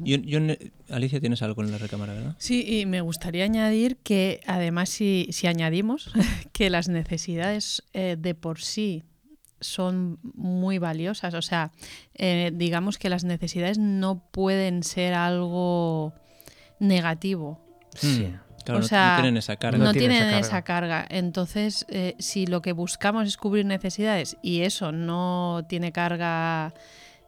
Yo- 0.02 0.16
yo 0.16 0.40
ne- 0.40 0.59
Alicia, 0.90 1.20
tienes 1.20 1.42
algo 1.42 1.62
en 1.62 1.70
la 1.70 1.78
recámara, 1.78 2.14
¿verdad? 2.14 2.35
Sí, 2.38 2.64
y 2.81 2.87
me 2.87 3.00
gustaría 3.02 3.44
añadir 3.44 3.96
que 3.98 4.40
además 4.46 4.88
si, 4.88 5.28
si 5.33 5.46
añadimos 5.46 6.11
que 6.52 6.70
las 6.70 6.88
necesidades 6.88 7.83
eh, 7.92 8.16
de 8.18 8.35
por 8.35 8.61
sí 8.61 9.05
son 9.61 10.18
muy 10.22 10.78
valiosas, 10.78 11.35
o 11.35 11.42
sea, 11.42 11.70
eh, 12.14 12.50
digamos 12.52 12.98
que 12.98 13.09
las 13.11 13.22
necesidades 13.24 13.78
no 13.78 14.28
pueden 14.33 14.83
ser 14.83 15.14
algo 15.14 16.14
negativo, 16.81 17.61
Sí. 17.94 18.26
Mm. 18.28 18.40
Claro, 18.64 18.78
O 18.78 18.83
no- 18.83 18.87
sea, 18.88 19.11
no 19.16 19.22
tienen 19.22 19.37
esa 19.38 19.57
carga. 19.57 19.76
no, 19.78 19.85
No 19.87 19.92
tiene 19.92 20.18
tienen 20.20 20.35
esa 20.38 20.62
carga. 20.62 21.05
Entonces, 21.11 21.85
eh, 21.88 22.14
si 22.20 22.46
lo 22.46 22.62
que 22.62 22.70
buscamos 22.72 23.26
es 23.26 23.37
cubrir 23.37 23.66
necesidades 23.66 24.37
y 24.40 24.61
eso 24.61 24.92
no 24.92 25.64
tiene 25.68 25.90
carga 25.90 26.72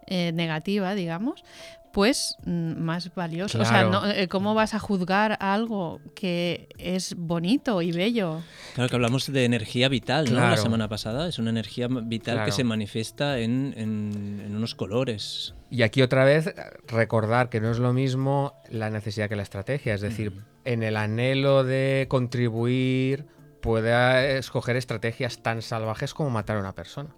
eh, 0.07 0.33
negativa, 0.33 0.95
digamos, 0.95 1.45
pues 1.93 2.37
mm, 2.45 2.73
más 2.81 3.15
valioso. 3.15 3.61
O 3.61 3.65
sea, 3.65 3.83
Claro. 3.89 3.91
no- 3.91 4.11
eh, 4.11 4.27
¿cómo 4.27 4.53
vas 4.55 4.75
a 4.75 4.81
juzgar 4.81 5.37
algo 5.41 6.01
que 6.17 6.69
es 6.77 7.15
bonito 7.17 7.83
y 7.83 7.93
bello? 7.93 8.41
Claro 8.75 8.89
que 8.91 8.97
hablamos 8.97 9.33
de 9.33 9.45
energía 9.45 9.89
vital, 9.89 10.25
¿no? 10.25 10.33
La 10.41 10.47
Claro. 10.49 10.63
semana 10.63 10.89
pasada. 10.89 11.29
Es 11.29 11.39
una 11.39 11.51
energía 11.51 11.87
vital 11.89 12.35
Claro. 12.35 12.47
que 12.47 12.53
se 12.53 12.65
manifiesta 12.65 13.39
en, 13.39 13.75
en- 13.77 14.43
en 14.45 14.57
unos 14.57 14.75
colores. 14.75 15.55
Y 15.71 15.83
aquí 15.83 16.03
otra 16.03 16.25
vez 16.25 16.53
recordar 16.89 17.49
que 17.49 17.61
no 17.61 17.71
es 17.71 17.79
lo 17.79 17.93
mismo 17.93 18.55
la 18.71 18.91
necesidad 18.91 19.29
que 19.29 19.37
la 19.37 19.43
estrategia. 19.45 19.95
Es 19.95 20.01
decir, 20.01 20.33
en 20.65 20.83
el 20.83 20.97
anhelo 20.97 21.63
de 21.63 22.07
contribuir 22.09 23.27
puede 23.63 24.37
escoger 24.39 24.75
estrategias 24.77 25.43
tan 25.43 25.63
salvajes 25.63 26.13
como 26.13 26.31
matar 26.31 26.57
a 26.57 26.61
una 26.61 26.75
persona. 26.75 27.11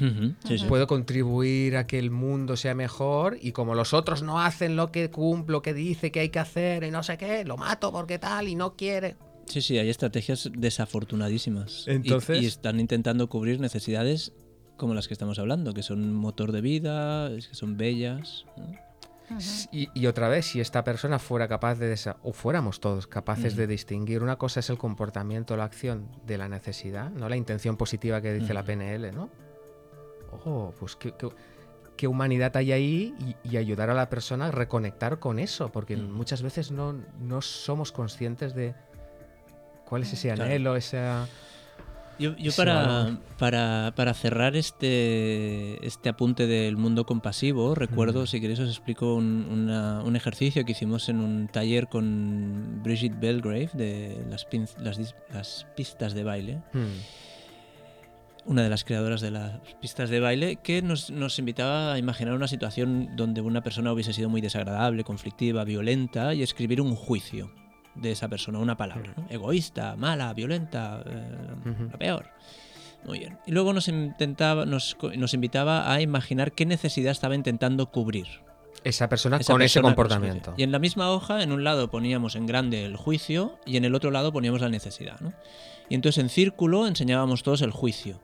Ujú, 0.00 0.34
sí, 0.46 0.58
sí. 0.58 0.64
Puedo 0.66 0.86
contribuir 0.86 1.76
a 1.76 1.86
que 1.86 1.98
el 1.98 2.10
mundo 2.10 2.56
sea 2.56 2.74
mejor 2.74 3.38
y 3.40 3.52
como 3.52 3.74
los 3.74 3.94
otros 3.94 4.22
no 4.22 4.40
hacen 4.40 4.74
lo 4.76 4.90
que 4.90 5.10
cumple, 5.10 5.52
lo 5.52 5.62
que 5.62 5.72
dice 5.74 6.10
que 6.10 6.20
hay 6.20 6.28
que 6.30 6.38
hacer 6.40 6.82
y 6.84 6.90
no 6.90 7.02
sé 7.02 7.16
qué, 7.16 7.44
lo 7.44 7.56
mato 7.56 7.92
porque 7.92 8.18
tal 8.18 8.48
y 8.48 8.54
no 8.56 8.74
quiere. 8.76 9.16
Sí, 9.46 9.60
sí, 9.60 9.78
hay 9.78 9.90
estrategias 9.90 10.50
desafortunadísimas. 10.56 11.84
Y- 11.86 11.90
Entonces- 11.92 12.42
Y, 12.42 12.46
están 12.46 12.80
intentando 12.80 13.28
cubrir 13.28 13.60
necesidades 13.60 14.32
como 14.76 14.94
las 14.94 15.06
que 15.06 15.14
estamos 15.14 15.38
hablando, 15.38 15.74
que 15.74 15.82
son 15.82 16.14
motor 16.14 16.50
de 16.52 16.60
vida, 16.60 17.28
que 17.28 17.54
son 17.54 17.76
bellas. 17.76 18.44
¿no? 18.56 18.66
Y, 19.72 19.88
y 19.94 20.06
otra 20.06 20.28
vez, 20.28 20.46
si 20.46 20.60
esta 20.60 20.84
persona 20.84 21.18
fuera 21.18 21.48
capaz 21.48 21.76
de, 21.76 21.94
desa- 21.94 22.16
o 22.22 22.32
fuéramos 22.32 22.80
todos 22.80 23.06
capaces 23.06 23.56
de 23.56 23.66
distinguir, 23.66 24.22
una 24.22 24.36
cosa 24.36 24.60
es 24.60 24.68
el 24.68 24.76
comportamiento, 24.78 25.56
la 25.56 25.64
acción 25.64 26.08
de 26.26 26.36
la 26.38 26.48
necesidad, 26.48 27.10
no 27.10 27.28
la 27.28 27.36
intención 27.36 27.76
positiva 27.76 28.20
que 28.20 28.34
dice 28.34 28.52
la. 28.52 28.64
PNL, 28.64 29.12
¿no? 29.12 29.30
Ojo, 30.34 30.74
pues 30.78 30.96
qué, 30.96 31.12
qué- 31.18 31.28
qué 31.96 32.08
humanidad 32.08 32.56
hay 32.56 32.72
ahí 32.72 33.14
y, 33.44 33.48
y 33.52 33.56
ayudar 33.56 33.88
a 33.90 33.94
la 33.94 34.10
persona 34.10 34.46
a 34.46 34.50
reconectar 34.50 35.18
con 35.20 35.38
eso, 35.38 35.70
porque 35.70 35.96
Mm. 35.96 36.12
muchas 36.12 36.42
veces 36.42 36.70
no, 36.70 36.94
no 37.20 37.40
somos 37.40 37.92
conscientes 37.92 38.54
de 38.54 38.74
cuál 39.86 40.02
es 40.02 40.12
ese 40.12 40.28
Claro. 40.28 40.44
anhelo, 40.44 40.76
esa... 40.76 41.28
Yo, 42.16 42.36
yo 42.36 42.52
para, 42.56 43.18
para, 43.40 43.92
para 43.96 44.14
cerrar 44.14 44.54
este, 44.54 45.84
este 45.84 46.08
apunte 46.08 46.46
del 46.46 46.76
mundo 46.76 47.06
compasivo, 47.06 47.74
recuerdo, 47.74 48.22
Mm. 48.22 48.26
si 48.28 48.40
queréis 48.40 48.60
os 48.60 48.68
explico 48.68 49.16
un, 49.16 49.48
una- 49.50 50.00
un 50.04 50.14
ejercicio 50.14 50.64
que 50.64 50.72
hicimos 50.72 51.08
en 51.08 51.18
un 51.20 51.48
taller 51.48 51.88
con 51.88 52.80
Brigitte 52.84 53.18
Belgrave 53.18 53.70
de 53.74 54.24
las, 54.30 54.48
pin- 54.48 54.68
las, 55.30 55.66
pistas 55.76 56.14
de 56.14 56.22
baile, 56.22 56.60
una 58.46 58.62
de 58.62 58.68
las 58.68 58.84
creadoras 58.84 59.20
de 59.20 59.30
las 59.30 59.60
pistas 59.80 60.10
de 60.10 60.20
baile, 60.20 60.56
que 60.56 60.82
nos, 60.82 61.10
nos 61.10 61.38
invitaba 61.38 61.94
a 61.94 61.98
imaginar 61.98 62.34
una 62.34 62.48
situación 62.48 63.16
donde 63.16 63.40
una 63.40 63.62
persona 63.62 63.92
hubiese 63.92 64.12
sido 64.12 64.28
muy 64.28 64.40
desagradable, 64.40 65.04
conflictiva, 65.04 65.64
violenta 65.64 66.34
y 66.34 66.42
escribir 66.42 66.80
un 66.80 66.94
juicio 66.94 67.50
de 67.94 68.12
esa 68.12 68.28
persona, 68.28 68.58
una 68.58 68.76
palabra. 68.76 69.14
¿no? 69.16 69.26
Egoísta, 69.30 69.96
mala, 69.96 70.32
violenta, 70.34 71.02
eh, 71.06 71.96
peor. 71.98 72.30
Muy 73.04 73.18
bien. 73.18 73.38
Y 73.46 73.52
luego 73.52 73.72
nos, 73.72 73.88
intentaba, 73.88 74.64
nos, 74.64 74.96
invitaba 75.34 75.92
a 75.92 76.00
imaginar 76.00 76.52
qué 76.52 76.64
necesidad 76.66 77.12
estaba 77.12 77.34
intentando 77.34 77.90
cubrir. 77.90 78.26
Esa 78.82 79.08
persona 79.08 79.36
esa 79.38 79.52
con 79.52 79.62
ese 79.62 79.80
persona 79.80 79.94
comportamiento. 79.94 80.54
Y 80.56 80.62
en 80.62 80.72
la 80.72 80.78
misma 80.78 81.10
hoja, 81.10 81.42
en 81.42 81.52
un 81.52 81.64
lado 81.64 81.90
poníamos 81.90 82.36
en 82.36 82.46
grande 82.46 82.84
el 82.84 82.96
juicio 82.96 83.58
y 83.66 83.76
en 83.76 83.84
el 83.84 83.94
otro 83.94 84.10
lado 84.10 84.32
poníamos 84.32 84.60
la 84.60 84.68
necesidad. 84.68 85.20
¿no? 85.20 85.32
Y 85.88 85.94
entonces 85.94 86.22
en 86.22 86.28
círculo 86.28 86.86
enseñábamos 86.86 87.42
todos 87.42 87.62
el 87.62 87.70
juicio. 87.70 88.20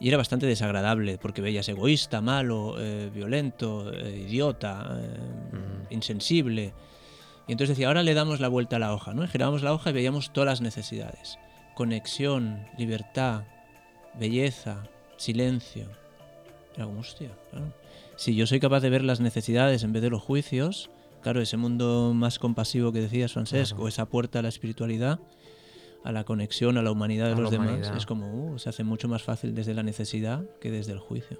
Y 0.00 0.08
era 0.08 0.16
bastante 0.16 0.46
desagradable 0.46 1.18
porque 1.18 1.40
veías 1.40 1.68
egoísta, 1.68 2.20
malo, 2.20 2.76
eh, 2.78 3.10
violento, 3.14 3.92
eh, 3.92 4.24
idiota, 4.28 4.98
eh, 5.00 5.86
insensible. 5.90 6.72
Y 7.46 7.52
entonces 7.52 7.76
decía, 7.76 7.88
ahora 7.88 8.02
le 8.02 8.14
damos 8.14 8.40
la 8.40 8.48
vuelta 8.48 8.76
a 8.76 8.78
la 8.78 8.92
hoja, 8.94 9.14
¿no? 9.14 9.26
Girábamos 9.28 9.62
la 9.62 9.72
hoja 9.72 9.90
y 9.90 9.92
veíamos 9.92 10.32
todas 10.32 10.46
las 10.46 10.60
necesidades. 10.60 11.38
Conexión, 11.74 12.66
libertad, 12.78 13.44
belleza, 14.18 14.84
silencio. 15.16 15.86
Era 16.74 16.86
como, 16.86 17.00
hostia, 17.00 17.30
claro. 17.50 17.72
Si 18.16 18.34
yo 18.34 18.46
soy 18.46 18.60
capaz 18.60 18.80
de 18.80 18.90
ver 18.90 19.02
las 19.04 19.20
necesidades 19.20 19.82
en 19.82 19.92
vez 19.92 20.02
de 20.02 20.10
los 20.10 20.22
juicios, 20.22 20.90
claro, 21.20 21.40
ese 21.40 21.56
mundo 21.56 22.12
más 22.14 22.38
compasivo 22.38 22.92
que 22.92 23.00
decías, 23.00 23.32
Francesc, 23.32 23.72
Claro. 23.72 23.84
o 23.84 23.88
esa 23.88 24.06
puerta 24.06 24.38
a 24.38 24.42
la 24.42 24.48
espiritualidad, 24.48 25.18
a 26.04 26.12
la 26.12 26.24
conexión, 26.24 26.78
a 26.78 26.82
la 26.82 26.90
humanidad 26.92 27.26
de 27.26 27.32
A 27.32 27.36
los 27.36 27.50
demás, 27.50 27.68
humanidad. 27.68 27.96
es 27.96 28.06
como, 28.06 28.52
uh, 28.52 28.58
se 28.58 28.68
hace 28.68 28.84
mucho 28.84 29.08
más 29.08 29.22
fácil 29.22 29.54
desde 29.54 29.74
la 29.74 29.82
necesidad 29.82 30.44
que 30.60 30.70
desde 30.70 30.92
el 30.92 30.98
juicio. 30.98 31.36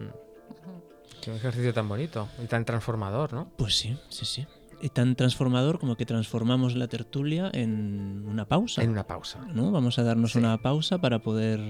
Qué 1.21 1.35
ejercicio 1.37 1.73
tan 1.73 1.89
bonito 1.89 2.29
y 2.43 2.47
tan 2.47 2.65
transformador, 2.65 3.33
¿no? 3.33 3.51
Pues 3.57 3.77
sí, 3.79 3.97
sí, 4.09 4.25
sí. 4.25 4.47
Y 4.83 4.89
tan 4.91 5.17
transformador 5.17 5.79
como 5.79 5.97
que 5.97 6.05
transformamos 6.05 6.75
la 6.77 6.89
tertulia 6.89 7.51
en 7.55 8.25
una 8.27 8.45
pausa. 8.47 8.83
En 8.83 8.91
una 8.91 9.07
pausa. 9.07 9.41
¿no? 9.55 9.71
Vamos 9.71 9.99
a 9.99 10.03
darnos 10.03 10.33
Sí. 10.33 10.39
una 10.39 10.59
pausa 10.59 10.99
para 10.99 11.21
poder 11.21 11.61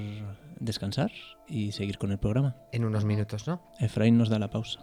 descansar 0.58 1.12
y 1.46 1.72
seguir 1.72 1.98
con 1.98 2.10
el 2.10 2.18
programa. 2.18 2.56
En 2.72 2.84
unos 2.84 3.04
minutos, 3.04 3.46
¿no? 3.46 3.60
Efraín 3.78 4.18
nos 4.18 4.28
da 4.30 4.38
la 4.38 4.50
pausa. 4.50 4.80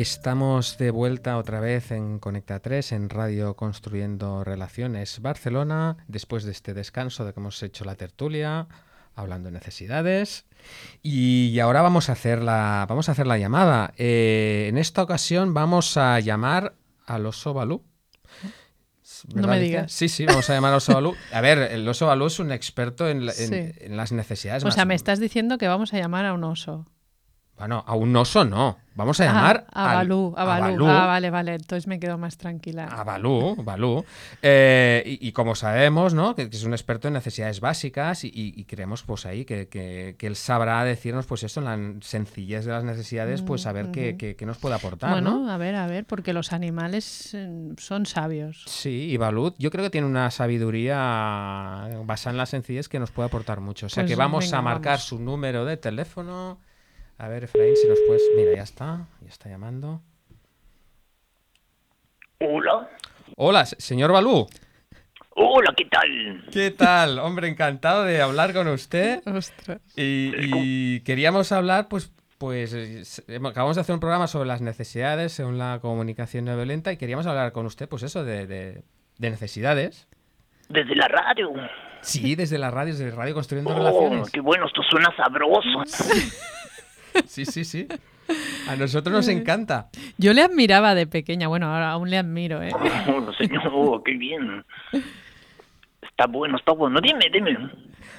Estamos 0.00 0.76
de 0.76 0.90
vuelta 0.90 1.38
otra 1.38 1.58
vez 1.58 1.90
en 1.90 2.18
Conecta 2.18 2.60
3, 2.60 2.92
en 2.92 3.08
Radio 3.08 3.54
Construyendo 3.56 4.44
Relaciones 4.44 5.20
Barcelona, 5.22 5.96
después 6.06 6.44
de 6.44 6.52
este 6.52 6.74
descanso 6.74 7.24
de 7.24 7.32
que 7.32 7.40
hemos 7.40 7.62
hecho 7.62 7.86
la 7.86 7.94
tertulia, 7.94 8.66
hablando 9.14 9.46
de 9.48 9.52
necesidades. 9.54 10.44
Y 11.02 11.58
ahora 11.60 11.80
vamos 11.80 12.10
a 12.10 12.12
hacer 12.12 12.42
la, 12.42 12.84
vamos 12.86 13.08
a 13.08 13.12
hacer 13.12 13.26
la 13.26 13.38
llamada. 13.38 13.94
Eh, 13.96 14.66
en 14.68 14.76
esta 14.76 15.02
ocasión 15.02 15.54
vamos 15.54 15.96
a 15.96 16.20
llamar 16.20 16.74
al 17.06 17.24
oso 17.24 17.54
Balú. 17.54 17.82
No 19.28 19.34
¿Verdad, 19.36 19.48
me 19.48 19.60
digas. 19.60 19.92
Sí, 19.92 20.10
sí, 20.10 20.26
vamos 20.26 20.50
a 20.50 20.52
llamar 20.52 20.72
al 20.72 20.76
oso 20.76 20.92
Balú. 20.92 21.14
A 21.32 21.40
ver, 21.40 21.56
el 21.72 21.88
oso 21.88 22.04
Balú 22.06 22.26
es 22.26 22.38
un 22.38 22.52
experto 22.52 23.08
en, 23.08 23.24
la- 23.24 23.32
en- 23.32 23.48
Sí. 23.48 23.78
en 23.80 23.96
las 23.96 24.12
necesidades 24.12 24.62
O 24.62 24.70
sea, 24.70 24.84
me 24.84 24.94
estás 24.94 25.20
diciendo 25.20 25.56
que 25.56 25.68
vamos 25.68 25.94
a 25.94 25.96
llamar 25.98 26.26
a 26.26 26.34
un 26.34 26.44
oso. 26.44 26.84
Bueno, 27.56 27.82
a 27.86 27.94
un 27.94 28.14
oso 28.14 28.44
no. 28.44 28.76
Vamos 28.96 29.20
a 29.20 29.24
llamar 29.26 29.66
Ah, 29.72 29.84
a 29.84 29.90
al- 29.90 29.96
Balú, 30.08 30.34
a 30.36 30.44
Balú. 30.44 30.86
Ah, 30.88 31.06
vale, 31.06 31.30
vale. 31.30 31.54
Entonces 31.54 31.86
me 31.86 32.00
quedo 32.00 32.18
más 32.18 32.36
tranquila. 32.38 32.86
A 32.86 33.04
Balú, 33.04 33.54
Balú. 33.62 34.04
Eh, 34.42 35.02
y, 35.06 35.28
y 35.28 35.32
como 35.32 35.54
sabemos, 35.54 36.14
¿no? 36.14 36.34
Que, 36.34 36.48
que 36.50 36.56
es 36.56 36.64
un 36.64 36.72
experto 36.72 37.06
en 37.08 37.14
necesidades 37.14 37.60
básicas 37.60 38.24
y, 38.24 38.28
y- 38.28 38.54
y 38.56 38.64
creemos 38.64 39.02
pues 39.02 39.26
ahí 39.26 39.44
que, 39.44 39.68
que- 39.68 40.16
que 40.18 40.26
él 40.26 40.34
sabrá 40.34 40.82
decirnos 40.84 41.26
pues 41.26 41.42
esto, 41.42 41.60
en 41.60 41.66
la 41.66 42.00
sencillez 42.00 42.64
de 42.64 42.72
las 42.72 42.84
necesidades, 42.84 43.42
pues 43.42 43.66
a 43.66 43.72
ver 43.72 43.90
qué, 43.90 44.16
qué- 44.16 44.34
qué 44.34 44.46
nos 44.46 44.58
puede 44.58 44.74
aportar, 44.74 45.10
bueno, 45.10 45.38
¿no? 45.40 45.50
a 45.52 45.56
ver, 45.58 45.74
a 45.76 45.86
ver, 45.86 46.04
porque 46.06 46.32
los 46.32 46.52
animales 46.52 47.34
eh, 47.34 47.48
son 47.78 48.06
sabios. 48.06 48.64
Sí, 48.66 49.08
y 49.10 49.16
Balú 49.18 49.54
yo 49.58 49.70
creo 49.70 49.84
que 49.84 49.90
tiene 49.90 50.06
una 50.06 50.30
sabiduría 50.30 51.88
basada 52.04 52.32
en 52.32 52.38
la 52.38 52.46
sencillez 52.46 52.88
que 52.88 52.98
nos 52.98 53.10
puede 53.10 53.26
aportar 53.28 53.60
mucho. 53.60 53.86
O 53.86 53.88
sea 53.88 54.02
Pues 54.04 54.10
que 54.12 54.16
vamos 54.16 54.44
venga, 54.44 54.58
a 54.58 54.62
marcar 54.62 54.92
vamos. 54.92 55.04
su 55.04 55.18
número 55.18 55.64
de 55.64 55.76
teléfono. 55.76 56.58
A 57.18 57.28
ver, 57.28 57.44
Efraín, 57.44 57.74
si 57.76 57.88
nos 57.88 57.98
puedes... 58.06 58.22
Mira, 58.36 58.54
ya 58.56 58.62
está, 58.62 59.06
ya 59.22 59.28
está 59.28 59.48
llamando. 59.48 60.02
Hola. 62.40 62.90
Hola, 63.36 63.64
se- 63.66 63.80
señor 63.80 64.12
Balú. 64.12 64.46
Hola, 65.30 65.72
¿qué 65.76 65.84
tal? 65.86 66.44
¿Qué 66.52 66.70
tal? 66.70 67.18
Hombre, 67.18 67.48
encantado 67.48 68.04
de 68.04 68.20
hablar 68.20 68.52
con 68.52 68.68
usted. 68.68 69.22
Ostras. 69.26 69.80
Y, 69.96 70.30
y 70.34 71.00
queríamos 71.00 71.52
hablar, 71.52 71.88
pues, 71.88 72.12
pues 72.38 72.74
eh, 72.74 73.02
acabamos 73.44 73.76
de 73.76 73.82
hacer 73.82 73.94
un 73.94 74.00
programa 74.00 74.26
sobre 74.26 74.46
las 74.48 74.60
necesidades 74.60 75.32
según 75.32 75.56
la 75.58 75.78
comunicación 75.80 76.44
no 76.44 76.56
violenta 76.56 76.92
y 76.92 76.96
queríamos 76.98 77.26
hablar 77.26 77.52
con 77.52 77.64
usted, 77.66 77.88
pues 77.88 78.02
eso, 78.02 78.24
de, 78.24 78.46
de- 78.46 78.82
de 79.18 79.30
necesidades. 79.30 80.06
Desde 80.68 80.94
la 80.96 81.08
radio. 81.08 81.50
Sí, 82.02 82.34
desde 82.34 82.58
la 82.58 82.70
radio, 82.70 82.92
desde 82.92 83.10
Radio 83.10 83.34
Construyendo 83.34 83.70
Oh, 83.70 83.78
Relaciones. 83.78 84.30
qué 84.30 84.40
bueno, 84.40 84.66
esto 84.66 84.82
suena 84.90 85.14
sabroso. 85.16 85.82
Sí, 87.26 87.44
sí, 87.46 87.64
sí. 87.64 87.86
A 88.68 88.74
nosotros 88.76 89.12
nos 89.14 89.28
encanta. 89.28 89.88
Yo 90.18 90.32
le 90.32 90.42
admiraba 90.42 90.94
de 90.94 91.06
pequeña, 91.06 91.46
bueno, 91.48 91.72
ahora 91.72 91.90
aún 91.92 92.10
le 92.10 92.18
admiro, 92.18 92.62
¿eh? 92.62 92.70
Oh, 93.08 93.32
señor, 93.34 93.70
oh, 93.72 94.02
qué 94.02 94.12
bien. 94.12 94.64
Está 96.02 96.26
bueno, 96.26 96.56
está 96.56 96.72
bueno. 96.72 97.00
Dime, 97.00 97.26
dime. 97.32 97.56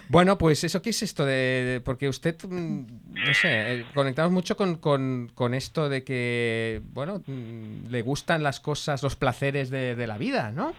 Bueno, 0.09 0.37
pues 0.37 0.63
eso, 0.63 0.81
¿qué 0.81 0.91
es 0.91 1.03
esto 1.03 1.25
de...? 1.25 1.33
de- 1.33 1.81
porque 1.81 2.07
usted, 2.07 2.37
mm, 2.47 2.85
no 3.13 3.33
sé, 3.33 3.73
eh, 3.81 3.85
conectamos 3.93 4.31
mucho 4.31 4.55
con, 4.55 4.77
con- 4.77 5.29
con 5.35 5.53
esto 5.53 5.89
de 5.89 6.03
que, 6.05 6.81
bueno, 6.93 7.21
mm, 7.25 7.89
le 7.89 8.01
gustan 8.03 8.43
las 8.43 8.59
cosas, 8.61 9.03
los 9.03 9.15
placeres 9.17 9.69
de, 9.69 9.95
de 9.95 10.07
la 10.07 10.17
vida, 10.17 10.51
¿no? 10.51 10.73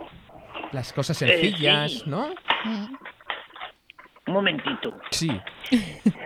Las 0.72 0.92
cosas 0.94 1.20
Eh, 1.22 1.26
sencillas, 1.28 1.92
sí. 1.92 2.02
¿no? 2.06 2.28
Un 4.28 4.34
momentito. 4.34 4.94
Sí. 5.10 5.30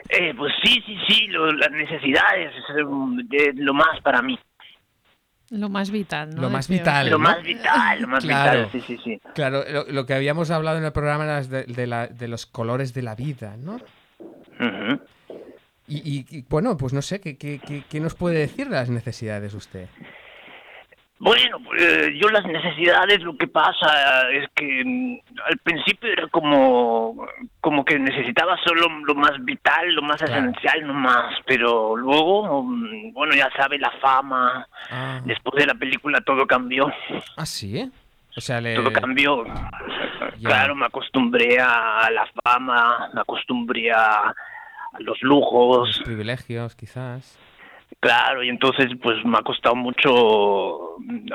Eh, 0.09 0.34
pues 0.36 0.53
sí, 0.62 0.82
sí, 0.84 0.96
sí, 1.09 1.26
lo- 1.28 1.53
las 1.53 1.70
necesidades 1.70 2.53
es 2.55 3.55
lo 3.57 3.72
más 3.74 4.00
para 4.03 4.20
mí. 4.22 4.38
Lo 5.50 5.68
más 5.68 5.90
vital, 5.90 6.34
¿no? 6.34 6.42
Lo 6.42 6.50
más 6.50 6.66
vital. 6.68 7.07
Lo 7.11 7.18
¿no? 7.18 7.24
más 7.24 7.42
vital, 7.42 8.00
lo 8.03 8.09
más 8.09 8.24
Claro. 8.24 8.64
vital, 8.66 8.70
sí, 8.72 8.80
sí, 8.86 8.98
sí. 9.05 9.20
Claro, 9.34 9.62
lo, 9.70 9.84
lo 9.84 10.07
que 10.07 10.14
habíamos 10.14 10.50
hablado 10.50 10.78
en 10.78 10.84
el 10.84 10.92
programa 10.92 11.24
era 11.24 11.42
de, 11.42 11.64
de 11.64 11.86
la- 11.86 12.07
de 12.09 12.26
los 12.28 12.46
colores 12.46 12.92
de 12.94 13.03
la 13.03 13.14
vida, 13.14 13.57
¿no? 13.59 13.78
Y, 15.88 15.96
y- 15.98 16.26
y, 16.30 16.44
bueno, 16.48 16.76
pues 16.76 16.92
no 16.92 17.03
sé, 17.03 17.20
¿qué, 17.20 17.36
qué, 17.36 17.59
qué- 17.59 17.84
qué 17.88 18.00
nos 18.00 18.14
puede 18.14 18.38
decir 18.38 18.68
de 18.68 18.76
las 18.76 18.88
necesidades 18.88 19.53
usted? 19.55 19.88
Bueno, 21.24 21.58
eh, 21.78 22.18
yo 22.20 22.28
las 22.30 22.44
necesidades, 22.44 23.20
lo 23.22 23.36
que 23.36 23.46
pasa 23.46 24.28
es 24.32 24.48
que 24.56 24.82
mm, 24.84 25.18
al 25.46 25.56
principio 25.58 26.10
era 26.12 26.26
como, 26.26 27.28
como 27.60 27.84
que 27.84 27.96
necesitaba 27.96 28.56
solo 28.64 28.88
lo 29.04 29.14
más 29.14 29.32
vital, 29.44 29.94
lo 29.94 30.02
más 30.02 30.20
Claro. 30.20 30.34
esencial 30.50 30.84
nomás, 30.84 31.36
pero 31.46 31.96
luego, 31.96 32.64
mm, 32.64 33.12
bueno, 33.12 33.36
ya 33.36 33.48
sabe, 33.56 33.78
la 33.78 33.92
fama, 34.00 34.66
Ah, 34.90 35.20
después 35.24 35.60
de 35.60 35.66
la 35.68 35.74
película 35.74 36.20
todo 36.22 36.44
cambió, 36.44 36.92
¿ah, 37.36 37.46
sí? 37.46 37.88
O 38.36 38.40
sea, 38.40 38.60
le... 38.60 38.74
todo 38.74 38.92
cambió. 38.92 39.44
ya. 40.38 40.48
Claro, 40.48 40.74
me 40.74 40.86
acostumbré 40.86 41.60
a 41.60 42.10
la 42.10 42.26
fama, 42.42 43.10
me 43.14 43.20
acostumbré 43.20 43.92
a, 43.92 44.22
a 44.28 44.98
los 44.98 45.22
lujos, 45.22 45.86
los 45.98 46.02
privilegios, 46.04 46.74
quizás. 46.74 47.38
Claro, 48.01 48.43
y 48.43 48.49
entonces 48.49 48.86
pues 49.03 49.24
me 49.24 49.38
ha 49.38 49.43
costado 49.43 49.74
mucho, 49.76 50.09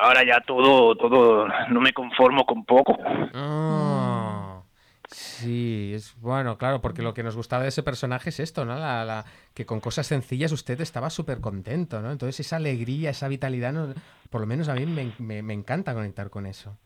ahora 0.02 0.24
ya 0.26 0.42
todo, 0.46 0.96
todo, 0.96 1.48
no 1.70 1.80
me 1.82 1.94
conformo 1.94 2.46
con 2.46 2.66
poco. 2.66 2.98
Ah, 3.34 4.62
Sí, 5.10 5.94
es 5.96 6.20
bueno, 6.20 6.58
claro, 6.58 6.82
porque 6.82 7.02
lo 7.02 7.14
que 7.14 7.24
nos 7.24 7.38
gustaba 7.38 7.64
de 7.64 7.70
ese 7.70 7.82
personaje 7.82 8.30
es 8.30 8.42
esto, 8.42 8.66
¿no? 8.66 8.76
La, 8.76 9.06
la- 9.06 9.26
que 9.54 9.66
con 9.66 9.80
cosas 9.80 10.06
sencillas 10.06 10.52
usted 10.52 10.82
estaba 10.82 11.10
súper 11.10 11.40
contento, 11.40 12.02
¿no? 12.02 12.12
Entonces 12.12 12.42
esa 12.42 12.58
alegría, 12.58 13.12
esa 13.12 13.30
vitalidad, 13.30 13.72
¿no? 13.72 13.94
por 14.30 14.42
lo 14.42 14.48
menos 14.48 14.68
a 14.68 14.74
mí 14.76 14.86
me, 14.86 15.10
me- 15.20 15.42
me 15.42 15.54
encanta 15.54 15.94
conectar 15.94 16.30
con 16.30 16.46
eso. 16.46 16.78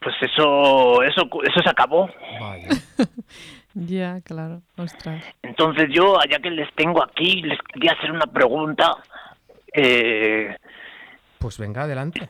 Pues 0.00 0.14
eso, 0.20 1.02
eso, 1.02 1.22
eso 1.42 1.60
se 1.62 1.70
acabó. 1.70 2.08
Vaya. 2.40 2.68
Ya, 3.76 4.20
claro. 4.20 4.62
Ostras. 4.76 5.24
Entonces 5.42 5.88
yo, 5.92 6.16
ya 6.30 6.38
que 6.38 6.48
les 6.48 6.72
tengo 6.76 7.02
aquí, 7.02 7.42
les 7.42 7.58
quería 7.72 7.90
hacer 7.90 8.12
una 8.12 8.26
pregunta. 8.26 8.98
Eh, 9.72 10.56
Pues 11.40 11.58
venga, 11.58 11.82
adelante. 11.82 12.28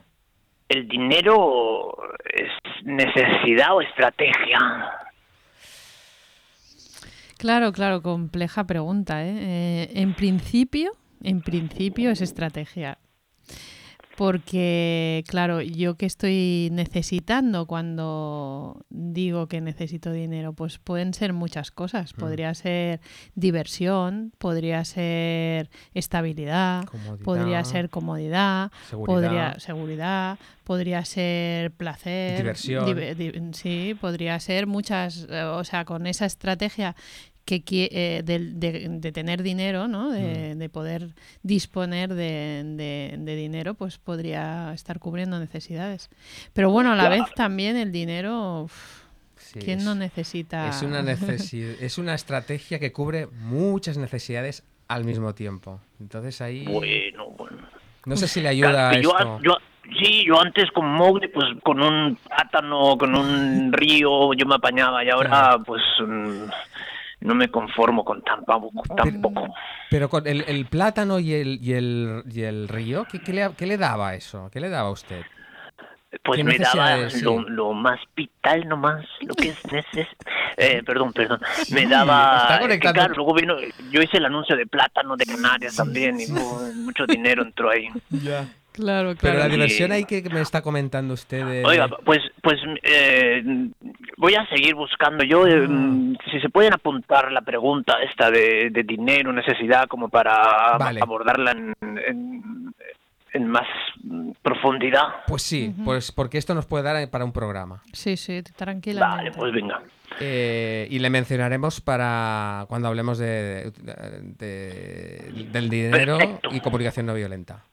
¿El 0.71 0.89
dinero 0.89 1.95
es 2.25 2.51
necesidad 2.85 3.75
o 3.77 3.83
estrategia? 3.83 4.59
Claro, 7.37 7.73
claro, 7.73 8.01
compleja 8.01 8.65
pregunta, 8.65 9.23
¿eh? 9.23 9.35
Eh, 9.37 9.91
en 9.97 10.15
principio, 10.15 10.93
en 11.23 11.43
principio 11.43 12.11
es 12.11 12.23
estrategia. 12.23 12.97
Porque, 14.17 15.25
claro, 15.27 15.61
yo 15.61 15.97
que 15.97 16.07
estoy 16.07 16.69
necesitando 16.73 17.67
cuando 17.67 18.85
digo 18.91 19.49
que 19.49 19.61
necesito 19.61 20.13
dinero, 20.13 20.53
pues 20.53 20.79
pueden 20.79 21.15
ser 21.15 21.33
muchas 21.33 21.71
cosas. 21.71 22.13
Podría 22.13 22.55
ser 22.55 23.01
diversión, 23.35 24.33
podría 24.39 24.85
ser 24.85 25.69
estabilidad, 25.95 26.85
Comodidad, 26.85 27.25
podría 27.25 27.65
ser 27.65 27.91
comodidad, 27.91 28.71
seguridad. 28.89 29.15
podría 29.21 29.61
seguridad, 29.61 30.39
podría 30.65 31.05
ser 31.05 31.71
placer, 31.73 32.37
Diversión. 32.39 32.87
dive- 32.87 33.15
di- 33.15 33.53
sí, 33.53 33.97
podría 34.01 34.39
ser 34.41 34.67
muchas, 34.67 35.27
eh, 35.29 35.43
o 35.43 35.65
sea, 35.65 35.85
con 35.85 36.07
esa 36.07 36.27
estrategia 36.27 36.95
que 37.45 37.63
qui- 37.65 37.89
eh, 37.91 38.23
del- 38.25 38.59
de, 38.59 38.87
de 38.89 39.13
tener 39.13 39.43
dinero, 39.43 39.87
¿no? 39.87 40.11
De, 40.11 40.55
Mm. 40.55 40.59
de 40.59 40.69
poder 40.71 41.09
disponer 41.43 42.15
de, 42.15 42.63
de- 42.65 43.17
de 43.19 43.37
dinero, 43.37 43.75
pues 43.75 43.99
podría 43.99 44.73
estar 44.73 44.99
cubriendo 44.99 45.39
necesidades. 45.39 46.09
Pero 46.55 46.71
bueno, 46.71 46.93
a 46.93 46.97
la 46.97 47.07
Claro. 47.09 47.25
vez 47.25 47.35
también 47.35 47.77
el 47.77 47.93
dinero, 47.93 48.63
uf, 48.63 49.03
Sí, 49.37 49.59
¿quién 49.59 49.81
es, 49.81 49.85
no 49.85 49.95
necesita? 49.95 50.69
es 50.71 50.81
una 50.83 51.03
necesi- 51.03 51.77
es 51.81 51.99
una 51.99 52.15
estrategia 52.15 52.79
que 52.79 52.93
cubre 52.93 53.27
muchas 53.27 53.99
necesidades 53.99 54.63
al 54.89 55.05
mismo 55.05 55.35
tiempo. 55.35 55.81
Entonces 56.01 56.41
ahí 56.41 56.65
Bueno, 56.65 57.27
bueno. 57.37 57.59
no 58.07 58.17
sé 58.17 58.27
si 58.27 58.41
le 58.41 58.49
ayuda 58.49 58.71
Claro, 58.91 59.01
yo, 59.03 59.11
esto. 59.19 59.41
yo- 59.43 59.59
sí, 60.01 60.25
yo 60.27 60.41
antes 60.41 60.71
con 60.71 60.87
Mowgli, 60.87 61.29
pues 61.29 61.45
con 61.63 61.83
un 61.83 62.17
plátano, 62.17 62.97
con 62.97 63.15
un 63.15 63.71
río, 63.73 64.33
yo 64.33 64.47
me 64.47 64.55
apañaba 64.55 65.05
y 65.05 65.11
ahora, 65.11 65.29
Claro. 65.29 65.63
pues 65.65 65.83
mm, 66.01 66.45
no 67.25 67.35
me 67.35 67.49
conformo 67.49 68.05
con 68.05 68.23
tan, 68.23 68.45
poco- 68.45 68.83
tan 68.95 69.21
poco. 69.21 69.53
Pero 69.91 70.09
con 70.09 70.27
el, 70.27 70.45
el 70.47 70.67
plátano 70.67 71.19
y 71.19 71.33
el, 71.35 71.59
y 71.61 71.73
el, 71.73 72.23
y 72.31 72.43
el 72.43 72.69
río, 72.69 73.05
¿qué, 73.11 73.21
qué 73.21 73.33
le, 73.33 73.51
qué 73.57 73.67
le 73.67 73.77
daba 73.79 74.15
eso? 74.15 74.49
¿Qué 74.53 74.61
le 74.61 74.69
daba 74.69 74.89
a 74.91 74.93
usted? 74.93 75.23
Pues 76.23 76.37
¿Qué 76.39 76.45
me 76.45 76.59
daba 76.59 76.97
lo, 76.99 77.11
Sí. 77.11 77.25
lo 77.49 77.73
más 77.73 77.99
vital 78.15 78.69
nomás, 78.69 79.05
lo 79.23 79.35
que 79.35 79.49
es 79.49 79.73
neces... 79.73 80.07
Eh, 80.57 80.81
perdón, 80.87 81.13
perdón. 81.13 81.41
Me 81.73 81.81
Sí, 81.81 81.87
daba... 81.87 82.47
es 82.51 82.55
que, 82.57 82.61
conectando. 82.63 82.95
claro, 83.01 83.15
luego 83.17 83.35
vino... 83.35 83.57
Yo 83.91 84.01
hice 84.01 84.19
el 84.19 84.27
anuncio 84.27 84.55
de 84.57 84.65
plátano 84.67 85.17
de 85.17 85.25
Canarias 85.27 85.75
también 85.75 86.21
y 86.21 86.29
mu- 86.29 86.73
mucho 86.85 87.05
dinero 87.07 87.43
entró 87.43 87.71
ahí. 87.71 87.89
Ya. 88.11 88.47
Claro, 88.71 89.15
Pero 89.21 89.35
claro. 89.35 89.39
la 89.41 89.47
Y- 89.49 89.51
diversión 89.53 89.91
ahí 89.93 90.05
que 90.05 90.23
me 90.33 90.41
está 90.41 90.63
comentando 90.63 91.15
usted 91.15 91.45
de... 91.47 91.65
Oiga, 91.65 91.89
pues, 92.05 92.21
pues 92.43 92.61
eh, 92.85 93.43
voy 94.25 94.35
a 94.37 94.47
seguir 94.49 94.75
buscando. 94.75 95.23
Yo, 95.25 95.47
eh, 95.47 95.67
Ah. 95.69 96.19
si 96.31 96.41
se 96.41 96.49
pueden 96.49 96.73
apuntar 96.73 97.31
la 97.31 97.43
pregunta 97.43 97.95
esta 98.03 98.31
de, 98.31 98.71
de 98.71 98.83
dinero, 98.83 99.33
necesidad, 99.33 99.87
como 99.87 100.09
para 100.09 100.77
Vale. 100.79 101.01
abordarla 101.03 101.51
en, 101.53 101.75
en, 101.83 102.75
en 103.35 103.47
más 103.49 103.67
mm, 104.03 104.31
profundidad. 104.43 105.25
Pues 105.27 105.43
sí, 105.43 105.75
pues 105.85 106.11
porque 106.13 106.39
esto 106.39 106.55
nos 106.55 106.67
puede 106.67 106.85
dar 106.85 107.11
para 107.11 107.25
un 107.25 107.33
programa. 107.33 107.83
Sí, 107.93 108.17
sí, 108.17 108.43
tranquilamente. 108.57 109.17
Vale, 109.25 109.31
pues 109.37 109.53
venga. 109.53 109.83
Eh, 110.21 110.87
y 110.91 110.99
le 111.01 111.11
mencionaremos 111.11 111.81
para 111.81 112.65
cuando 112.69 112.89
hablemos 112.89 113.19
de, 113.19 113.73
de- 114.39 115.45
del 115.53 115.69
dinero 115.69 116.19
Perfecto. 116.19 116.49
y 116.53 116.61
comunicación 116.61 117.07
no 117.07 117.15
violenta. 117.15 117.65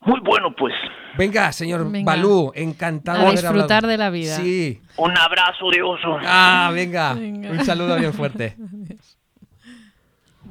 Muy 0.00 0.20
bueno, 0.20 0.54
pues. 0.56 0.72
Venga, 1.16 1.52
señor 1.52 1.90
Venga. 1.90 2.04
Balú, 2.12 2.52
encantado 2.54 3.18
A 3.18 3.20
de 3.22 3.26
haber 3.28 3.40
disfrutar 3.40 3.84
hablado. 3.84 3.88
de 3.88 3.98
la 3.98 4.10
vida. 4.10 4.36
Sí. 4.36 4.80
Un 4.96 5.16
abrazo 5.16 5.70
de 5.70 5.82
oso. 5.82 6.18
Ah, 6.24 6.70
venga. 6.72 7.14
Venga. 7.14 7.50
Un 7.50 7.64
saludo 7.64 7.96
bien 7.96 8.12
fuerte. 8.12 8.56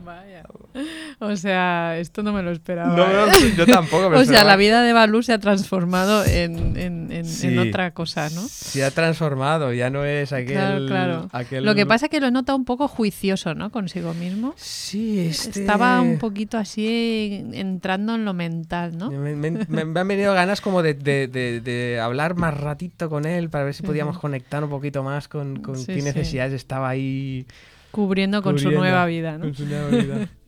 Vaya. 0.03 0.43
O 1.23 1.35
sea, 1.35 1.99
esto 1.99 2.23
no 2.23 2.33
me 2.33 2.41
lo 2.41 2.49
esperaba. 2.51 2.95
No, 2.95 3.05
¿eh? 3.05 3.13
no, 3.13 3.55
yo 3.55 3.65
tampoco 3.67 4.09
me 4.09 4.17
o 4.21 4.25
sea, 4.25 4.43
la 4.43 4.55
vida 4.55 4.81
de 4.81 4.91
Balú 4.93 5.21
se 5.21 5.33
ha 5.33 5.37
transformado 5.39 6.25
en, 6.25 6.75
en- 6.77 7.11
en- 7.11 7.25
Sí. 7.25 7.47
en 7.47 7.59
otra 7.59 7.91
cosa, 7.91 8.29
¿no? 8.31 8.41
Se 8.41 8.83
ha 8.83 8.89
transformado, 8.89 9.71
ya 9.73 9.91
no 9.91 10.03
es 10.03 10.33
aquel... 10.33 10.47
Claro, 10.55 10.85
claro. 10.87 11.29
aquel- 11.31 11.63
Lo 11.63 11.75
que 11.75 11.85
pasa 11.85 12.07
es 12.07 12.09
que 12.09 12.19
lo 12.19 12.31
nota 12.31 12.55
un 12.55 12.65
poco 12.65 12.87
juicioso, 12.87 13.53
¿no? 13.53 13.69
Consigo 13.71 14.13
mismo. 14.15 14.53
Sí, 14.57 15.27
este... 15.29 15.59
Estaba 15.61 16.01
un 16.01 16.17
poquito 16.17 16.57
así 16.57 17.45
entrando 17.53 18.15
en 18.15 18.25
lo 18.25 18.33
mental, 18.33 18.97
¿no? 18.97 19.11
Me, 19.11 19.35
me- 19.35 19.51
me- 19.51 19.85
me 19.85 19.99
han 19.99 20.07
venido 20.07 20.33
ganas 20.33 20.59
como 20.61 20.81
de, 20.81 20.95
de- 20.95 21.27
de- 21.27 21.61
de 21.61 21.99
hablar 21.99 22.35
más 22.35 22.59
ratito 22.59 23.09
con 23.09 23.25
él 23.25 23.49
para 23.51 23.65
ver 23.65 23.75
si 23.75 23.83
podíamos 23.83 24.17
conectar 24.17 24.63
un 24.63 24.71
poquito 24.71 25.03
más 25.03 25.27
con, 25.27 25.61
con 25.61 25.77
Sí, 25.77 25.85
qué 25.85 25.99
sí. 25.99 26.01
necesidades 26.01 26.53
estaba 26.53 26.89
ahí 26.89 27.45
Cubriendo 27.91 28.41
con 28.41 28.57
su 28.57 28.71
nueva 28.71 29.05
vida, 29.05 29.37
¿no? 29.37 29.45
con 29.45 29.55
su 29.55 29.65
nueva 29.65 29.89
vida. 29.89 30.29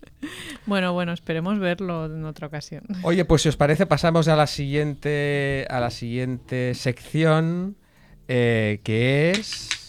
Bueno, 0.65 0.93
bueno, 0.93 1.11
esperemos 1.11 1.59
verlo 1.59 2.05
en 2.05 2.23
otra 2.23 2.47
ocasión. 2.47 2.83
Oye, 3.01 3.25
pues 3.25 3.41
si 3.41 3.49
os 3.49 3.57
parece 3.57 3.85
pasamos 3.85 4.29
a 4.29 4.37
la 4.37 4.47
siguiente 4.47 5.67
a 5.69 5.81
la 5.81 5.89
siguiente 5.89 6.73
sección 6.75 7.75
eh, 8.29 8.79
que 8.83 9.31
es 9.31 9.82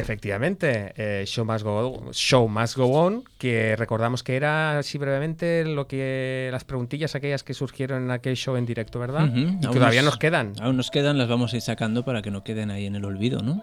Efectivamente, 0.00 0.92
eh, 0.96 1.24
Show, 1.26 1.44
Must 1.44 1.64
Go, 1.64 2.10
Show 2.12 2.48
Must 2.48 2.76
Go 2.76 2.86
On, 2.86 3.24
que 3.38 3.76
recordamos 3.76 4.22
que 4.22 4.36
era 4.36 4.78
así 4.78 4.98
brevemente 4.98 5.64
lo 5.64 5.86
que 5.86 6.48
las 6.52 6.64
preguntillas 6.64 7.14
aquellas 7.14 7.42
que 7.44 7.54
surgieron 7.54 8.04
en 8.04 8.10
aquel 8.10 8.36
show 8.36 8.56
en 8.56 8.66
directo, 8.66 8.98
¿verdad? 8.98 9.22
Aún 9.22 9.60
todavía 9.60 10.02
nos- 10.02 10.12
nos 10.12 10.18
quedan. 10.18 10.52
Aún 10.60 10.76
nos 10.76 10.90
quedan, 10.90 11.18
las 11.18 11.28
vamos 11.28 11.52
a 11.52 11.56
ir 11.56 11.62
sacando 11.62 12.04
para 12.04 12.22
que 12.22 12.30
no 12.30 12.42
queden 12.44 12.70
ahí 12.70 12.86
en 12.86 12.96
el 12.96 13.04
olvido, 13.04 13.42
¿no? 13.42 13.62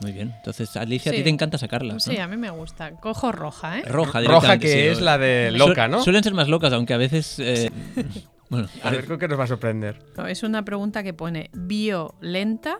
Muy 0.00 0.12
bien. 0.12 0.32
Entonces, 0.36 0.76
Alicia, 0.76 1.12
a 1.12 1.14
ti 1.14 1.22
te 1.22 1.30
encanta 1.30 1.58
sacarlas, 1.58 1.94
¿no? 2.06 2.12
Sí, 2.12 2.18
a 2.18 2.26
mí 2.28 2.36
me 2.36 2.50
gusta. 2.50 2.92
Cojo 3.00 3.32
roja, 3.32 3.78
¿eh? 3.78 3.82
Roja, 3.86 4.20
Roja 4.20 4.58
que 4.58 4.68
sí, 4.68 4.78
es 4.78 4.98
o- 4.98 5.04
la 5.04 5.18
de 5.18 5.50
loca, 5.52 5.88
¿no? 5.88 6.02
Suelen 6.02 6.22
ser 6.22 6.34
más 6.34 6.48
locas, 6.48 6.72
aunque 6.72 6.94
a 6.94 6.98
veces... 6.98 7.38
eh, 7.38 7.70
bueno, 8.50 8.68
A 8.82 8.90
ver 8.90 9.06
con 9.06 9.18
qué 9.18 9.28
nos 9.28 9.38
va 9.38 9.44
a 9.44 9.48
sorprender. 9.48 9.98
No, 10.16 10.26
es 10.26 10.42
una 10.42 10.64
pregunta 10.64 11.02
que 11.02 11.14
pone 11.14 11.50
bio 11.52 12.14
lenta 12.20 12.76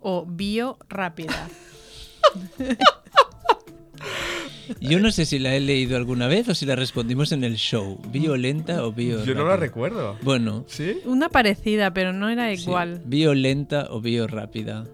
o 0.00 0.24
bio 0.26 0.78
rápida. 0.88 1.48
yo 4.80 5.00
no 5.00 5.10
sé 5.10 5.26
si 5.26 5.38
la 5.38 5.54
he 5.54 5.60
leído 5.60 5.96
alguna 5.96 6.28
vez 6.28 6.48
o 6.48 6.54
si 6.54 6.66
la 6.66 6.76
respondimos 6.76 7.32
en 7.32 7.44
el 7.44 7.56
show. 7.56 8.00
¿Violenta 8.08 8.84
o 8.84 8.92
bio 8.92 9.24
Yo 9.24 9.34
no 9.34 9.46
la 9.46 9.56
recuerdo. 9.56 10.16
Bueno, 10.22 10.64
¿Sí? 10.68 10.98
Una 11.04 11.28
parecida, 11.28 11.92
pero 11.92 12.12
no 12.12 12.28
era 12.28 12.54
sí, 12.54 12.62
igual. 12.62 13.02
¿Violenta 13.04 13.88
o 13.90 14.00
bio 14.00 14.26
rápida? 14.26 14.86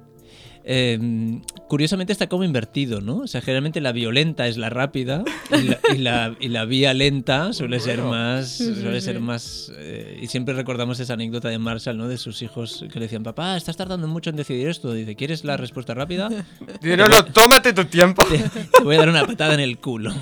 Eh, 0.71 1.41
curiosamente 1.67 2.13
está 2.13 2.27
como 2.27 2.45
invertido, 2.45 3.01
¿no? 3.01 3.21
O 3.21 3.27
sea, 3.27 3.41
generalmente 3.41 3.81
la 3.81 3.91
violenta 3.93 4.47
es 4.49 4.59
la 4.59 4.69
rápida 4.69 5.25
y 5.51 5.63
la, 5.63 5.79
y 5.95 5.99
la- 5.99 6.37
y 6.39 6.49
la 6.49 6.67
vía 6.67 6.93
lenta 6.93 7.55
suele 7.55 7.81
ser 7.81 8.03
más, 8.03 8.49
suele 8.59 9.01
sí. 9.01 9.07
ser 9.07 9.21
más 9.21 9.73
eh, 9.79 10.19
y 10.21 10.27
siempre 10.27 10.53
recordamos 10.53 11.01
esa 11.01 11.15
anécdota 11.15 11.49
de 11.49 11.59
Marshall, 11.59 11.97
¿no? 11.97 12.07
De 12.07 12.19
sus 12.19 12.43
hijos 12.43 12.85
que 12.93 12.99
le 12.99 13.07
decían, 13.07 13.23
papá, 13.23 13.57
estás 13.57 13.79
tardando 13.79 14.07
mucho 14.09 14.29
en 14.29 14.37
decidir 14.37 14.69
esto. 14.69 14.93
Dice, 14.93 15.17
¿quieres 15.17 15.43
la 15.43 15.57
respuesta 15.57 15.95
rápida? 15.95 16.29
Dice, 16.83 16.99
no, 16.99 17.09
no, 17.09 17.25
tómate 17.25 17.73
tu 17.73 17.87
tiempo. 17.87 18.23
Te, 18.29 18.39
te 18.39 18.83
voy 18.85 18.97
a 18.97 18.99
dar 18.99 19.09
una 19.09 19.27
patada 19.27 19.55
en 19.55 19.61
el 19.61 19.79
culo. 19.79 20.13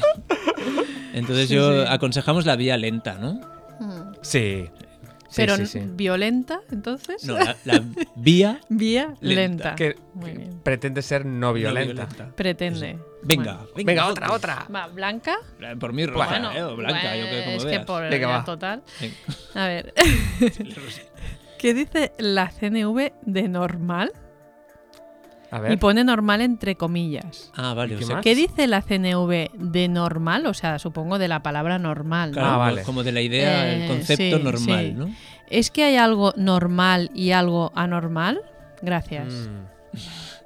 Entonces 1.12 1.48
Sí, 1.48 1.54
yo 1.56 1.82
sí. 1.82 1.88
aconsejamos 1.90 2.46
la 2.46 2.54
vía 2.56 2.76
lenta, 2.76 3.18
¿no? 3.18 3.40
Sí. 4.22 4.66
Sí, 5.28 5.34
pero 5.36 5.56
sí, 5.56 5.66
sí. 5.66 5.80
violenta, 5.84 6.60
entonces. 6.70 7.24
No, 7.24 7.34
la, 7.38 7.56
la 7.64 7.82
vía 8.16 8.60
Vía 8.68 9.14
Lenta. 9.20 9.20
lenta. 9.20 9.74
Que, 9.74 9.96
Muy 10.14 10.30
que 10.32 10.38
bien. 10.38 10.60
pretende 10.62 11.02
ser 11.02 11.24
no 11.26 11.48
no 11.48 11.52
violenta. 11.52 12.08
Pretende. 12.36 12.98
Venga, 13.22 13.54
Bueno. 13.54 13.68
venga, 13.74 13.86
Venga, 13.92 14.06
otra, 14.06 14.32
otra. 14.32 14.66
Va, 14.74 14.86
¿Blanca? 14.88 15.36
Por 15.80 15.92
mí 15.92 16.06
roja, 16.06 16.26
Bueno, 16.28 16.52
¿eh? 16.52 16.62
O 16.62 16.76
blanca, 16.76 17.16
yo 17.16 17.24
como 17.26 17.56
es 17.56 17.64
veas. 17.64 17.78
que 17.80 17.84
por 17.86 18.08
Venga, 18.08 18.26
va. 18.28 18.44
total. 18.44 18.82
Venga. 19.00 19.14
A 19.54 19.66
ver. 19.68 19.94
¿Qué 21.58 21.74
dice 21.74 22.12
la 22.18 22.48
CNV 22.50 23.12
de 23.22 23.48
normal? 23.48 24.12
A 25.50 25.72
Y 25.72 25.76
pone 25.76 26.02
normal 26.04 26.40
entre 26.40 26.76
comillas. 26.76 27.52
Ah, 27.56 27.72
vale. 27.74 27.92
¿Y 27.92 27.96
O 27.96 27.98
qué 28.00 28.04
sea, 28.04 28.16
más? 28.16 28.22
¿Qué 28.24 28.34
dice 28.34 28.66
la 28.66 28.82
CNV 28.82 29.50
de 29.54 29.88
normal? 29.88 30.46
O 30.46 30.54
sea, 30.54 30.78
supongo 30.78 31.18
de 31.18 31.28
la 31.28 31.42
palabra 31.42 31.78
normal. 31.78 32.32
Ah, 32.36 32.40
como- 32.42 32.58
vale. 32.58 32.82
como 32.82 33.02
de 33.02 33.12
la 33.12 33.20
idea, 33.20 33.72
el 33.72 33.82
Eh, 33.82 33.86
concepto 33.88 34.38
sí, 34.38 34.42
normal, 34.42 34.86
sí. 34.86 34.92
¿no? 34.94 35.08
¿Es 35.48 35.70
que 35.70 35.84
hay 35.84 35.96
algo 35.96 36.32
normal 36.36 37.10
y 37.14 37.30
algo 37.30 37.70
anormal? 37.74 38.40
Gracias. 38.82 39.32
Mm. 39.32 39.96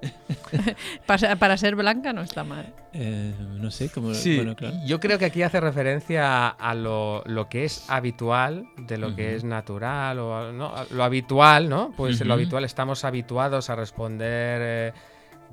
Para, 1.06 1.36
para 1.36 1.56
ser 1.56 1.76
blanca 1.76 2.12
no 2.12 2.22
está 2.22 2.42
mal. 2.44 2.66
Eh, 2.92 3.32
no 3.38 3.70
sé, 3.70 3.88
como... 3.90 4.14
Sí, 4.14 4.36
Bueno, 4.36 4.56
claro. 4.56 4.76
yo 4.84 4.98
creo 4.98 5.18
que 5.18 5.26
aquí 5.26 5.42
hace 5.42 5.60
referencia 5.60 6.48
a 6.48 6.74
lo, 6.74 7.22
lo 7.26 7.48
que 7.48 7.64
es 7.64 7.88
habitual, 7.88 8.66
de 8.78 8.98
lo 8.98 9.14
que 9.14 9.36
es 9.36 9.44
natural, 9.44 10.18
o 10.18 10.52
lo 10.52 11.04
habitual, 11.04 11.68
¿no? 11.68 11.92
Pues 11.96 12.20
en 12.20 12.28
lo 12.28 12.34
habitual 12.34 12.64
estamos 12.64 13.04
habituados 13.04 13.70
a 13.70 13.76
responder 13.76 14.60
eh, 14.62 14.92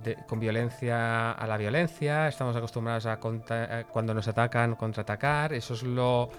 de- 0.03 0.15
con 0.27 0.39
violencia 0.39 1.31
a 1.31 1.45
la 1.47 1.57
violencia, 1.57 2.27
estamos 2.27 2.55
acostumbrados 2.55 3.05
a 3.05 3.19
contra- 3.19 3.81
eh, 3.81 3.85
cuando 3.91 4.13
nos 4.13 4.27
atacan 4.27 4.75
contraatacar, 4.75 5.53
eso 5.53 5.73
es 5.75 5.83
lo, 5.83 6.29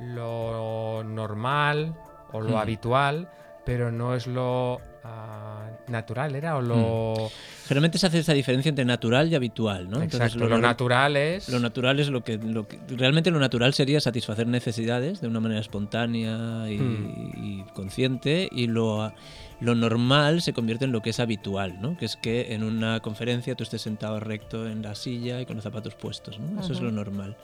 lo 0.00 1.02
normal 1.04 1.94
o 2.32 2.40
lo 2.40 2.58
habitual, 2.58 3.28
pero 3.64 3.90
no 3.90 4.14
es 4.14 4.26
lo 4.26 4.80
ah, 5.08 5.70
natural, 5.88 6.34
¿era? 6.34 6.56
O 6.56 6.62
lo... 6.62 7.30
Generalmente 7.66 7.98
se 7.98 8.06
hace 8.06 8.18
esa 8.20 8.32
diferencia 8.32 8.68
entre 8.68 8.84
natural 8.84 9.28
y 9.30 9.34
habitual, 9.34 9.84
¿no? 9.90 10.02
Entonces, 10.02 10.20
Exacto, 10.34 10.48
lo, 10.48 10.56
nor- 10.56 10.60
natural 10.60 11.16
es... 11.16 11.48
Lo 11.48 11.58
natural 11.60 11.98
es 12.00 12.08
lo 12.08 12.22
que, 12.24 12.38
lo 12.38 12.66
que- 12.68 12.78
Realmente 12.90 13.30
lo 13.30 13.38
natural 13.40 13.72
sería 13.74 14.00
satisfacer 14.00 14.46
necesidades 14.46 15.20
de 15.20 15.28
una 15.28 15.40
manera 15.40 15.60
espontánea 15.60 16.70
y, 16.70 16.78
Hmm. 16.78 17.32
y 17.36 17.64
consciente 17.74 18.48
y 18.50 18.66
lo, 18.66 19.12
lo 19.60 19.74
normal 19.74 20.42
se 20.42 20.52
convierte 20.52 20.84
en 20.84 20.92
lo 20.92 21.00
que 21.02 21.10
es 21.10 21.20
habitual, 21.20 21.80
¿no? 21.80 21.96
Que 21.96 22.04
es 22.04 22.16
que 22.16 22.52
en 22.54 22.62
una 22.62 23.00
conferencia 23.00 23.54
tú 23.54 23.62
estés 23.62 23.80
sentado 23.82 24.20
recto 24.20 24.66
en 24.68 24.82
la 24.82 24.94
silla 24.94 25.40
y 25.40 25.46
con 25.46 25.56
los 25.56 25.62
zapatos 25.64 25.94
puestos, 25.94 26.38
¿no? 26.38 26.60
Eso 26.60 26.72
es 26.72 26.80
lo 26.80 26.90
normal. 26.90 27.36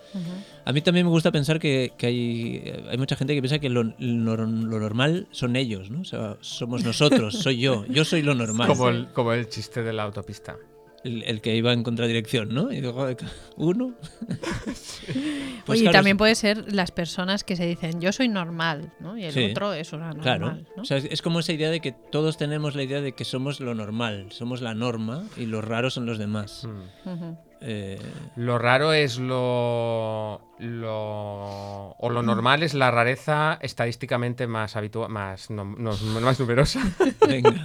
A 0.65 0.73
mí 0.73 0.81
también 0.83 1.07
me 1.07 1.11
gusta 1.11 1.33
pensar 1.33 1.59
que, 1.59 1.93
que 1.97 2.07
hay, 2.07 2.73
hay 2.91 2.99
mucha 2.99 3.17
gente 3.17 3.35
que 3.35 3.41
piensa 3.41 3.59
que 3.59 3.69
lo, 3.71 3.83
lo- 3.99 4.37
lo 4.37 4.79
normal 4.81 5.27
son 5.31 5.57
ellos, 5.57 5.91
¿no? 5.91 6.01
O 6.03 6.05
sea, 6.05 6.37
somos 6.41 6.85
nosotros, 6.85 7.35
soy 7.39 7.59
yo, 7.61 7.85
yo 7.87 8.05
soy 8.05 8.23
lo 8.23 8.35
normal. 8.43 8.69
Como 8.69 8.89
el, 8.89 9.07
como 9.09 9.33
el 9.33 9.49
chiste 9.49 9.83
de 9.83 9.93
la 9.93 10.03
autopista. 10.03 10.57
El, 11.05 11.23
el 11.25 11.41
que 11.41 11.57
iba 11.57 11.73
en 11.73 11.83
contradirección, 11.83 12.55
¿no? 12.55 12.71
Y 12.73 12.81
digo, 12.81 13.07
uno. 13.57 13.95
Pues 15.65 15.79
Oye, 15.79 15.83
claro, 15.83 15.99
también 15.99 16.17
puede 16.17 16.35
ser 16.35 16.73
las 16.73 16.91
personas 16.91 17.45
que 17.45 17.55
se 17.55 17.65
dicen 17.67 18.01
yo 18.01 18.11
soy 18.13 18.29
normal, 18.29 18.93
¿no? 18.99 19.17
Y 19.17 19.25
el 19.25 19.33
Sí. 19.33 19.45
otro 19.51 19.73
es 19.75 19.93
una 19.93 20.09
normal, 20.09 20.23
Claro. 20.23 20.59
¿no? 20.77 20.83
O 20.83 20.85
sea, 20.85 20.97
es, 20.97 21.23
como 21.23 21.39
esa 21.39 21.53
idea 21.53 21.71
de 21.71 21.79
que 21.81 21.93
todos 21.93 22.37
tenemos 22.37 22.75
la 22.75 22.83
idea 22.83 23.01
de 23.01 23.13
que 23.13 23.25
somos 23.25 23.61
lo 23.61 23.73
normal, 23.75 24.27
somos 24.33 24.61
la 24.61 24.75
norma 24.75 25.25
y 25.37 25.47
los 25.47 25.65
raros 25.65 25.95
son 25.95 26.05
los 26.07 26.19
demás. 26.19 26.67
Mm. 27.05 27.52
Eh, 27.65 28.01
Lo 28.37 28.59
raro 28.59 28.93
es 28.93 29.19
lo, 29.19 30.41
lo. 30.59 31.91
O 31.99 32.11
lo 32.11 32.23
normal 32.23 32.63
es 32.65 32.75
la 32.75 32.91
rareza 32.91 33.59
estadísticamente 33.63 34.47
más 34.49 34.75
habitual, 34.75 35.09
más, 35.11 35.49
no- 35.51 35.65
no- 35.65 35.97
más 36.21 36.41
numerosa. 36.41 36.81
venga. 37.29 37.65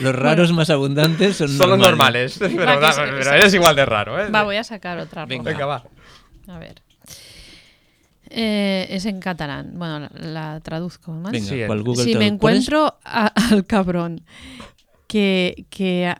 Los 0.00 0.14
raros 0.14 0.52
más 0.52 0.70
abundantes 0.70 1.36
son, 1.36 1.48
Son 1.48 1.70
los 1.70 1.78
normales. 1.78 2.36
Pero, 2.38 2.56
Va, 2.66 2.74
que 2.80 3.10
pero 3.10 3.22
se- 3.24 3.36
eres 3.36 3.54
igual 3.54 3.76
de 3.76 3.86
raro, 3.86 4.20
¿eh? 4.20 4.28
Va, 4.30 4.42
voy 4.42 4.56
a 4.56 4.64
sacar 4.64 4.98
otra 4.98 5.24
Venga. 5.24 5.50
Venga, 5.50 5.66
va. 5.66 5.84
A 6.48 6.58
ver. 6.58 6.82
Eh, 8.28 8.86
es 8.90 9.04
en 9.06 9.20
catalán. 9.20 9.72
Bueno, 9.74 10.00
la, 10.00 10.10
la 10.14 10.60
traduzco 10.60 11.12
más. 11.12 11.32
Venga, 11.32 11.46
Sí, 11.46 11.62
¿cuál 11.66 11.78
el- 11.78 11.84
Google 11.84 12.04
si 12.04 12.14
me 12.16 12.26
encuentro 12.26 12.98
a- 13.04 13.26
al 13.50 13.64
cabrón 13.66 14.22
que, 15.06 15.66
que 15.70 16.12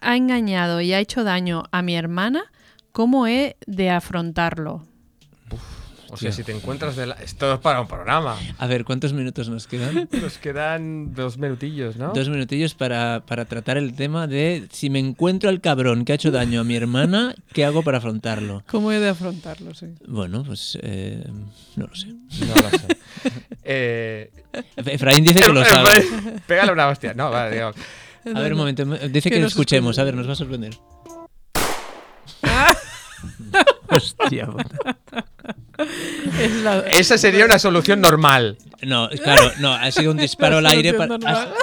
ha, 0.00 0.16
engañado 0.16 0.80
y 0.80 0.92
ha 0.92 1.00
hecho 1.00 1.24
daño 1.24 1.64
a 1.70 1.82
mi 1.82 1.96
hermana, 1.96 2.44
¿cómo 2.92 3.26
he 3.26 3.56
de 3.66 3.90
afrontarlo? 3.90 4.86
O 6.08 6.16
sea, 6.16 6.30
si 6.30 6.44
te 6.44 6.52
encuentras 6.52 6.94
de 6.94 7.06
la... 7.06 7.14
Esto 7.14 7.52
es 7.52 7.58
para 7.58 7.80
un 7.80 7.88
programa. 7.88 8.36
A 8.58 8.66
ver, 8.66 8.84
¿cuántos 8.84 9.12
minutos 9.12 9.48
nos 9.48 9.66
quedan? 9.66 10.08
Nos 10.22 10.38
quedan 10.38 11.12
dos 11.14 11.36
minutillos, 11.36 11.96
¿no? 11.96 12.12
Dos 12.12 12.28
minutillos 12.28 12.74
para, 12.74 13.24
para 13.26 13.44
tratar 13.44 13.76
el 13.76 13.94
tema 13.94 14.26
de 14.26 14.68
si 14.70 14.88
me 14.88 15.00
encuentro 15.00 15.50
al 15.50 15.60
cabrón 15.60 16.04
que 16.04 16.12
ha 16.12 16.14
hecho 16.14 16.30
daño 16.30 16.60
a 16.60 16.64
mi 16.64 16.76
hermana, 16.76 17.34
¿qué 17.52 17.64
hago 17.64 17.82
para 17.82 17.98
afrontarlo? 17.98 18.62
¿Cómo 18.68 18.92
he 18.92 19.00
de 19.00 19.08
afrontarlo? 19.08 19.74
Sí. 19.74 19.86
Bueno, 20.06 20.44
pues 20.44 20.78
eh, 20.80 21.24
no 21.74 21.86
lo 21.86 21.94
sé. 21.94 22.06
No 22.06 22.54
lo 22.54 22.70
sé. 22.70 22.86
Eh, 23.68 24.30
Efraín 24.76 25.24
dice 25.24 25.40
que 25.40 25.52
lo 25.52 25.64
sabe. 25.64 25.90
Pégale 26.46 26.70
una 26.70 26.86
hostia. 26.86 27.14
No, 27.14 27.30
vale, 27.32 27.56
digo. 27.56 27.72
A 28.34 28.40
ver, 28.40 28.52
un 28.52 28.58
momento. 28.58 28.84
Dice 28.84 29.30
Que 29.30 29.36
que 29.36 29.44
escuchemos. 29.44 29.90
escuche. 29.92 30.00
A 30.00 30.04
ver, 30.04 30.14
nos 30.14 30.28
va 30.28 30.32
a 30.32 30.36
sorprender. 30.36 30.74
Hostia 33.88 34.46
puta. 34.46 34.94
Es 36.40 36.52
la- 36.62 36.80
Esa 36.92 37.18
sería 37.18 37.44
una 37.44 37.58
solución 37.58 38.00
normal. 38.00 38.56
No, 38.82 39.08
claro, 39.22 39.50
no, 39.58 39.72
ha 39.72 39.90
sido 39.90 40.10
un 40.10 40.18
disparo 40.18 40.58
al 40.58 40.66
aire 40.66 40.92
para, 40.94 41.16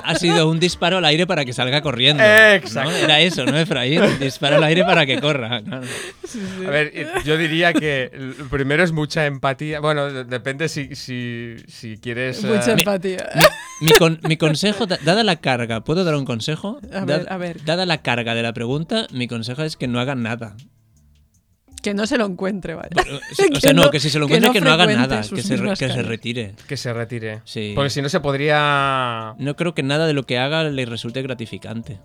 ha, 0.03 0.15
sido 0.15 0.49
un 0.49 0.59
disparo 0.59 0.97
al 0.97 1.05
aire 1.05 1.27
para 1.27 1.45
que 1.45 1.53
salga 1.53 1.81
corriendo. 1.81 2.23
Exacto. 2.23 2.89
¿no? 2.89 2.95
Era 2.97 3.19
eso, 3.21 3.45
¿no, 3.45 3.57
Efraín? 3.57 4.01
Un 4.01 4.19
disparo 4.19 4.55
al 4.57 4.63
aire 4.63 4.84
para 4.84 5.05
que 5.05 5.19
corra. 5.21 5.57
A 5.57 6.69
ver, 6.69 6.91
yo 7.23 7.38
diría 7.38 7.71
que 7.73 8.11
primero 8.49 8.84
es 8.84 8.91
mucha 8.91 9.25
empatía. 9.27 9.79
Bueno, 9.79 10.11
de- 10.11 10.23
depende 10.23 10.67
si, 10.69 10.95
si, 10.95 11.55
si 11.67 11.97
quieres. 11.97 12.43
Mucha 12.43 12.71
eh, 12.71 12.75
empatía. 12.79 13.29
Mi, 13.81 13.91
con- 13.93 14.19
mi 14.27 14.38
consejo, 14.38 14.86
da- 14.88 14.99
dada 15.03 15.23
la 15.23 15.36
carga, 15.38 15.81
¿puedo 15.84 16.03
dar 16.03 16.15
un 16.15 16.25
consejo? 16.25 16.79
A 16.93 17.05
ver, 17.05 17.27
a 17.29 17.38
ver. 17.38 17.63
Dada 17.63 17.86
la 17.86 18.01
carga 18.01 18.34
de 18.34 18.41
la 18.43 18.53
pregunta, 18.53 19.07
mi 19.11 19.27
consejo 19.27 19.61
es 19.63 19.77
que 19.77 19.88
no 19.88 19.99
hagan 19.99 20.23
nada. 20.23 20.55
Que 21.84 21.93
no 21.93 22.07
se 22.07 22.17
lo 22.17 22.25
encuentre, 22.25 22.73
vaya. 22.73 22.89
O 23.55 23.59
sea, 23.59 23.73
no, 23.73 23.91
que 23.91 23.99
si 23.99 24.09
se 24.09 24.17
lo 24.17 24.25
encuentra, 24.25 24.51
que 24.51 24.61
no, 24.61 24.71
haga 24.71 24.88
nada, 24.88 25.21
que 25.21 25.41
se, 25.43 25.57
re- 25.57 25.69
que 25.77 25.89
se 25.89 26.01
retire. 26.01 26.55
que 26.67 26.77
se 26.77 26.93
retire. 26.93 27.41
Sí. 27.43 27.73
Porque 27.75 27.89
si 27.91 28.01
no 28.01 28.09
se 28.09 28.19
podría. 28.21 29.36
No 29.38 29.55
creo 29.55 29.75
que 29.75 29.84
nada 29.84 30.07
de 30.07 30.13
lo 30.13 30.23
que 30.23 30.38
haga 30.39 30.63
le 30.63 30.86
resulte 30.86 31.21
gratificante. 31.21 31.99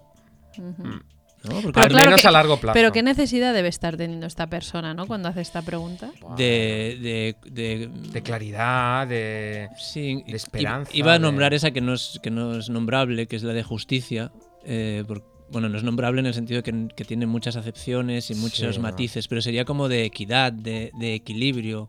¿no? 1.44 1.60
Porque 1.62 1.80
Al 1.80 1.88
claro 1.88 2.06
menos 2.06 2.20
que- 2.20 2.26
a 2.28 2.30
largo 2.32 2.58
plazo. 2.58 2.74
Pero 2.74 2.90
qué 2.90 3.02
necesidad 3.04 3.54
debe 3.54 3.68
estar 3.68 3.96
teniendo 3.96 4.26
esta 4.26 4.48
persona, 4.48 4.92
¿no? 4.94 5.06
Cuando 5.06 5.28
hace 5.28 5.40
esta 5.40 5.62
pregunta. 5.62 6.10
de, 6.36 6.98
de, 7.00 7.36
de, 7.50 7.88
De 8.12 8.22
claridad, 8.22 9.06
de. 9.06 9.68
sí, 9.78 10.24
de 10.26 10.36
esperanza, 10.36 10.90
Iba 10.94 11.12
a 11.12 11.14
de- 11.14 11.20
nombrar 11.20 11.54
esa 11.54 11.70
que 11.70 11.80
no, 11.80 11.94
es, 11.94 12.18
que 12.22 12.30
no 12.30 12.58
es 12.58 12.68
nombrable, 12.70 13.28
que 13.28 13.36
es 13.36 13.44
la 13.44 13.52
de 13.52 13.62
justicia, 13.62 14.32
eh, 14.64 15.04
por- 15.06 15.22
bueno, 15.50 15.68
no 15.68 15.76
es 15.78 15.84
nombrable 15.84 16.20
en 16.20 16.26
el 16.26 16.34
sentido 16.34 16.60
de 16.60 16.62
que, 16.62 16.88
que 16.94 17.04
tiene 17.04 17.26
muchas 17.26 17.56
acepciones 17.56 18.30
y 18.30 18.34
muchos 18.34 18.74
Sí, 18.74 18.78
no. 18.80 18.82
matices, 18.82 19.28
pero 19.28 19.40
sería 19.42 19.64
como 19.64 19.88
de 19.88 20.04
equidad, 20.04 20.52
de, 20.52 20.90
de 20.98 21.14
equilibrio. 21.14 21.88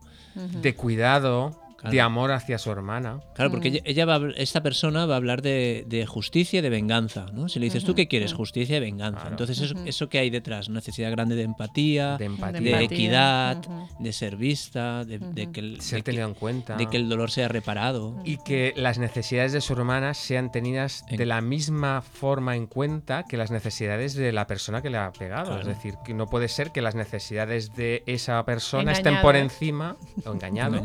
De 0.61 0.73
cuidado, 0.75 1.59
Claro. 1.79 1.93
de 1.93 2.01
amor 2.01 2.31
hacia 2.31 2.57
su 2.57 2.71
hermana. 2.71 3.21
Claro, 3.35 3.51
porque 3.51 3.69
Mm. 3.71 3.73
ella, 3.75 3.81
ella 3.85 4.05
va 4.05 4.15
a 4.15 4.29
esta 4.35 4.61
persona 4.61 5.05
va 5.05 5.13
a 5.13 5.17
hablar 5.17 5.41
de, 5.41 5.85
de 5.87 6.05
justicia 6.05 6.59
y 6.59 6.61
de 6.61 6.69
venganza, 6.69 7.27
¿no? 7.31 7.47
Si 7.47 7.57
le 7.59 7.65
dices, 7.67 7.85
¿tú 7.85 7.95
qué 7.95 8.07
quieres? 8.07 8.33
Justicia 8.33 8.77
y 8.77 8.79
venganza. 8.81 9.19
Claro. 9.21 9.31
Entonces, 9.31 9.61
eso, 9.61 9.75
eso 9.85 10.09
que 10.09 10.19
hay 10.19 10.29
detrás, 10.29 10.67
necesidad 10.69 11.09
grande 11.11 11.35
de 11.35 11.43
empatía, 11.43 12.17
De 12.17 12.25
empatía. 12.25 12.81
equidad, 12.81 13.57
de 13.97 14.11
ser 14.13 14.35
vista, 14.35 15.05
de, 15.05 15.19
que 15.51 15.59
el, 15.61 15.81
Ser 15.81 15.99
de 15.99 16.03
tenido 16.03 16.27
que- 16.27 16.31
en 16.33 16.39
cuenta. 16.39 16.75
de 16.75 16.87
que 16.87 16.97
el 16.97 17.07
dolor 17.07 17.31
sea 17.31 17.47
reparado. 17.47 18.19
y 18.25 18.37
que 18.43 18.73
las 18.75 18.99
necesidades 18.99 19.53
de 19.53 19.61
su 19.61 19.73
hermana 19.73 20.13
sean 20.13 20.51
tenidas 20.51 21.03
En- 21.09 21.17
de 21.17 21.25
la 21.25 21.39
misma 21.41 22.01
forma 22.01 22.55
en 22.55 22.67
cuenta 22.67 23.23
que 23.23 23.37
las 23.37 23.51
necesidades 23.51 24.13
de 24.15 24.31
la 24.33 24.47
persona 24.47 24.81
que 24.81 24.89
le 24.89 24.97
ha 24.97 25.11
pegado. 25.11 25.45
Claro. 25.45 25.61
Es 25.61 25.67
decir, 25.67 25.95
que 26.03 26.13
no 26.13 26.27
puede 26.27 26.47
ser 26.49 26.71
que 26.71 26.81
las 26.81 26.95
necesidades 26.95 27.73
de 27.75 28.03
esa 28.05 28.43
persona 28.45 28.91
estén 28.91 29.21
por 29.21 29.35
encima, 29.37 29.95
o 30.25 30.33
engañado, 30.33 30.81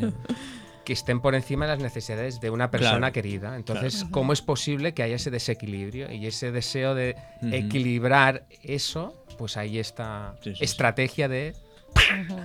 que 0.85 0.93
estén 0.93 1.21
por 1.21 1.35
encima 1.35 1.67
de 1.67 1.73
las 1.73 1.81
necesidades 1.83 2.41
de 2.41 2.51
una 2.51 2.71
persona 2.71 2.99
Claro. 2.99 3.13
querida. 3.13 3.57
Entonces, 3.57 4.05
¿cómo 4.11 4.33
es 4.33 4.43
posible 4.43 4.95
que 4.95 5.03
haya 5.03 5.17
ese 5.17 5.31
desequilibrio 5.31 6.13
y 6.13 6.27
ese 6.27 6.53
deseo 6.53 6.95
de 6.95 7.17
equilibrar 7.51 8.45
eso? 8.63 9.25
Pues 9.39 9.57
ahí 9.57 9.79
está 9.79 10.35
Sí, 10.43 10.51
sí, 10.51 10.57
sí. 10.59 10.65
estrategia 10.65 11.29
de... 11.29 11.55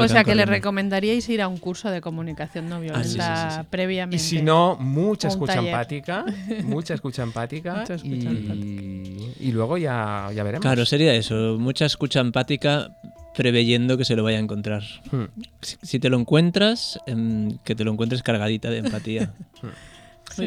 O 0.00 0.08
sea, 0.08 0.24
que 0.24 0.34
le 0.34 0.46
recomendaríais 0.46 1.28
ir 1.28 1.40
a 1.40 1.46
un 1.46 1.56
curso 1.56 1.92
de 1.92 2.00
comunicación 2.00 2.68
no 2.68 2.80
violenta 2.80 2.98
Ah, 2.98 3.04
sí, 3.04 3.10
sí, 3.20 3.54
sí, 3.54 3.60
sí. 3.62 3.66
previamente. 3.70 4.16
Y 4.16 4.18
si 4.18 4.42
no, 4.42 4.76
mucha 4.80 5.28
escucha 5.28 5.54
taller. 5.54 5.70
empática, 5.70 6.24
mucha 6.64 6.94
escucha 6.94 7.22
empática, 7.22 7.76
Mucha 7.76 7.94
escucha 7.94 8.14
y, 8.16 8.26
empática. 8.26 9.44
y 9.44 9.52
luego 9.52 9.78
ya, 9.78 10.28
ya 10.34 10.42
veremos. 10.42 10.62
Claro, 10.62 10.84
sería 10.84 11.14
eso. 11.14 11.56
Mucha 11.56 11.86
escucha 11.86 12.18
empática 12.18 12.90
preveyendo 13.34 13.96
que 13.96 14.04
se 14.04 14.16
lo 14.16 14.22
vaya 14.24 14.38
a 14.38 14.40
encontrar. 14.40 14.82
Hmm. 15.10 15.24
Si, 15.62 15.76
si 15.82 15.98
te 15.98 16.08
lo 16.10 16.18
encuentras, 16.18 16.98
em, 17.06 17.58
que 17.64 17.74
te 17.74 17.84
lo 17.84 17.92
encuentres 17.92 18.22
cargadita 18.22 18.70
de 18.70 18.78
empatía. 18.78 19.32
Muy 19.62 19.72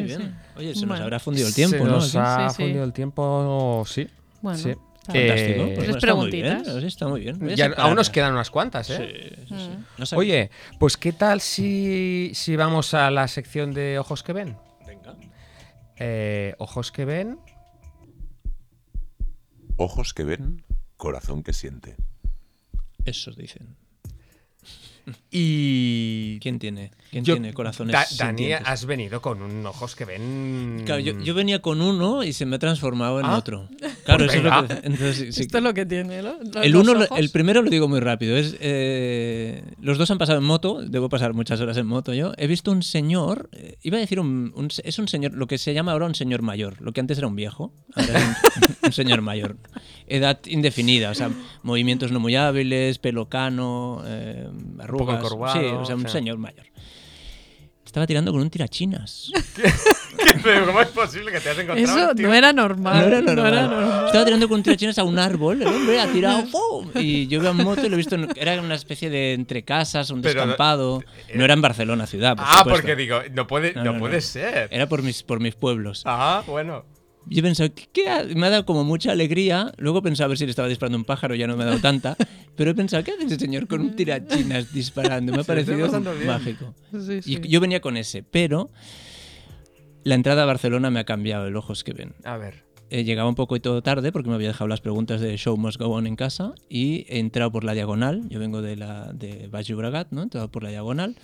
bien. 0.02 0.20
sí. 0.22 0.28
Oye, 0.58 0.74
se 0.74 0.86
nos 0.86 0.98
habrá 1.00 1.18
fundido 1.20 1.46
el 1.46 1.54
tiempo, 1.54 1.76
Se 1.76 1.84
¿no? 1.84 1.90
nos 1.90 2.16
Aquí. 2.16 2.18
ha 2.18 2.48
Sí, 2.48 2.56
sí. 2.56 2.62
fundido 2.62 2.84
el 2.84 2.92
tiempo, 2.94 3.84
sí. 3.86 4.08
Bueno, 4.40 4.58
sí. 4.58 4.70
Eh, 4.70 5.28
Fantástico. 5.28 5.64
Pues 5.64 5.74
Pues 5.74 5.84
tres 5.84 5.96
está 5.96 6.14
muy 6.14 6.30
bien, 6.30 6.46
preguntitas. 6.46 6.84
está 6.84 7.08
muy 7.08 7.20
bien. 7.20 7.38
Ya- 7.40 7.48
separarlas. 7.56 7.78
aún 7.84 7.94
nos 7.96 8.08
quedan 8.10 8.32
unas 8.32 8.50
cuantas, 8.50 8.88
¿eh? 8.88 8.96
Sí, 8.96 9.44
sí, 9.48 9.54
sí. 9.58 9.68
Mm. 9.68 9.84
No. 9.98 10.18
Oye, 10.18 10.50
pues 10.78 10.96
¿qué 10.96 11.12
tal 11.12 11.42
si, 11.42 12.30
si 12.34 12.56
vamos 12.56 12.94
a 12.94 13.10
la 13.10 13.28
sección 13.28 13.74
de 13.74 13.98
Ojos 13.98 14.22
que 14.22 14.32
ven? 14.32 14.56
Venga. 14.86 15.14
Eh, 15.98 16.54
ojos 16.58 16.90
que 16.90 17.04
ven. 17.04 17.38
Ojos 19.76 20.14
que 20.14 20.24
ven, 20.24 20.64
corazón 20.96 21.42
que 21.42 21.52
siente. 21.52 21.96
Eso 23.04 23.30
dicen. 23.32 23.76
Y. 25.30 26.38
¿Quién 26.40 26.58
tiene? 26.58 26.90
¿Quién 27.10 27.24
Yo- 27.24 27.34
tiene 27.34 27.52
corazones 27.52 27.92
Da- 27.92 28.06
Dani, 28.24 28.52
has 28.52 28.86
venido 28.86 29.20
con 29.20 29.42
un 29.42 29.66
ojos 29.66 29.94
que 29.94 30.06
ven. 30.06 30.82
Claro, 30.86 31.00
yo, 31.00 31.20
yo 31.20 31.34
venía 31.34 31.60
con 31.60 31.82
uno 31.82 32.24
y 32.24 32.32
se 32.32 32.46
me 32.46 32.56
ha 32.56 32.58
transformado 32.58 33.20
en 33.20 33.26
Ah. 33.26 33.36
otro. 33.36 33.68
Claro, 34.04 34.24
Pues 34.24 34.30
eso 34.34 34.38
es 34.38 34.44
lo 34.44 34.62
venga. 34.62 34.80
que. 34.80 34.86
Entonces, 34.86 35.34
sí. 35.34 35.42
Esto 35.42 35.58
es 35.58 35.64
lo 35.64 35.74
que 35.74 35.84
tiene, 35.84 36.22
¿no? 36.22 36.36
Los- 36.42 36.64
El, 36.64 36.76
uno, 36.76 37.04
el 37.16 37.30
primero 37.30 37.60
lo 37.60 37.68
digo 37.68 37.86
muy 37.88 38.00
rápido. 38.00 38.34
Es, 38.36 38.56
eh, 38.60 39.62
los 39.80 39.98
dos 39.98 40.10
han 40.10 40.16
pasado 40.16 40.38
en 40.38 40.44
moto. 40.44 40.80
Debo 40.82 41.10
pasar 41.10 41.34
muchas 41.34 41.60
horas 41.60 41.76
en 41.76 41.86
moto 41.86 42.14
yo. 42.14 42.32
He 42.38 42.46
visto 42.46 42.70
un 42.72 42.82
señor. 42.82 43.50
eh, 43.52 43.76
iba 43.82 43.98
a 43.98 44.00
decir 44.00 44.20
un, 44.20 44.52
un- 44.56 44.68
Es 44.84 44.98
un 44.98 45.08
señor. 45.08 45.34
Lo 45.34 45.46
que 45.46 45.58
se 45.58 45.74
llama 45.74 45.92
ahora 45.92 46.06
un 46.06 46.14
señor 46.14 46.40
mayor. 46.40 46.80
Lo 46.80 46.92
que 46.94 47.00
antes 47.00 47.18
era 47.18 47.26
un 47.26 47.36
viejo. 47.36 47.74
Ahora 47.94 48.18
es 48.18 48.24
un, 48.24 48.34
un 48.84 48.92
señor 48.92 49.20
mayor. 49.20 49.58
Edad 50.06 50.38
indefinida. 50.46 51.10
O 51.10 51.14
sea, 51.14 51.30
movimientos 51.62 52.12
no 52.12 52.20
muy 52.20 52.36
hábiles, 52.36 52.98
pelo 52.98 53.28
cano, 53.28 54.02
eh, 54.06 54.48
arrugas. 54.80 55.18
encorvado, 55.18 55.54
sí, 55.60 55.66
o 55.66 55.84
sea, 55.84 55.94
un 55.96 56.02
o 56.02 56.08
sea. 56.08 56.20
señor 56.20 56.38
mayor. 56.38 56.66
Estaba 57.84 58.06
tirando 58.06 58.32
con 58.32 58.40
un 58.40 58.50
tirachinas. 58.50 59.30
¿Cómo 60.66 60.80
es 60.80 60.88
posible 60.88 61.30
que 61.30 61.40
te 61.40 61.50
has 61.50 61.58
encontrado? 61.58 61.98
Eso 61.98 62.10
un 62.10 62.16
tío? 62.16 62.28
no 62.28 62.34
era 62.34 62.52
normal. 62.52 63.00
No 63.00 63.06
era 63.06 63.20
normal. 63.20 63.54
normal. 63.54 64.06
Estaba 64.06 64.24
tirando 64.24 64.48
con 64.48 64.62
tirachinas 64.62 64.98
a 64.98 65.04
un 65.04 65.18
árbol, 65.18 65.62
el 65.62 65.68
hombre 65.68 66.00
ha 66.00 66.10
tirado 66.10 66.44
¡fum! 66.46 66.90
y 66.96 67.26
yo 67.28 67.40
iba 67.40 67.50
en 67.50 67.56
moto 67.58 67.84
y 67.86 67.88
lo 67.88 67.94
he 67.94 67.98
visto, 67.98 68.14
en- 68.16 68.28
era 68.36 68.60
una 68.60 68.74
especie 68.74 69.10
de 69.10 69.34
entre 69.34 69.62
casas, 69.64 70.10
un 70.10 70.22
Pero 70.22 70.34
no- 70.34 70.40
descampado. 70.46 71.02
No 71.34 71.44
era 71.44 71.54
en 71.54 71.60
Barcelona 71.60 72.06
ciudad, 72.06 72.36
por 72.36 72.44
Ah, 72.48 72.58
supuesto. 72.58 72.72
porque 72.80 72.96
digo, 72.96 73.18
no 73.32 73.46
puede, 73.46 73.74
No, 73.74 73.84
no, 73.84 73.92
no, 73.94 73.98
puede 74.00 74.16
no. 74.16 74.20
ser. 74.20 74.68
Era 74.72 74.88
por 74.88 75.02
mis, 75.02 75.22
por 75.22 75.40
mis 75.40 75.54
pueblos. 75.54 76.02
Ah, 76.04 76.42
bueno. 76.46 76.84
Yo 77.26 77.40
he 77.40 77.42
pensado, 77.42 77.70
¿qué, 77.74 77.88
qué 77.92 78.34
me 78.34 78.46
ha 78.46 78.50
dado 78.50 78.66
como 78.66 78.84
mucha 78.84 79.12
alegría. 79.12 79.72
Luego 79.78 79.98
he 79.98 80.02
pensado 80.02 80.26
a 80.26 80.28
ver 80.28 80.38
si 80.38 80.44
le 80.44 80.50
estaba 80.50 80.68
disparando 80.68 80.98
un 80.98 81.04
pájaro, 81.04 81.34
ya 81.34 81.46
no 81.46 81.56
me 81.56 81.64
ha 81.64 81.66
dado 81.66 81.80
tanta. 81.80 82.16
Pero 82.56 82.70
he 82.70 82.74
pensado, 82.74 83.02
¿qué 83.02 83.12
hace 83.12 83.24
ese 83.24 83.38
señor 83.38 83.66
con 83.66 83.80
un 83.80 83.96
tirachinas 83.96 84.72
disparando? 84.72 85.32
Me 85.32 85.40
ha 85.40 85.44
parecido 85.44 85.88
mágico. 86.26 86.74
Sí, 86.92 87.22
sí. 87.22 87.38
Y 87.42 87.48
yo 87.48 87.60
venía 87.60 87.80
con 87.80 87.96
ese, 87.96 88.22
pero 88.22 88.70
la 90.04 90.14
entrada 90.14 90.44
a 90.44 90.46
Barcelona 90.46 90.90
me 90.90 91.00
ha 91.00 91.04
cambiado 91.04 91.46
el 91.46 91.56
ojos 91.56 91.82
que 91.82 91.92
ven. 91.92 92.14
A 92.24 92.36
ver. 92.36 92.64
Eh, 92.90 93.02
llegaba 93.02 93.28
un 93.28 93.34
poco 93.34 93.56
y 93.56 93.60
todo 93.60 93.82
tarde 93.82 94.12
porque 94.12 94.28
me 94.28 94.36
había 94.36 94.48
dejado 94.48 94.68
las 94.68 94.80
preguntas 94.80 95.20
de 95.20 95.36
Show 95.36 95.56
Must 95.56 95.80
Go 95.80 95.88
On 95.88 96.06
en 96.06 96.14
casa 96.14 96.54
y 96.68 97.06
he 97.08 97.18
entrado 97.18 97.50
por 97.50 97.64
la 97.64 97.72
diagonal. 97.72 98.28
Yo 98.28 98.38
vengo 98.38 98.62
de 98.62 98.76
la 98.76 99.12
de 99.12 99.48
Baix 99.48 99.66
Llobregat, 99.66 100.12
¿no? 100.12 100.20
He 100.20 100.24
entrado 100.24 100.50
por 100.50 100.62
la 100.62 100.68
diagonal. 100.68 101.16